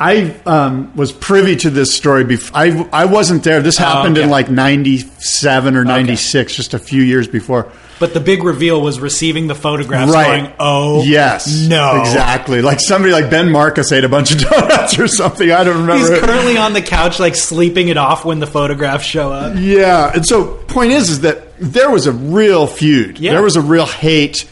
[0.00, 2.24] I um, was privy to this story.
[2.24, 3.60] Before I I wasn't there.
[3.62, 4.30] This happened in Oh, okay.
[4.32, 7.70] like '97 or '96, just a few years before.
[8.00, 10.42] But the big reveal was receiving the photographs, Right.
[10.42, 14.98] going, "Oh, yes, no, exactly." Like somebody like Ben Marcus ate a bunch of donuts
[14.98, 15.50] or something.
[15.50, 16.14] I don't remember.
[16.14, 19.54] He's currently on the couch, like sleeping it off when the photographs show up.
[19.56, 23.18] Yeah, and so point is, is that there was a real feud.
[23.18, 23.32] Yeah.
[23.32, 24.48] There was a real hate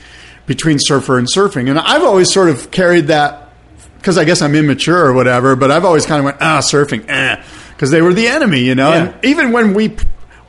[0.46, 3.52] between surfer and surfing, and I've always sort of carried that
[3.98, 5.54] because I guess I'm immature or whatever.
[5.54, 7.40] But I've always kind of went ah surfing, eh,
[7.70, 8.90] because they were the enemy, you know.
[8.90, 9.04] Yeah.
[9.04, 9.96] And even when we,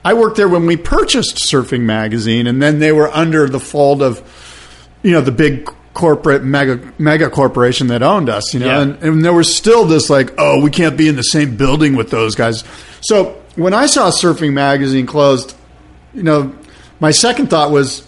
[0.10, 4.02] I worked there when we purchased Surfing Magazine, and then they were under the fold
[4.02, 4.22] of,
[5.04, 8.82] you know, the big corporate mega mega corporation that owned us, you know, Yeah.
[8.82, 11.96] and, and there was still this like, oh, we can't be in the same building
[11.96, 12.64] with those guys.
[13.02, 15.56] So when I saw Surfing Magazine closed,
[16.14, 16.54] you know,
[17.00, 18.08] my second thought was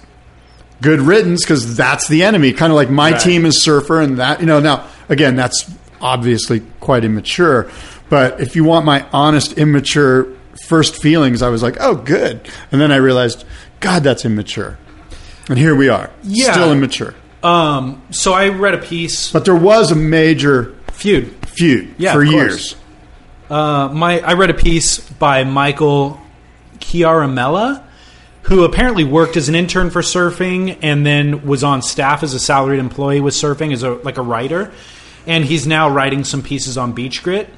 [0.82, 2.54] good riddance because that's the enemy.
[2.54, 3.20] Kind of like my Right.
[3.22, 4.60] team is Surfer, and that you know.
[4.60, 5.70] Now again, that's
[6.00, 7.70] obviously quite immature,
[8.10, 10.28] but if you want my honest, immature
[10.68, 13.46] first feelings, I was like, oh, good, and then I realized,
[13.80, 14.78] God, that's immature,
[15.48, 16.52] and here we are, Yeah.
[16.52, 17.16] still immature.
[17.42, 21.34] Um, so I read a piece But there was a major feud.
[21.48, 22.76] feud Yeah, for years.
[23.50, 26.20] Uh, my I read a piece by Michael
[26.80, 27.82] Chiaramella,
[28.44, 32.40] who apparently worked as an intern for surfing and then was on staff as a
[32.40, 34.72] salaried employee with surfing as a like a writer,
[35.26, 37.50] and he's now writing some pieces on Beach Grit.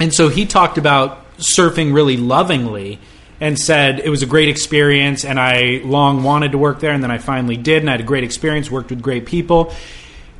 [0.00, 2.98] And so he talked about surfing really lovingly
[3.40, 7.02] and said it was a great experience and I long wanted to work there and
[7.02, 9.72] then I finally did and I had a great experience, worked with great people.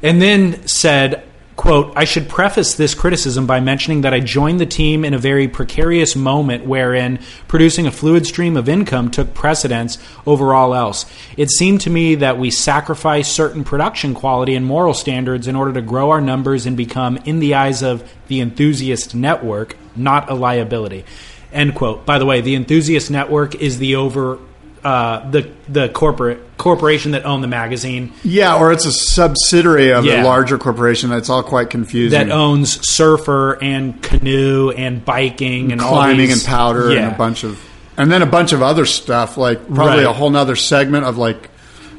[0.02, 1.24] And then said,
[1.58, 5.18] quote, I should preface this criticism by mentioning that I joined the team in a
[5.18, 7.18] very precarious moment wherein
[7.48, 11.04] producing a fluid stream of income took precedence over all else.
[11.36, 15.72] It seemed to me that we sacrificed certain production quality and moral standards in order
[15.72, 20.34] to grow our numbers and become, in the eyes of the enthusiast network, not a
[20.34, 21.04] liability.
[21.52, 22.06] End quote.
[22.06, 24.38] By the way, the enthusiast network is the over
[24.84, 30.04] uh, the the corporate corporation that owned the magazine Yeah, or it's a subsidiary of
[30.04, 30.22] Yeah.
[30.22, 31.10] a larger corporation.
[31.10, 32.18] That's all quite confusing.
[32.18, 37.04] that owns surfer and canoe and biking and climbing and powder Yeah.
[37.06, 37.60] and a bunch of
[37.96, 40.06] and then a bunch of other stuff like probably Right.
[40.06, 41.48] a whole nother segment of like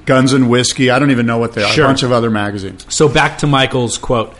[0.05, 1.85] guns and whiskey i don't even know what they are Sure.
[1.85, 4.33] a bunch of other magazines So back to Michael's quote.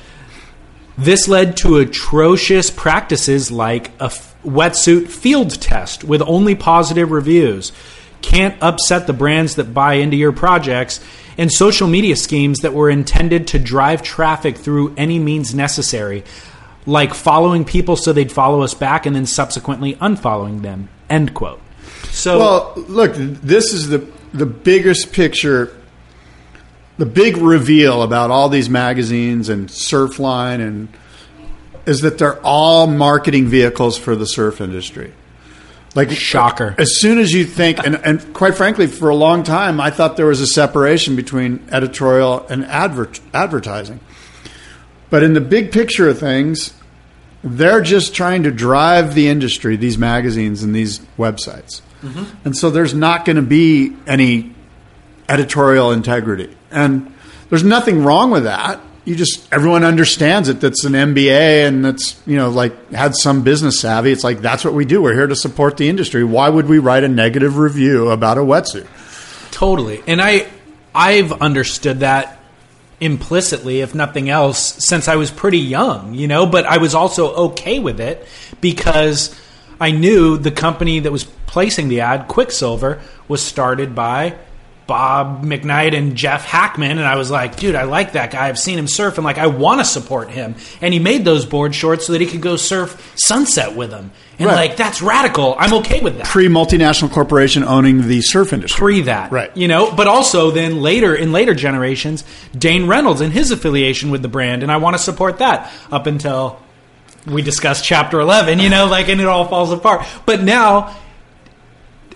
[0.98, 7.72] This led to atrocious practices like a f- wetsuit field test with only positive reviews.
[8.22, 11.00] Can't upset the brands that buy into your projects
[11.38, 16.26] and social media schemes that were intended to drive traffic through any means necessary,
[16.86, 20.90] like following people so they'd follow us back and then subsequently unfollowing them.
[21.10, 21.62] End quote.
[22.12, 25.76] So well look this is the the biggest picture
[26.98, 30.90] the big reveal about all these magazines and surfline and
[31.86, 35.14] is that they're all marketing vehicles for the surf industry
[35.96, 36.76] like Shocker.
[36.78, 40.18] As soon as you think, and, and quite frankly, for a long time, I thought
[40.18, 44.00] there was a separation between editorial and advert, advertising.
[45.10, 46.74] But in the big picture of things,
[47.44, 51.82] they're just trying to drive the industry, these magazines and these websites.
[52.02, 52.26] Mm-hmm.
[52.46, 54.54] And so there's not going to be any
[55.28, 56.56] editorial integrity.
[56.72, 57.14] and
[57.50, 58.80] there's nothing wrong with that.
[59.06, 60.62] You just everyone understands it.
[60.62, 64.12] That's an MBA and that's you know like had some business savvy.
[64.12, 65.02] It's like that's what we do.
[65.02, 66.24] We're here to support the industry.
[66.24, 68.88] Why would we write a negative review about a wetsuit?
[69.52, 70.04] Totally.
[70.06, 70.48] And I
[70.94, 72.40] I've understood that
[73.00, 77.34] implicitly if nothing else since I was pretty young, you know, but I was also
[77.52, 78.28] okay with it
[78.60, 79.36] because
[79.80, 84.36] I knew the company that was placing the ad, Quiksilver, was started by
[84.90, 88.48] Bob McKnight and Jeff Hakman, and I was like, dude, I like that guy.
[88.50, 90.56] I've seen him surf, and like, I want to support him.
[90.82, 94.10] And he made those board shorts so that he could go surf Sunset with them,
[94.40, 94.56] and Right.
[94.56, 95.56] like, that's radical.
[95.60, 96.26] I'm okay with that.
[96.26, 98.78] Pre multinational corporation owning the surf industry.
[98.80, 99.56] Pre that, Right.
[99.56, 102.24] You know, but also then later in later generations,
[102.58, 106.08] Dane Reynolds and his affiliation with the brand, and I want to support that up
[106.08, 106.60] until
[107.28, 108.58] we discuss Chapter Eleven.
[108.58, 110.04] You know, like, and it all falls apart.
[110.26, 110.96] But now,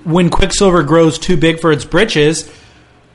[0.04, 2.50] when Quiksilver grows too big for its britches.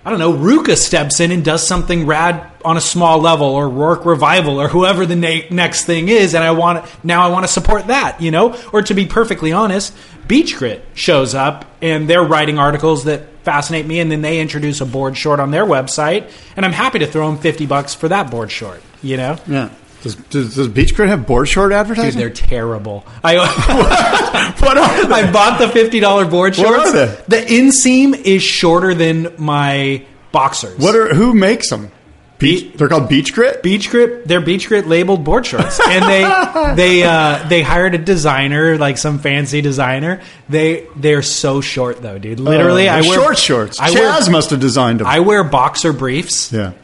[0.08, 3.68] I don't know, RVCA steps in and does something rad on a small level, or
[3.68, 7.44] Roark Revival, or whoever the na- next thing is, and I want now I want
[7.46, 8.58] to support that, you know.
[8.72, 9.94] Or to be perfectly honest,
[10.26, 14.80] Beach Grit shows up and they're writing articles that fascinate me, and then they introduce
[14.80, 18.08] a board short on their website, and I'm happy to throw them fifty bucks for
[18.08, 19.36] that board short, you know.
[19.46, 19.68] Yeah.
[20.02, 22.20] Does, does, does Beach Grit have board short Dude, advertising?
[22.20, 23.04] they're terrible.
[23.24, 23.36] I
[24.60, 25.12] what are they?
[25.12, 26.90] I bought the fifty dollar board What shorts.
[26.90, 27.22] are they?
[27.42, 30.78] The inseam is shorter than my boxers.
[30.78, 31.90] What are who makes them?
[32.38, 33.64] Beach, they're called Beach Grit.
[33.64, 37.98] Beach Grit, they're Beach Grit labeled board shorts, and they they uh, they hired a
[37.98, 40.20] designer, like some fancy designer.
[40.48, 42.38] They they're so short though, dude.
[42.38, 43.80] Literally, Oh, I wear short shorts.
[43.80, 45.08] I Chas wear, must have designed them.
[45.08, 46.52] I wear boxer briefs.
[46.52, 46.74] yeah.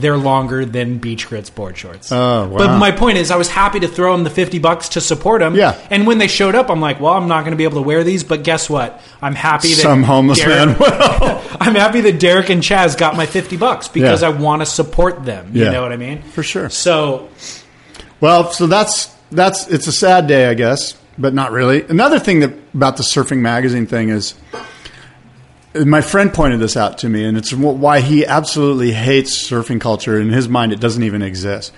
[0.00, 2.10] They're longer than Beach Grit's board shorts.
[2.10, 2.58] Oh, wow.
[2.58, 5.40] But my point is, I was happy to throw them the fifty bucks to support
[5.40, 5.54] them.
[5.54, 5.78] Yeah.
[5.90, 7.86] And when they showed up, I'm like, well, I'm not going to be able to
[7.86, 9.00] wear these, but guess what?
[9.22, 11.42] I'm happy that Some homeless Derek- man will.
[11.60, 14.28] I'm happy that Derek and Chas got my fifty bucks because Yeah.
[14.28, 15.50] I want to support them.
[15.54, 15.70] You Yeah.
[15.72, 16.22] know what I mean?
[16.22, 16.70] For sure.
[16.70, 17.28] So
[18.20, 21.82] Well, so that's that's it's a sad day, I guess, but not really.
[21.82, 24.34] Another thing that about the surfing magazine thing is
[25.74, 30.18] my friend pointed this out to me, and it's why he absolutely hates surfing culture.
[30.18, 31.72] In his mind, it doesn't even exist.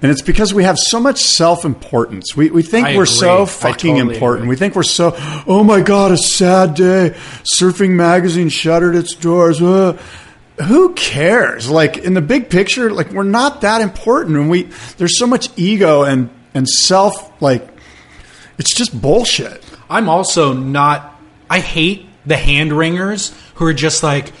[0.00, 2.36] And it's because we have so much self importance.
[2.36, 3.14] We, we think I we're agree.
[3.14, 4.42] so fucking totally important.
[4.44, 4.48] agree.
[4.50, 5.14] We think we're so,
[5.46, 7.14] oh my God, a sad day.
[7.58, 9.62] Surfing magazine shuttered its doors.
[9.62, 9.98] Uh,
[10.62, 11.70] who cares?
[11.70, 14.36] Like in the big picture, like we're not that important.
[14.36, 14.64] And we,
[14.98, 17.66] there's so much ego and, and self, like,
[18.58, 19.64] it's just bullshit.
[19.90, 21.18] I'm also not.
[21.50, 24.32] I hate the hand wringers who are just like,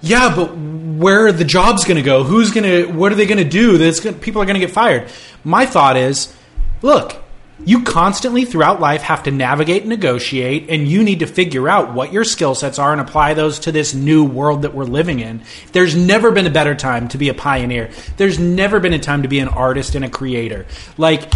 [0.00, 2.24] yeah, but where are the jobs going to go?
[2.24, 2.92] Who's going to?
[2.92, 3.78] What are they going to do?
[3.78, 5.10] That's gonna, people are going to get fired.
[5.44, 6.34] My thought is,
[6.82, 7.16] look,
[7.64, 11.92] you constantly throughout life have to navigate and negotiate, and you need to figure out
[11.92, 15.20] what your skill sets are and apply those to this new world that we're living
[15.20, 15.42] in.
[15.72, 17.90] There's never been a better time to be a pioneer.
[18.16, 20.66] There's never been a time to be an artist and a creator.
[20.96, 21.30] Like,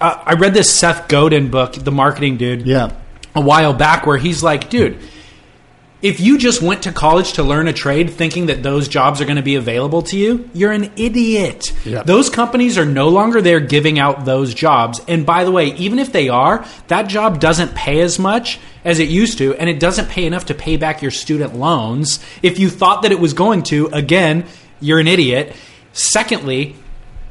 [0.00, 2.92] I read this Seth Godin book, the marketing dude Yeah.
[3.34, 4.98] A while back where he's like, dude,
[6.02, 9.24] if you just went to college to learn a trade thinking that those jobs are
[9.24, 11.72] going to be available to you, you're an idiot.
[11.84, 12.02] Yeah.
[12.02, 15.00] Those companies are no longer there giving out those jobs.
[15.06, 18.98] And by the way, even if they are, that job doesn't pay as much as
[18.98, 22.18] it used to, and it doesn't pay enough to pay back your student loans.
[22.42, 24.46] If you thought that it was going to, again,
[24.80, 25.54] you're an idiot.
[25.92, 26.74] Secondly,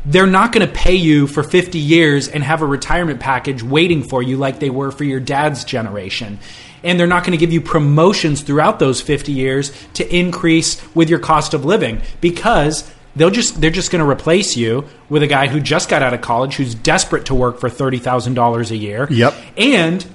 [0.05, 4.03] they're not going to pay you for 50 years and have a retirement package waiting
[4.03, 6.39] for you like they were for your dad's generation.
[6.83, 11.09] And they're not going to give you promotions throughout those 50 years to increase with
[11.09, 15.27] your cost of living because they'll just they're just going to replace you with a
[15.27, 19.07] guy who just got out of college who's desperate to work for $30,000 a year.
[19.11, 19.35] Yep.
[19.57, 20.05] And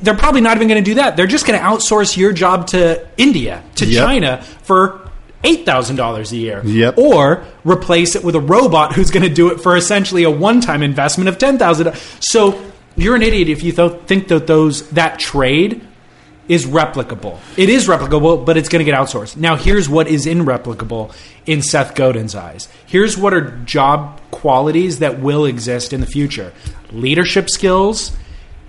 [0.00, 1.18] they're probably not even going to do that.
[1.18, 4.06] They're just going to outsource your job to India, to Yep.
[4.06, 5.01] China for
[5.44, 6.98] eight thousand dollars a year, Yep.
[6.98, 10.82] or replace it with a robot who's going to do it for essentially a one-time
[10.82, 11.94] investment of 10,000.
[12.20, 12.62] So
[12.96, 15.86] you're an idiot if you th- think that those that trade
[16.48, 17.38] is replicable.
[17.56, 19.36] It is replicable, but it's going to get outsourced.
[19.36, 21.12] Now, here's what is irreplicable
[21.46, 22.68] in Seth Godin's eyes.
[22.86, 26.52] Here's what are job qualities that will exist in the future:
[26.90, 28.14] leadership skills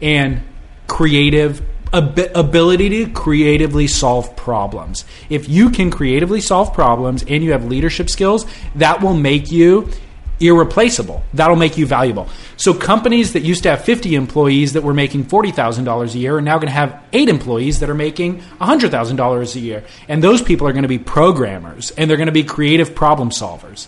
[0.01, 0.41] and
[0.87, 1.61] creative
[1.93, 5.05] ab- ability to creatively solve problems.
[5.29, 8.45] If you can creatively solve problems and you have leadership skills,
[8.75, 9.89] that will make you
[10.39, 11.23] irreplaceable.
[11.33, 12.27] That'll make you valuable.
[12.57, 16.41] So companies that used to have 50 employees that were making $40,000 a year are
[16.41, 19.83] now going to have 8 employees that are making $100,000 a year.
[20.07, 23.29] And those people are going to be programmers and they're going to be creative problem
[23.29, 23.87] solvers.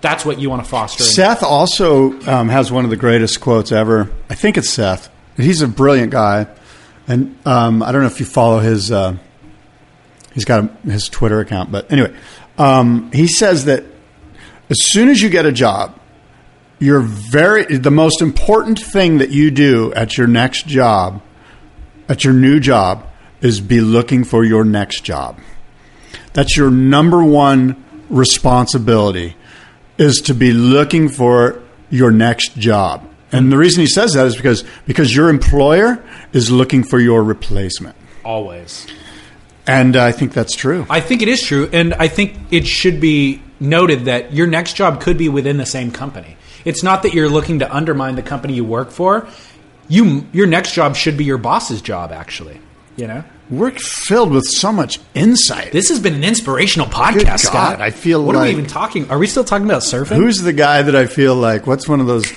[0.00, 1.02] That's what you want to foster.
[1.02, 4.10] Seth also um, has one of the greatest quotes ever.
[4.30, 5.10] I think it's Seth.
[5.36, 6.46] He's a brilliant guy,
[7.06, 8.90] and um, I don't know if you follow his.
[8.92, 9.16] Uh,
[10.34, 12.14] he's got a, his Twitter account, but anyway,
[12.58, 13.84] Um, he says that
[14.68, 15.98] as soon as you get a job,
[16.78, 21.22] you're very the most important thing that you do at your next job,
[22.08, 23.06] at your new job,
[23.40, 25.38] is be looking for your next job.
[26.34, 29.36] That's your number one responsibility
[29.96, 33.08] is to be looking for your next job.
[33.32, 36.02] And the reason he says that is because because your employer
[36.32, 37.96] is looking for your replacement.
[38.24, 38.86] Always.
[39.66, 40.86] And I think that's true.
[40.90, 44.74] I think it is true, and I think it should be noted that your next
[44.74, 46.36] job could be within the same company.
[46.64, 49.28] It's not that you're looking to undermine the company you work for.
[49.88, 52.60] You your next job should be your boss's job actually,
[52.96, 53.24] you know?
[53.50, 55.72] We're filled with so much insight.
[55.72, 57.80] This has been an inspirational podcast, God, Scott.
[57.80, 59.10] I feel What are we even talking?
[59.10, 60.16] Are we still talking about surfing?
[60.16, 61.66] Who's the guy that I feel like?
[61.66, 62.32] What's one of those?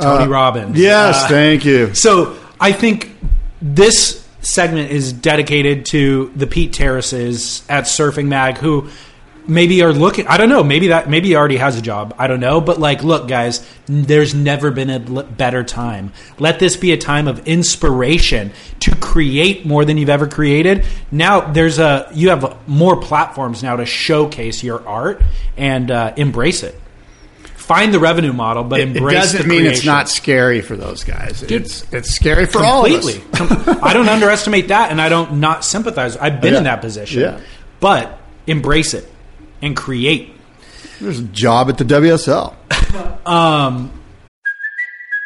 [0.00, 0.78] Tony uh, Robbins?
[0.78, 1.94] Yes, Uh, thank you.
[1.94, 3.10] So I think
[3.62, 8.88] this segment is dedicated to the Pete Terraces at Surfing Mag who
[9.46, 12.14] maybe are looking I don't know, maybe that maybe he already has a job.
[12.18, 16.12] I don't know, but like look guys, there's never been a better time.
[16.38, 20.86] Let this be a time of inspiration to create more than you've ever created.
[21.10, 25.22] Now there's a you have more platforms now to showcase your art
[25.56, 26.78] and uh, embrace it.
[27.64, 31.02] Find the revenue model, but embrace It, it doesn't mean it's not scary for those
[31.02, 31.40] guys.
[31.40, 33.18] Dude, it's it's scary for all of us.
[33.32, 33.80] completely.
[33.82, 36.16] I don't underestimate that, and I don't not sympathize.
[36.18, 37.40] I've been in that position, Yeah.
[37.80, 39.10] but embrace it
[39.62, 40.34] and create.
[41.00, 42.54] There's a job at the WSL.
[43.26, 43.90] Um,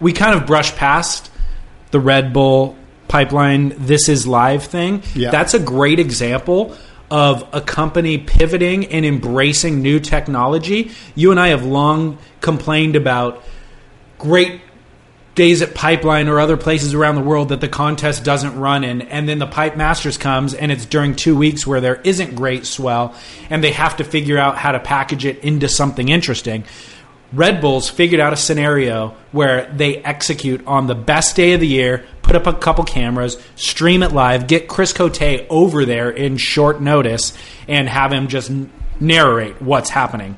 [0.00, 1.30] We kind of brush past
[1.90, 2.76] the Red Bull
[3.08, 3.74] pipeline.
[3.78, 5.02] This is live thing.
[5.14, 5.30] Yeah.
[5.30, 6.76] That's a great example
[7.10, 10.90] of a company pivoting and embracing new technology.
[11.14, 13.44] You and I have long complained about
[14.18, 14.60] great
[15.34, 19.02] days at Pipeline or other places around the world that the contest doesn't run in,
[19.02, 22.64] and then the Pipe Masters comes and it's during two weeks where there isn't great
[22.64, 23.14] swell,
[23.50, 26.64] and they have to figure out how to package it into something interesting.
[27.34, 31.66] Red Bulls figured out a scenario where they execute on the best day of the
[31.66, 35.20] year, put up a couple cameras, stream it live, get Chris Cote
[35.50, 37.36] over there in short notice,
[37.68, 38.52] and have him just
[39.00, 40.36] narrate what's happening.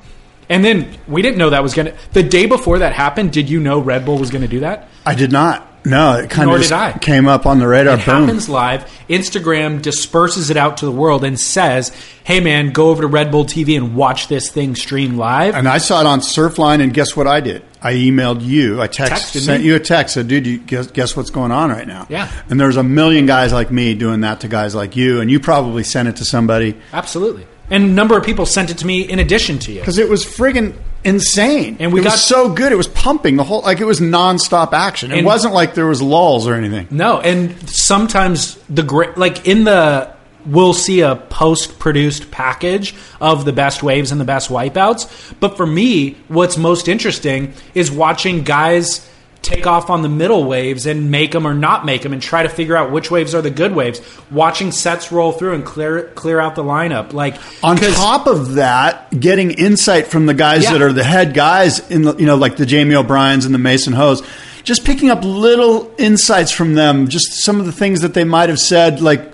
[0.49, 1.97] And then we didn't know that was going to.
[2.13, 4.89] The day before that happened, did you know Red Bull was going to do that?
[5.05, 5.67] I did not.
[5.87, 6.93] No, it kind Nor of did I.
[6.99, 7.95] came up on the radar.
[7.95, 8.25] It Boom.
[8.25, 8.85] happens live.
[9.09, 11.93] Instagram disperses it out to the world and says,
[12.25, 15.69] "Hey, man, go over to Red Bull TV and watch this thing stream live." And
[15.69, 17.63] I saw it on Surfline, and guess what I did?
[17.81, 18.83] I emailed you.
[18.83, 19.69] I text, Texted sent me.
[19.69, 20.15] you a text.
[20.15, 22.29] Said, "Dude, you guess, guess what's going on right now?" Yeah.
[22.51, 25.39] And there's a million guys like me doing that to guys like you, and you
[25.39, 27.47] probably sent it to somebody Absolutely.
[27.71, 29.81] And a number of people sent it to me in addition to you.
[29.81, 30.75] because it was friggin'
[31.05, 31.77] insane.
[31.81, 32.73] And we it got- was so good.
[32.73, 35.13] It was pumping the whole like it was nonstop action.
[35.13, 36.87] It And- wasn't like there was lulls or anything.
[36.91, 40.09] No, and sometimes the great, like in the,
[40.45, 45.09] we'll see a post produced package of the best waves and the best wipeouts.
[45.41, 49.09] But for me, what's most interesting is watching guys
[49.47, 52.43] take off on the middle waves and make them or not make them and try
[52.43, 54.01] to figure out which waves are the good waves.
[54.31, 57.13] Watching sets roll through and clear clear out the lineup.
[57.13, 60.73] Like on top of that, getting insight from the guys Yeah.
[60.73, 63.59] that are the head guys in the, you know, like the Jamie O'Briens and the
[63.59, 64.23] Mason Hos,
[64.65, 68.49] just picking up little insights from them, just some of the things that they might
[68.49, 69.33] have said, like,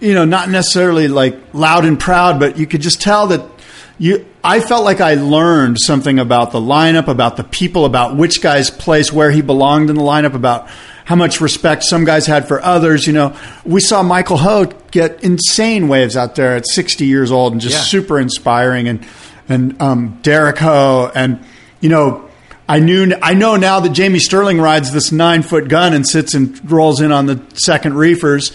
[0.00, 3.53] you know, not necessarily like loud and proud, but you could just tell that
[3.98, 8.42] you, I felt like I learned something about the lineup, about the people, about which
[8.42, 10.68] guy's place, where he belonged in the lineup, about
[11.04, 13.06] how much respect some guys had for others.
[13.06, 17.52] You know, we saw Michael Ho get insane waves out there at 60 years old
[17.52, 17.82] and just Yeah.
[17.82, 18.88] super inspiring.
[18.88, 19.06] And,
[19.48, 21.38] and, um, Derek Ho and,
[21.80, 22.22] you know,
[22.66, 26.32] I knew, I know now that Jamie Sterling rides this nine foot gun and sits
[26.32, 28.52] and rolls in on the second reefers.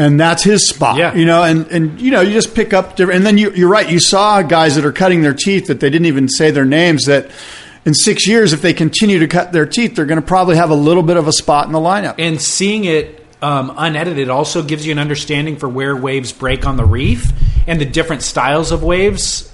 [0.00, 1.14] And that's his spot, Yeah.
[1.14, 3.68] you know, and, and, you know, you just pick up different, and then you, you're
[3.68, 3.88] right.
[3.90, 7.04] You saw guys that are cutting their teeth that they didn't even say their names
[7.04, 7.30] that
[7.84, 10.70] in six years, if they continue to cut their teeth, they're going to probably have
[10.70, 12.14] a little bit of a spot in the lineup.
[12.18, 16.76] and seeing it um, unedited also gives you an understanding for where waves break on
[16.76, 17.32] the reef
[17.66, 19.49] and the different styles of waves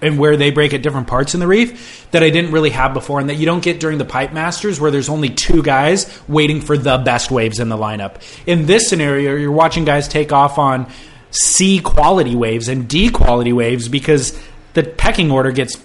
[0.00, 2.94] and where they break at different parts in the reef that I didn't really have
[2.94, 6.20] before and that you don't get during the pipe masters where there's only two guys
[6.28, 8.16] waiting for the best waves in the lineup.
[8.46, 10.90] In this scenario, you're watching guys take off on
[11.30, 14.40] C quality waves and D quality waves because
[14.74, 15.76] the pecking order gets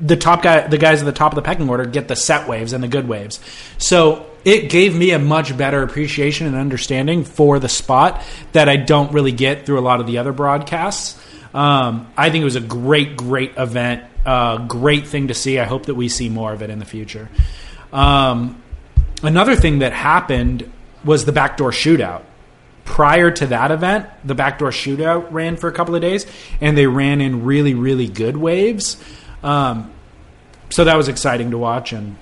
[0.00, 2.48] the top guy, the guys at the top of the pecking order get the set
[2.48, 3.40] waves and the good waves.
[3.78, 8.22] So it gave me a much better appreciation and understanding for the spot
[8.52, 11.20] that I don't really get through a lot of the other broadcasts.
[11.56, 14.04] Um, I think it was a great, great event.
[14.26, 15.58] Uh, great thing to see.
[15.58, 17.30] I hope that we see more of it in the future.
[17.92, 18.62] Um,
[19.22, 20.70] another thing that happened
[21.02, 22.22] was the backdoor shootout.
[22.84, 26.26] Prior to that event, the backdoor shootout ran for a couple of days,
[26.60, 29.02] and they ran in really, really good waves.
[29.42, 29.90] Um,
[30.68, 32.16] so that was exciting to watch and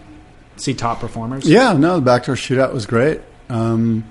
[0.57, 1.49] see top performers.
[1.49, 3.21] Yeah, no, the backdoor shootout was great.
[3.49, 4.05] Um,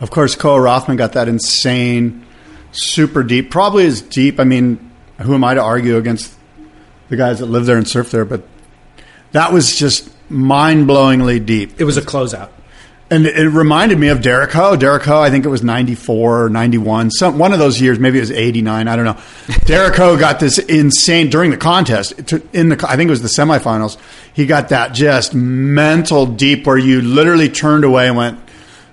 [0.00, 2.24] of course, Koa Rothman got that insane,
[2.72, 4.40] super deep, probably as deep.
[4.40, 6.34] I mean, who am I to argue against
[7.08, 8.24] the guys that live there and surf there?
[8.24, 8.42] But
[9.32, 11.80] that was just mind blowingly deep.
[11.80, 12.50] It was a closeout.
[13.10, 14.76] And it reminded me of Derek Ho.
[14.76, 18.18] Derek Ho, I think it was 94 or 91, some, one of those years, maybe
[18.18, 19.18] it was 89, I don't know.
[19.64, 22.12] Derek Ho got this insane, during the contest,
[22.52, 23.96] in the, I think it was the semifinals,
[24.34, 28.38] he got that just mental deep where you literally turned away and went,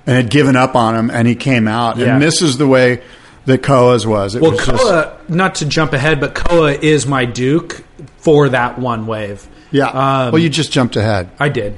[0.08, 1.98] and had given up on him, and he came out.
[1.98, 2.14] Yeah.
[2.14, 3.02] And this is the way
[3.46, 4.36] that Koa's was.
[4.36, 4.76] It well, was Koa,
[5.18, 7.84] just- not to jump ahead, but Koa is my Duke
[8.18, 9.48] for that one wave.
[9.72, 9.88] yeah.
[9.88, 11.30] Um, well, you just jumped ahead.
[11.40, 11.78] I did.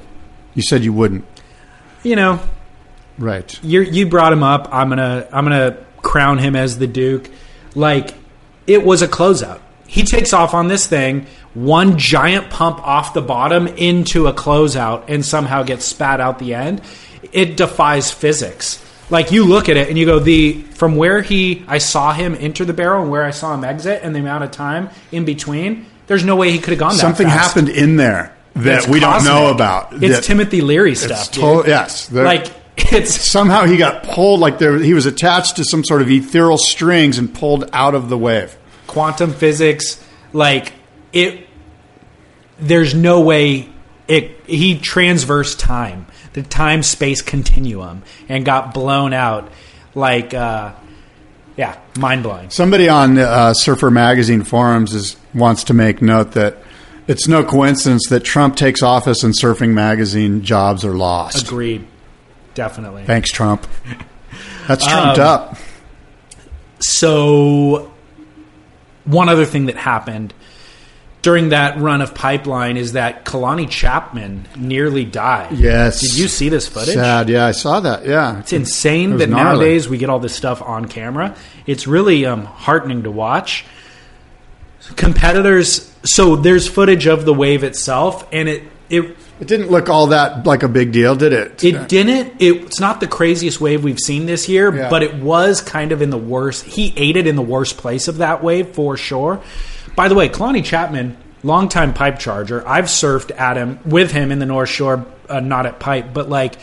[0.54, 1.24] You said you wouldn't.
[2.02, 2.40] You know,
[3.18, 3.58] Right.
[3.62, 4.68] you you brought him up.
[4.72, 7.28] I'm gonna I'm gonna crown him as the Duke.
[7.74, 8.14] Like
[8.66, 9.60] it was a closeout.
[9.86, 15.04] He takes off on this thing, one giant pump off the bottom into a closeout,
[15.08, 16.80] and somehow gets spat out the end.
[17.32, 18.84] It defies physics.
[19.10, 22.36] Like you look at it and you go the from where he I saw him
[22.38, 25.24] enter the barrel and where I saw him exit and the amount of time in
[25.24, 25.86] between.
[26.06, 27.54] There's no way he could have gone that Something fast.
[27.54, 29.92] happened in there that It's we don't know about.
[30.02, 31.30] It's that- Timothy Leary stuff.
[31.32, 32.10] to- yes.
[32.12, 36.10] Like it's somehow he got pulled like there he was attached to some sort of
[36.10, 38.56] ethereal strings and pulled out of the wave.
[38.86, 40.02] quantum physics
[40.32, 40.72] like
[41.12, 41.46] it
[42.60, 43.68] there's no way
[44.08, 49.50] it he transversed time the time space continuum and got blown out
[49.94, 50.72] like uh
[51.56, 56.56] yeah mind blowing Somebody on uh, Surfer Magazine forums is wants to make note that
[57.06, 61.46] it's no coincidence that Trump takes office and Surfing Magazine jobs are lost.
[61.46, 61.86] agreed
[62.54, 63.66] definitely Thanks, Trump.
[64.68, 65.56] That's trumped Um, up.
[66.80, 67.90] So,
[69.04, 70.32] one other thing that happened
[71.22, 75.52] during that run of pipeline is that Kalani Chapman nearly died.
[75.52, 76.00] Yes.
[76.00, 76.94] Did you see this footage?
[76.94, 77.28] Sad.
[77.28, 78.06] Yeah, I saw that.
[78.06, 78.38] Yeah.
[78.38, 79.44] It's insane It that gnarly.
[79.58, 81.34] nowadays we get all this stuff on camera.
[81.66, 83.64] It's really um, heartening to watch.
[84.96, 90.06] Competitors, so there's footage of the wave itself, and it it It didn't look all
[90.08, 91.62] that like a big deal, did it?
[91.62, 92.34] it didn't.
[92.40, 94.88] It's not the craziest wave we've seen this year, Yeah.
[94.88, 96.64] but it was kind of in the worst.
[96.64, 99.40] He ate it in the worst place of that wave for sure.
[99.96, 102.66] By the way, Kalani Chapman, longtime pipe charger.
[102.66, 106.28] I've surfed at him with him in the North Shore, uh, not at pipe, but
[106.28, 106.54] like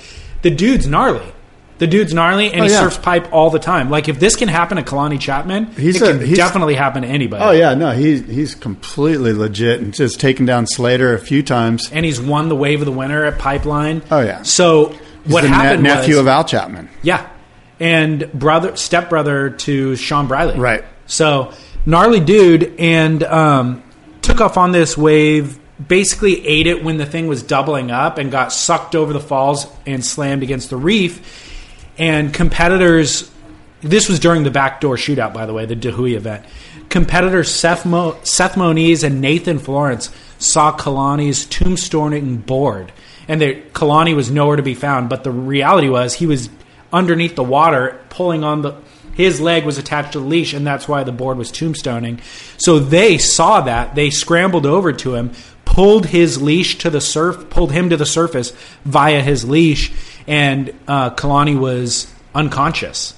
[0.42, 1.26] the dude's gnarly.
[1.78, 2.80] The dude's gnarly, and Oh, he yeah.
[2.80, 3.90] surfs pipe all the time.
[3.90, 7.02] Like if this can happen to Kalani Chapman, He's it a- can he's- definitely happen
[7.02, 7.44] to anybody.
[7.44, 11.90] Oh yeah, no, he's he's completely legit and just taken down Slater a few times.
[11.92, 14.02] and he's won the wave of the winter at Pipeline.
[14.10, 14.44] Oh, yeah.
[14.44, 14.94] So
[15.26, 16.88] He's what the ne- happened nephew was, of Owl Chapman.
[17.02, 17.28] Yeah.
[17.78, 20.58] And brother stepbrother to Sean Briley.
[20.58, 20.86] Right.
[21.08, 21.52] So
[21.86, 23.84] gnarly dude and um,
[24.22, 28.32] took off on this wave, basically ate it when the thing was doubling up and
[28.32, 31.42] got sucked over the falls and slammed against the reef.
[31.98, 33.32] And competitors
[33.86, 36.44] this was during the backdoor shootout, by the way, the Da Hui event.
[36.90, 40.10] Competitors Seth, Mo, Seth Moniz and Nathan Florence
[40.40, 42.92] saw Kalani's tombstoning board,
[43.28, 45.10] and the, Kalani was nowhere to be found.
[45.10, 46.50] But the reality was he was
[46.92, 48.76] underneath the water, pulling on the.
[49.16, 52.20] His leg was attached to the leash, and that's why the board was tombstoning.
[52.58, 53.96] So they saw that.
[53.96, 55.32] They scrambled over to him,
[55.64, 58.52] pulled his leash to the surf, pulled him to the surface
[58.84, 59.92] via his leash,
[60.28, 63.14] and uh, Kalani was unconscious.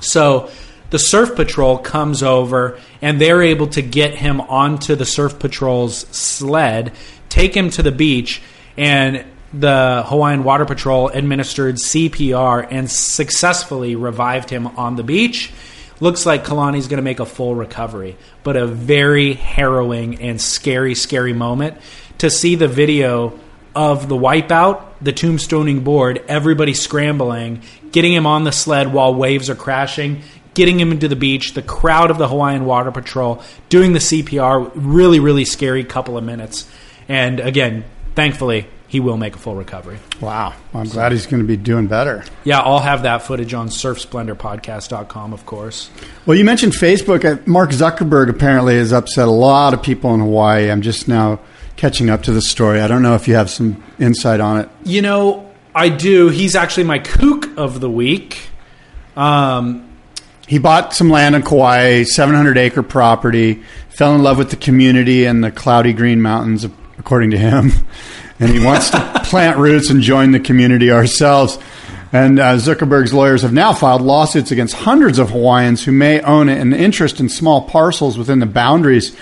[0.00, 0.50] So
[0.90, 5.98] the surf patrol comes over and they're able to get him onto the surf patrol's
[6.16, 6.92] sled,
[7.28, 8.42] take him to the beach,
[8.76, 15.52] and the Hawaiian Water Patrol administered CPR and successfully revived him on the beach.
[15.98, 20.94] Looks like Kalani's going to make a full recovery, but a very harrowing and scary,
[20.94, 21.76] scary moment
[22.18, 23.38] to see the video
[23.74, 27.62] of the wipeout, the tombstoning board, everybody scrambling,
[27.92, 30.22] getting him on the sled while waves are crashing,
[30.54, 34.70] getting him into the beach, the crowd of the Hawaiian Water Patrol doing the CPR.
[34.74, 36.68] Really, really scary couple of minutes.
[37.08, 40.00] And again, thankfully, he will make a full recovery.
[40.20, 40.52] Wow.
[40.74, 42.24] I'm glad he's going to be doing better.
[42.42, 45.90] Yeah, I'll have that footage on surfsplendorpodcast.com, of course.
[46.26, 47.24] Well, you mentioned Facebook.
[47.24, 50.72] Uh, Mark Zuckerberg apparently has upset a lot of people in Hawaii.
[50.72, 51.38] I'm just now
[51.76, 52.80] catching up to the story.
[52.80, 54.68] I don't know if you have some insight on it.
[54.82, 56.28] You know, I do.
[56.28, 58.48] He's actually my kook of the week.
[59.16, 59.88] Um,
[60.48, 65.26] he bought some land in Kauai, 700 acre property, fell in love with the community
[65.26, 66.66] and the cloudy green mountains,
[66.98, 67.70] according to him.
[68.40, 71.58] And he wants to plant roots and join the community ourselves.
[72.12, 76.48] And uh, Zuckerberg's lawyers have now filed lawsuits against hundreds of Hawaiians who may own
[76.48, 79.14] an interest in small parcels within the boundaries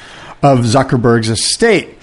[0.43, 1.99] of Zuckerberg's estate.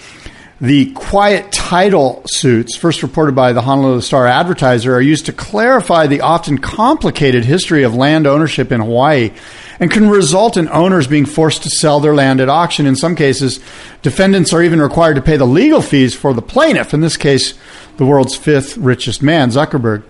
[0.61, 6.07] The quiet title suits, first reported by the Honolulu Star Advertiser, are used to clarify
[6.07, 9.31] the often complicated history of land ownership in Hawaii
[9.79, 12.85] and can result in owners being forced to sell their land at auction.
[12.85, 13.59] In some cases,
[14.01, 17.53] defendants are even required to pay the legal fees for the plaintiff, in this case,
[17.97, 20.03] the world's fifth richest man, Zuckerberg.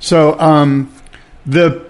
[0.00, 0.92] So, um,
[1.44, 1.88] the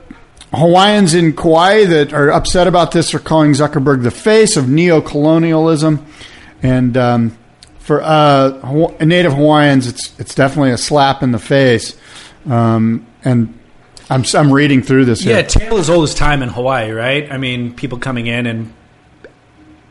[0.53, 6.05] Hawaiians in Kauai that are upset about this are calling Zuckerberg the face of neo-colonialism,
[6.62, 7.39] and um,
[7.78, 11.97] for uh, Native Hawaiians, it's it's definitely a slap in the face.
[12.49, 13.57] Um, and
[14.10, 15.24] I'm I'm reading through this.
[15.24, 15.44] Yeah, here.
[15.44, 17.30] tale as old as time in Hawaii, right?
[17.30, 18.72] I mean, people coming in and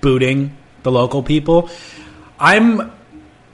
[0.01, 1.69] booting the local people.
[2.39, 2.91] I'm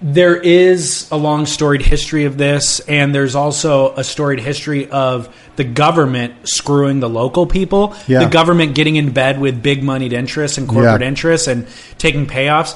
[0.02, 5.34] there is a long storied history of this, and there's also a storied history of
[5.56, 7.95] the government screwing the local people.
[8.07, 8.26] Yeah.
[8.26, 11.07] The government getting in bed with big moneyed interests and corporate Yeah.
[11.07, 11.68] interests and
[11.98, 12.76] taking payoffs.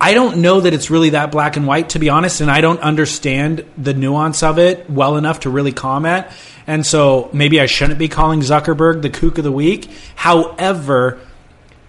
[0.00, 2.60] I don't know that it's really that black and white, to be honest, and I
[2.60, 6.26] don't understand the nuance of it well enough to really comment.
[6.68, 9.90] And so maybe I shouldn't be calling Zuckerberg the kook of the week.
[10.14, 11.18] However,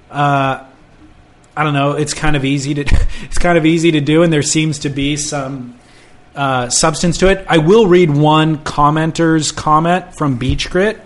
[0.09, 0.65] uh,
[1.55, 1.91] I don't know.
[1.91, 2.81] It's kind of easy to
[3.23, 5.77] it's kind of easy to do, and there seems to be some
[6.33, 7.45] uh, substance to it.
[7.49, 10.99] I will read one commenter's comment from Beach Grit.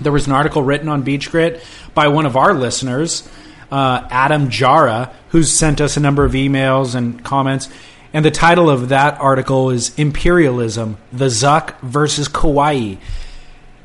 [0.00, 3.28] There was an article written on Beach Grit by one of our listeners,
[3.72, 7.70] uh, Adam Jara, who's sent us a number of emails and comments.
[8.12, 12.96] And the title of that article is Imperialism The Zuck versus Kauai.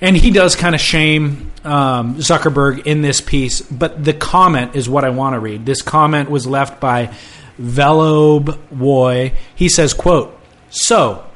[0.01, 4.89] And he does kind of shame um, Zuckerberg in this piece, but the comment is
[4.89, 5.65] what I want to read.
[5.65, 7.15] This comment was left by
[7.59, 9.34] Velob Woy.
[9.55, 10.38] He says, quote,
[10.69, 11.26] So,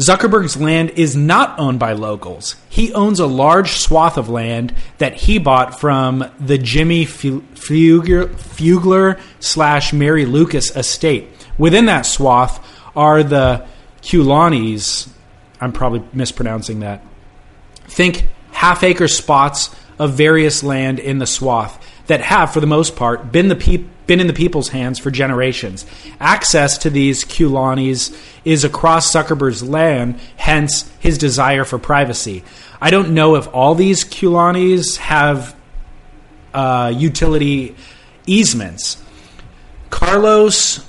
[0.00, 2.56] Zuckerberg's land is not owned by locals.
[2.70, 8.30] He owns a large swath of land that he bought from the Jimmy Fugler,
[9.40, 11.28] slash Mary Lucas estate.
[11.58, 12.66] Within that swath
[12.96, 13.66] are the
[14.00, 15.10] Kulanis.
[15.60, 17.04] I'm probably mispronouncing that.
[17.84, 19.68] Think half acre spots
[19.98, 23.90] of various land in the swath that have, for the most part, been the peop-
[24.10, 25.86] been in the people's hands for generations.
[26.18, 28.12] Access to these Kulanis
[28.44, 32.42] is across Zuckerberg's land, hence his desire for privacy.
[32.80, 35.54] I don't know if all these Kulanis have
[36.52, 37.76] uh, utility
[38.26, 39.00] easements.
[39.90, 40.84] Carlos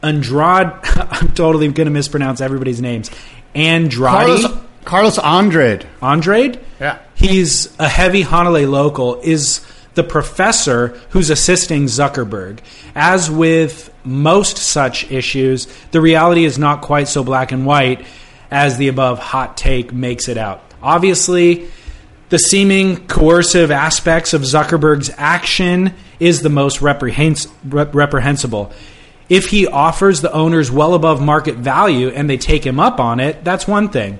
[0.00, 3.10] Andrade, I'm totally going to mispronounce everybody's names.
[3.56, 4.12] Andrade.
[4.12, 5.84] Carlos, Carlos Andrade.
[6.00, 6.60] Andrade?
[6.78, 7.00] Yeah.
[7.16, 12.58] He's a heavy Hanalei local, is the professor who's assisting Zuckerberg.
[12.94, 18.04] As with most such issues, the reality is not quite so black and white
[18.50, 20.62] as the above hot take makes it out.
[20.82, 21.68] Obviously,
[22.28, 28.72] the seeming coercive aspects of Zuckerberg's action is the most reprehens- rep- reprehensible.
[29.28, 33.20] If he offers the owners well above market value and they take him up on
[33.20, 34.18] it, that's one thing.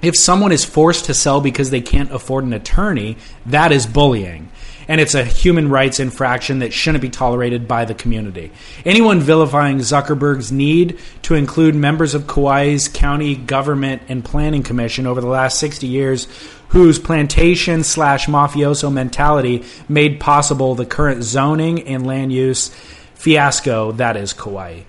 [0.00, 3.16] If someone is forced to sell because they can't afford an attorney,
[3.46, 4.48] that is bullying.
[4.88, 8.50] And it's a human rights infraction that shouldn't be tolerated by the community.
[8.84, 15.20] Anyone vilifying Zuckerberg's need to include members of Kauai's county government and planning commission over
[15.20, 16.26] the last 60 years,
[16.68, 22.70] whose plantation slash mafioso mentality made possible the current zoning and land use
[23.14, 24.80] fiasco that is Kauai.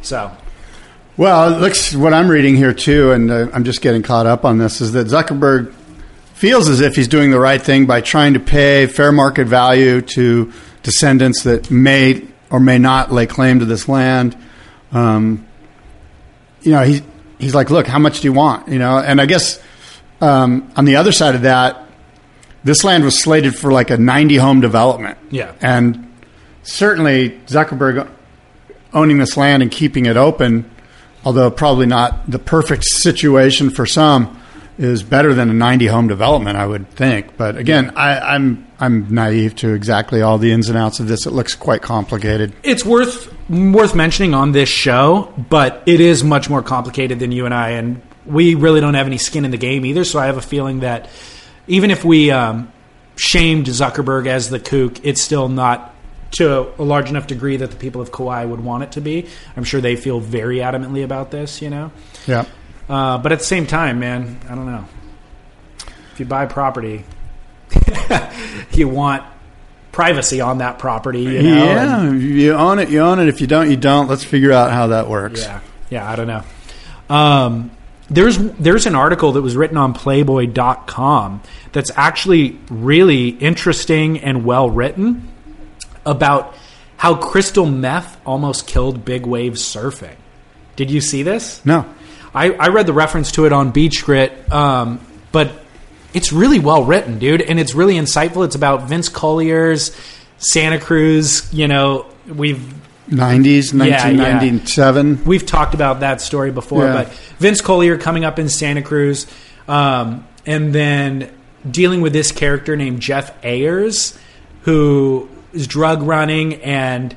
[0.00, 0.30] So,
[1.16, 4.44] Well, it looks what I'm reading here too, and uh, I'm just getting caught up
[4.44, 4.80] on this.
[4.80, 5.72] Is that Zuckerberg
[6.34, 10.00] feels as if he's doing the right thing by trying to pay fair market value
[10.02, 10.52] to
[10.82, 14.36] descendants that may or may not lay claim to this land.
[14.92, 15.46] Um,
[16.62, 17.02] you know, he's
[17.38, 18.68] he's like, look, how much do you want?
[18.68, 19.60] You know, and I guess
[20.20, 21.86] um, on the other side of that,
[22.62, 25.18] this land was slated for like a 90 home development.
[25.30, 25.52] Yeah.
[25.60, 26.10] and
[26.62, 28.08] certainly Zuckerberg
[28.92, 30.70] owning this land and keeping it open,
[31.24, 34.40] although probably not the perfect situation for some,
[34.78, 37.36] is better than a 90 home development, I would think.
[37.36, 41.26] But again, I, I'm I'm naive to exactly all the ins and outs of this.
[41.26, 42.52] It looks quite complicated.
[42.62, 47.44] It's worth worth mentioning on this show, but it is much more complicated than you
[47.44, 50.04] and I, and we really don't have any skin in the game either.
[50.04, 51.08] So I have a feeling that
[51.66, 52.72] even if we um,
[53.16, 55.94] shamed Zuckerberg as the kook, it's still not
[56.32, 59.28] to a large enough degree that the people of Kauai would want it to be.
[59.56, 61.92] I'm sure they feel very adamantly about this, you know.
[62.26, 62.44] Yeah.
[62.88, 64.84] Uh, but at the same time, man, I don't know.
[66.12, 67.04] If you buy property,
[68.72, 69.24] you want
[69.90, 71.22] privacy on that property.
[71.22, 71.64] You know?
[71.64, 73.28] yeah, and- you own it, you own it.
[73.28, 74.08] If you don't, you don't.
[74.08, 75.42] Let's figure out how that works.
[75.42, 76.42] Yeah, yeah, I don't know.
[77.08, 77.70] Um,
[78.10, 81.42] there's there's an article that was written on Playboy.com
[81.72, 85.28] that's actually really interesting and well written
[86.04, 86.54] about
[86.96, 90.16] how crystal meth almost killed big wave surfing.
[90.76, 91.64] Did you see this?
[91.64, 91.86] No.
[92.34, 95.00] I, I read the reference to it on Beach Grit, um,
[95.32, 95.52] but
[96.12, 98.44] it's really well written, dude, and it's really insightful.
[98.44, 99.96] It's about Vince Collier's
[100.38, 101.48] Santa Cruz.
[101.52, 102.58] You know, we've
[103.08, 104.38] 90s, Yeah, yeah.
[104.38, 105.24] 1997.
[105.24, 106.92] We've talked about that story before, Yeah.
[107.04, 109.26] but Vince Collier coming up in Santa Cruz,
[109.68, 111.30] um, and then
[111.70, 114.18] dealing with this character named Jeff Ayers,
[114.62, 117.14] who is drug running and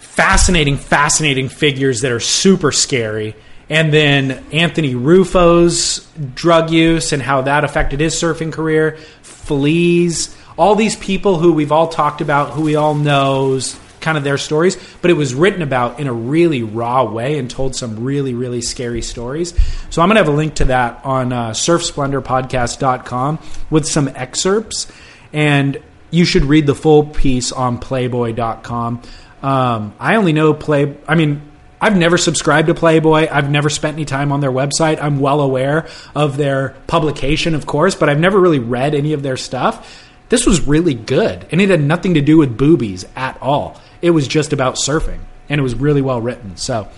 [0.00, 3.34] fascinating, fascinating figures that are super scary.
[3.70, 10.74] And then Anthony Ruffo's drug use and how that affected his surfing career, Fleas, all
[10.74, 14.76] these people who we've all talked about, who we all knows kind of their stories,
[15.02, 18.62] but it was written about in a really raw way and told some really, really
[18.62, 19.54] scary stories.
[19.90, 23.38] So I'm going to have a link to that on uh, surfsplendorpodcast.com
[23.70, 24.90] with some excerpts.
[25.32, 29.02] And you should read the full piece on playboy.com.
[29.42, 31.42] Um, I only know Play, I mean,
[31.80, 33.28] I've never subscribed to Playboy.
[33.30, 35.00] I've never spent any time on their website.
[35.00, 39.22] I'm well aware of their publication, of course, but I've never really read any of
[39.22, 40.04] their stuff.
[40.28, 43.80] This was really good, and it had nothing to do with boobies at all.
[44.02, 46.56] It was just about surfing, and it was really well written.
[46.56, 46.88] So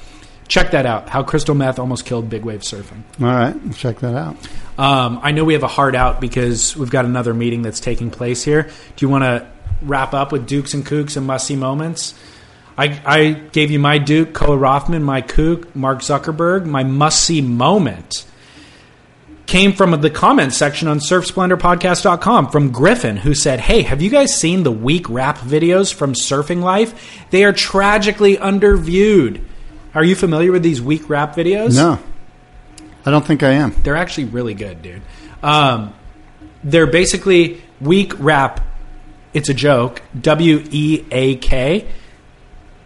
[0.49, 1.09] check that out.
[1.09, 3.03] How crystal meth almost killed big wave surfing.
[3.21, 4.37] All right, check that out.
[4.79, 8.11] Um, I know we have a hard out because we've got another meeting that's taking
[8.11, 8.63] place here.
[8.65, 9.47] Do you want to
[9.83, 12.15] wrap up with Dukes and Kooks and must see moments?
[12.81, 16.65] I, I gave you my Duke, Koa Rothman, my Kook, Mark Zuckerberg.
[16.65, 18.25] My must see moment
[19.45, 24.35] came from the comment section on surfsplendorpodcast.com from Griffin, who said, Hey, have you guys
[24.35, 27.29] seen the week rap videos from Surfing Life?
[27.29, 29.43] They are tragically underviewed.
[29.95, 31.77] Are you familiar with these week rap videos?
[31.77, 31.99] No,
[33.05, 33.75] I don't think I am.
[33.83, 35.03] They're actually really good, dude.
[35.43, 35.93] Um,
[36.65, 38.63] they're basically week rap.
[39.35, 40.01] It's a joke.
[40.19, 41.87] W E A K.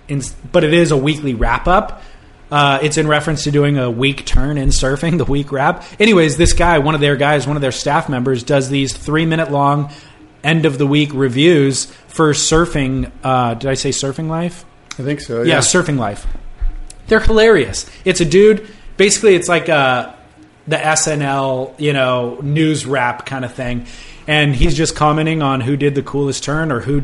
[0.08, 0.22] In-
[0.52, 2.02] But it is a weekly wrap up.
[2.50, 5.84] Uh, it's in reference to doing a week turn in surfing, the week wrap.
[6.00, 9.26] Anyways, this guy, one of their guys, one of their staff members, does these three
[9.26, 9.90] minute long
[10.44, 13.10] end of the week reviews for surfing.
[13.24, 14.64] Uh, did I say surfing life?
[14.98, 15.42] I think so.
[15.42, 16.26] yeah, surfing life.
[17.08, 17.90] They're hilarious.
[18.04, 18.68] It's a dude.
[18.96, 20.12] Basically, it's like uh,
[20.68, 23.86] the SNL, you know, news wrap kind of thing,
[24.28, 27.02] and he's just commenting on who did the coolest turn or who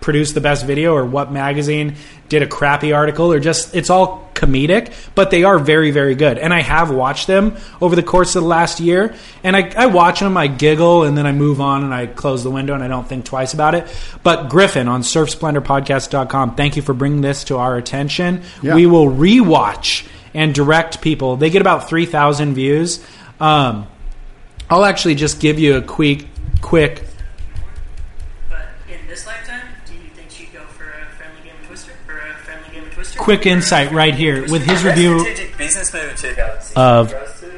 [0.00, 1.94] produced the best video or what magazine
[2.28, 6.38] did a crappy article or just it's all comedic but they are very very good.
[6.38, 9.14] And i have watched them over the course of the last year.
[9.44, 12.42] And i, I watch them i giggle and then i move on and i close
[12.42, 13.86] the window and i don't think twice about it.
[14.22, 18.42] But griffin on surfsplendorpodcast.com thank you for bringing this to our attention.
[18.62, 18.74] Yeah.
[18.74, 21.36] we will rewatch and direct people.
[21.36, 23.04] They get about 3000 views.
[23.38, 23.86] Um,
[24.70, 26.26] i'll actually just give you a quick
[26.60, 27.04] quick
[33.20, 35.22] quick insight right here with his review
[35.58, 37.12] business move in 2006 of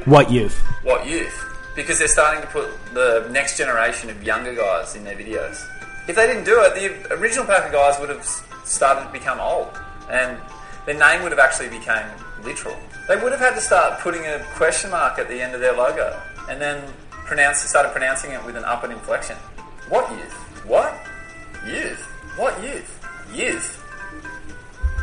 [0.07, 0.59] what youth.
[0.83, 1.39] What youth.
[1.77, 5.65] Because they're starting to put the next generation of younger guys in their videos.
[6.09, 8.25] If they didn't do it the original pack of guys would have
[8.65, 9.71] started to become old.
[10.11, 10.37] And
[10.85, 12.11] their name would have actually become
[12.43, 12.77] literal.
[13.07, 15.77] They would have had to start putting a question mark at the end of their
[15.77, 16.21] logo
[16.51, 19.37] and then pronounce started pronouncing it with an upward inflection.
[19.89, 20.35] What youth?
[20.67, 20.93] What
[21.65, 22.03] youth?
[22.37, 22.99] What youth?
[23.33, 23.82] Youth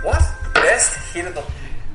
[0.04, 0.22] what
[0.54, 1.44] best hit of the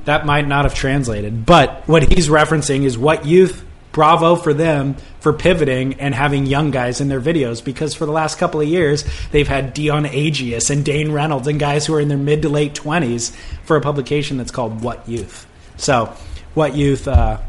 [0.05, 1.45] that might not have translated.
[1.45, 6.69] But what he's referencing is what youth, bravo for them for pivoting and having young
[6.69, 10.69] guys in their videos because for the last couple of years, they've had Dion Agius
[10.69, 13.31] and Dane Reynolds and guys who are in their mid to late 20s
[13.63, 15.47] for a publication that's called What Youth.
[15.77, 16.15] So,
[16.53, 17.39] What Youth, uh,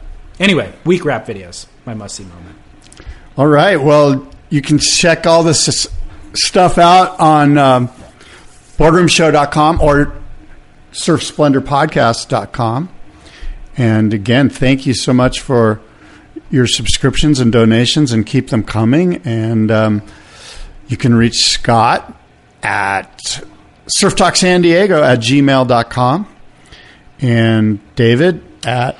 [0.40, 2.56] anyway, week rap videos, my must see moment.
[3.36, 3.76] All right.
[3.76, 5.88] Well, you can check all this
[6.32, 7.88] stuff out on um,
[8.78, 10.14] boardroomshow.com or
[10.96, 12.88] surfsplendorpodcast.com.
[13.76, 15.80] And again, thank you so much for
[16.50, 19.16] your subscriptions and donations and keep them coming.
[19.24, 20.02] And um,
[20.88, 22.14] You can reach Scott
[22.62, 23.42] at
[23.88, 26.28] Surf Talk San Diego at gmail.com
[27.20, 28.96] and David at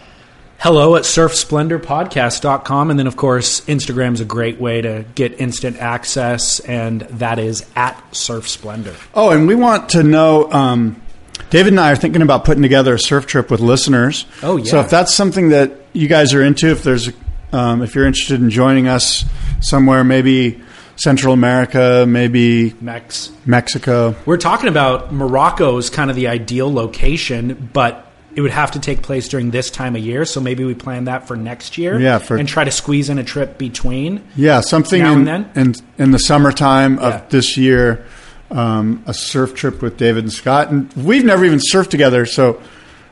[0.59, 2.91] Hello at surfsplendorpodcast.com.
[2.91, 7.39] And then, of course, instagram is a great way to get instant access, and that
[7.39, 8.95] is at Surf Splendor.
[9.15, 10.51] Oh, and we want to know.
[10.51, 11.03] Um,
[11.51, 14.27] David and I are thinking about putting together a surf trip with listeners.
[14.43, 14.65] Oh, yeah.
[14.71, 17.11] So if that's something that you guys are into, if there's,
[17.53, 19.25] um, if you're interested in joining us
[19.61, 20.61] somewhere, maybe
[20.97, 23.31] Central America, maybe Mex.
[23.45, 24.15] Mexico.
[24.25, 28.03] We're talking about Morocco is kind of the ideal location, but
[28.35, 30.25] it would have to take place during this time of year.
[30.25, 31.99] So maybe we plan that for next year.
[32.01, 34.23] Yeah, for- and try to squeeze in a trip between.
[34.37, 35.51] Yeah, something Now in, and then?
[35.55, 37.09] in in the summertime Yeah.
[37.17, 38.05] of this year,
[38.51, 42.27] um, a surf trip with David and Scott, and we've never even surfed together.
[42.27, 42.61] So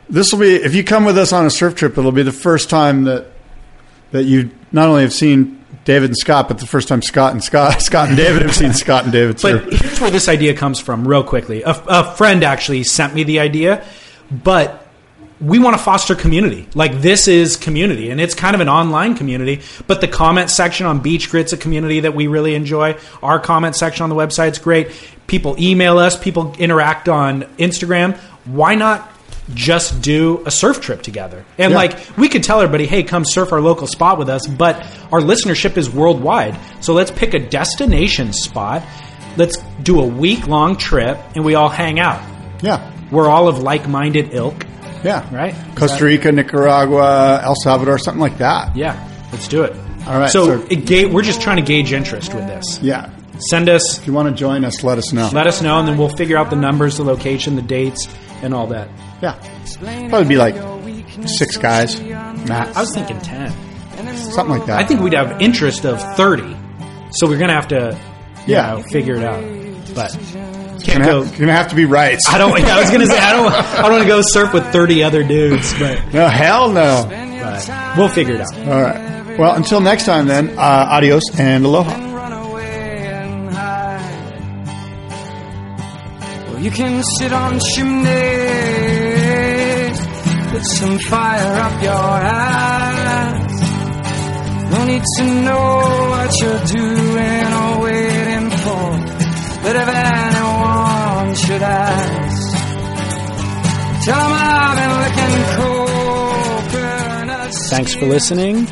[0.09, 2.33] this will be if you come with us on a surf trip, it'll be the
[2.33, 3.27] first time that
[4.13, 7.43] that you not only have seen David and Scott, but the first time Scott and
[7.43, 9.65] Scott Scott and David have seen Scott and David surf.
[9.65, 11.63] But here's where this idea comes from, real quickly.
[11.63, 13.85] A, a friend actually sent me the idea,
[14.31, 14.84] but
[15.41, 16.67] we want to foster community.
[16.75, 19.63] Like this is community, and it's kind of an online community.
[19.87, 22.97] But the comment section on Beach Grit's a community that we really enjoy.
[23.23, 24.89] Our comment section on the website's great.
[25.27, 26.17] People email us.
[26.17, 28.17] People interact on Instagram.
[28.45, 29.11] Why not?
[29.53, 31.45] Just do a surf trip together.
[31.59, 31.77] And Yeah.
[31.77, 34.77] like we could tell everybody, hey, come surf our local spot with us, but
[35.13, 36.57] our listenership is worldwide.
[36.81, 38.83] So let's pick a destination spot.
[39.37, 42.23] Let's do a week long trip and we all hang out.
[42.63, 42.91] Yeah.
[43.11, 44.65] We're all of like minded ilk.
[45.05, 45.29] Yeah.
[45.35, 45.55] Right?
[45.77, 48.75] Costa Rica, Nicaragua, El Salvador, something like that.
[48.77, 48.97] Yeah.
[49.33, 49.77] Let's do it.
[50.07, 50.31] All right.
[50.31, 52.79] So, so- it ga- we're just trying to gauge interest with this.
[52.83, 53.11] Yeah.
[53.39, 55.29] Send us, If you want to join us, let us know.
[55.33, 58.07] let us know, and then we'll figure out the numbers, the location, the dates,
[58.43, 58.89] and all that.
[59.21, 59.35] yeah.
[60.09, 60.55] Probably be like
[61.27, 62.77] six guys, max.
[62.77, 63.53] I was thinking 10.
[64.15, 64.79] something like that.
[64.79, 66.57] I think we'd have interest of 30.
[67.13, 67.99] So we're going to have to
[68.47, 68.75] you Yeah.
[68.77, 69.43] know, figure it out.
[69.95, 70.17] But
[70.85, 71.23] can't gonna, go.
[71.25, 72.19] have, gonna have to be right.
[72.31, 72.59] I don't.
[72.59, 73.53] Yeah, I was gonna say I don't.
[73.53, 77.07] I don't want to go surf with thirty other dudes, but, No, hell no.
[77.09, 78.57] but we'll figure it out.
[78.69, 79.39] All right.
[79.39, 82.13] Well, until next time, then, uh, adios and aloha.
[86.61, 88.09] You can sit on chimneys,
[90.51, 93.61] put some fire up your ass.
[94.73, 98.99] No need to know what you're doing or waiting for.
[99.63, 100.34] But if anyone
[101.35, 102.53] should ask,
[104.05, 105.25] tell them I've been.
[107.71, 108.67] Thanks for listening.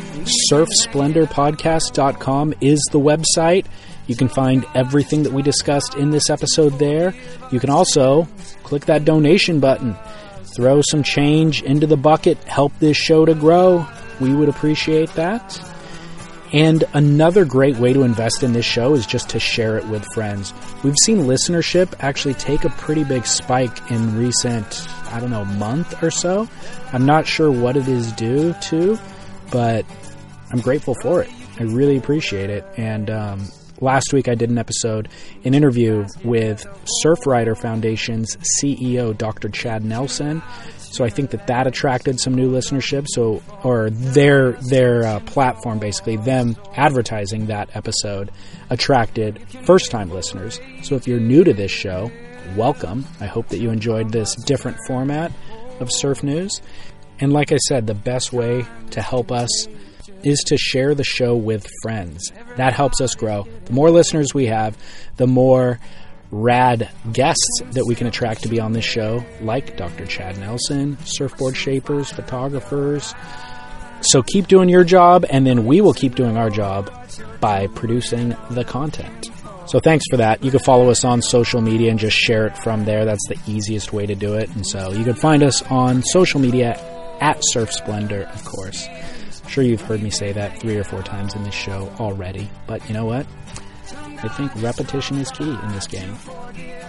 [0.51, 3.65] SurfSplendorPodcast.com is the website.
[4.07, 7.13] You can find everything that we discussed in this episode there.
[7.51, 8.25] You can also
[8.63, 9.97] click that donation button,
[10.55, 13.85] throw some change into the bucket, help this show to grow.
[14.21, 15.59] We would appreciate that.
[16.53, 20.05] And another great way to invest in this show is just to share it with
[20.13, 20.53] friends.
[20.83, 26.03] We've seen listenership actually take a pretty big spike in recent, I don't know, month
[26.03, 26.47] or so.
[26.91, 28.99] I'm not sure what it is due to,
[29.51, 29.83] but
[30.51, 31.29] I'm grateful for it.
[31.59, 32.65] I really appreciate it.
[32.77, 33.47] And um,
[33.81, 35.09] last week I did an episode,
[35.43, 36.65] an interview with
[37.03, 39.49] Surfrider Foundation's CEO, Dr.
[39.49, 40.41] Chad Nelson.
[40.77, 43.07] So I think that that attracted some new listenership.
[43.09, 48.31] So, or their their uh, platform, basically them advertising that episode,
[48.69, 50.59] attracted first time listeners.
[50.83, 52.11] So if you're new to this show,
[52.55, 53.05] welcome.
[53.19, 55.31] I hope that you enjoyed this different format
[55.79, 56.61] of surf news.
[57.19, 59.67] And like I said, the best way to help us
[60.23, 62.31] is to share the show with friends.
[62.57, 63.47] That helps us grow.
[63.65, 64.77] The more listeners we have,
[65.17, 65.79] the more
[66.31, 70.05] rad guests that we can attract to be on this show, like Dr.
[70.05, 73.13] Chad Nelson, surfboard shapers, photographers.
[74.01, 76.91] So keep doing your job, and then we will keep doing our job
[77.39, 79.29] by producing the content.
[79.65, 80.43] So thanks for that.
[80.43, 83.05] You can follow us on social media and just share it from there.
[83.05, 84.49] That's the easiest way to do it.
[84.55, 86.77] And so you can find us on social media
[87.21, 88.87] at Surf Splendor, of course.
[89.53, 92.49] Sure you've heard me say that three or four times in this show already.
[92.65, 93.27] But you know what?
[94.23, 96.15] I think repetition is key in this game.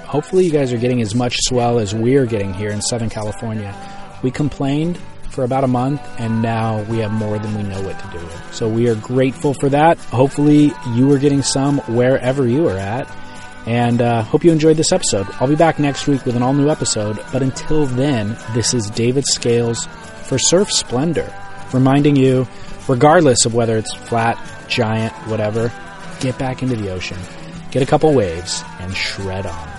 [0.06, 3.76] Hopefully, you guys are getting as much swell as we're getting here in Southern California.
[4.22, 4.96] We complained
[5.28, 8.24] for about a month, and now we have more than we know what to do
[8.24, 8.54] with.
[8.54, 9.98] So we are grateful for that.
[9.98, 13.06] Hopefully, you are getting some wherever you are at.
[13.66, 15.26] And uh, hope you enjoyed this episode.
[15.32, 17.22] I'll be back next week with an all new episode.
[17.30, 19.84] But until then, this is David Scales
[20.22, 21.30] for Surf Splendor,
[21.72, 22.46] reminding you,
[22.88, 24.38] regardless of whether it's flat,
[24.68, 25.72] giant, whatever,
[26.20, 27.18] get back into the ocean,
[27.70, 29.73] get a couple waves, and shred on.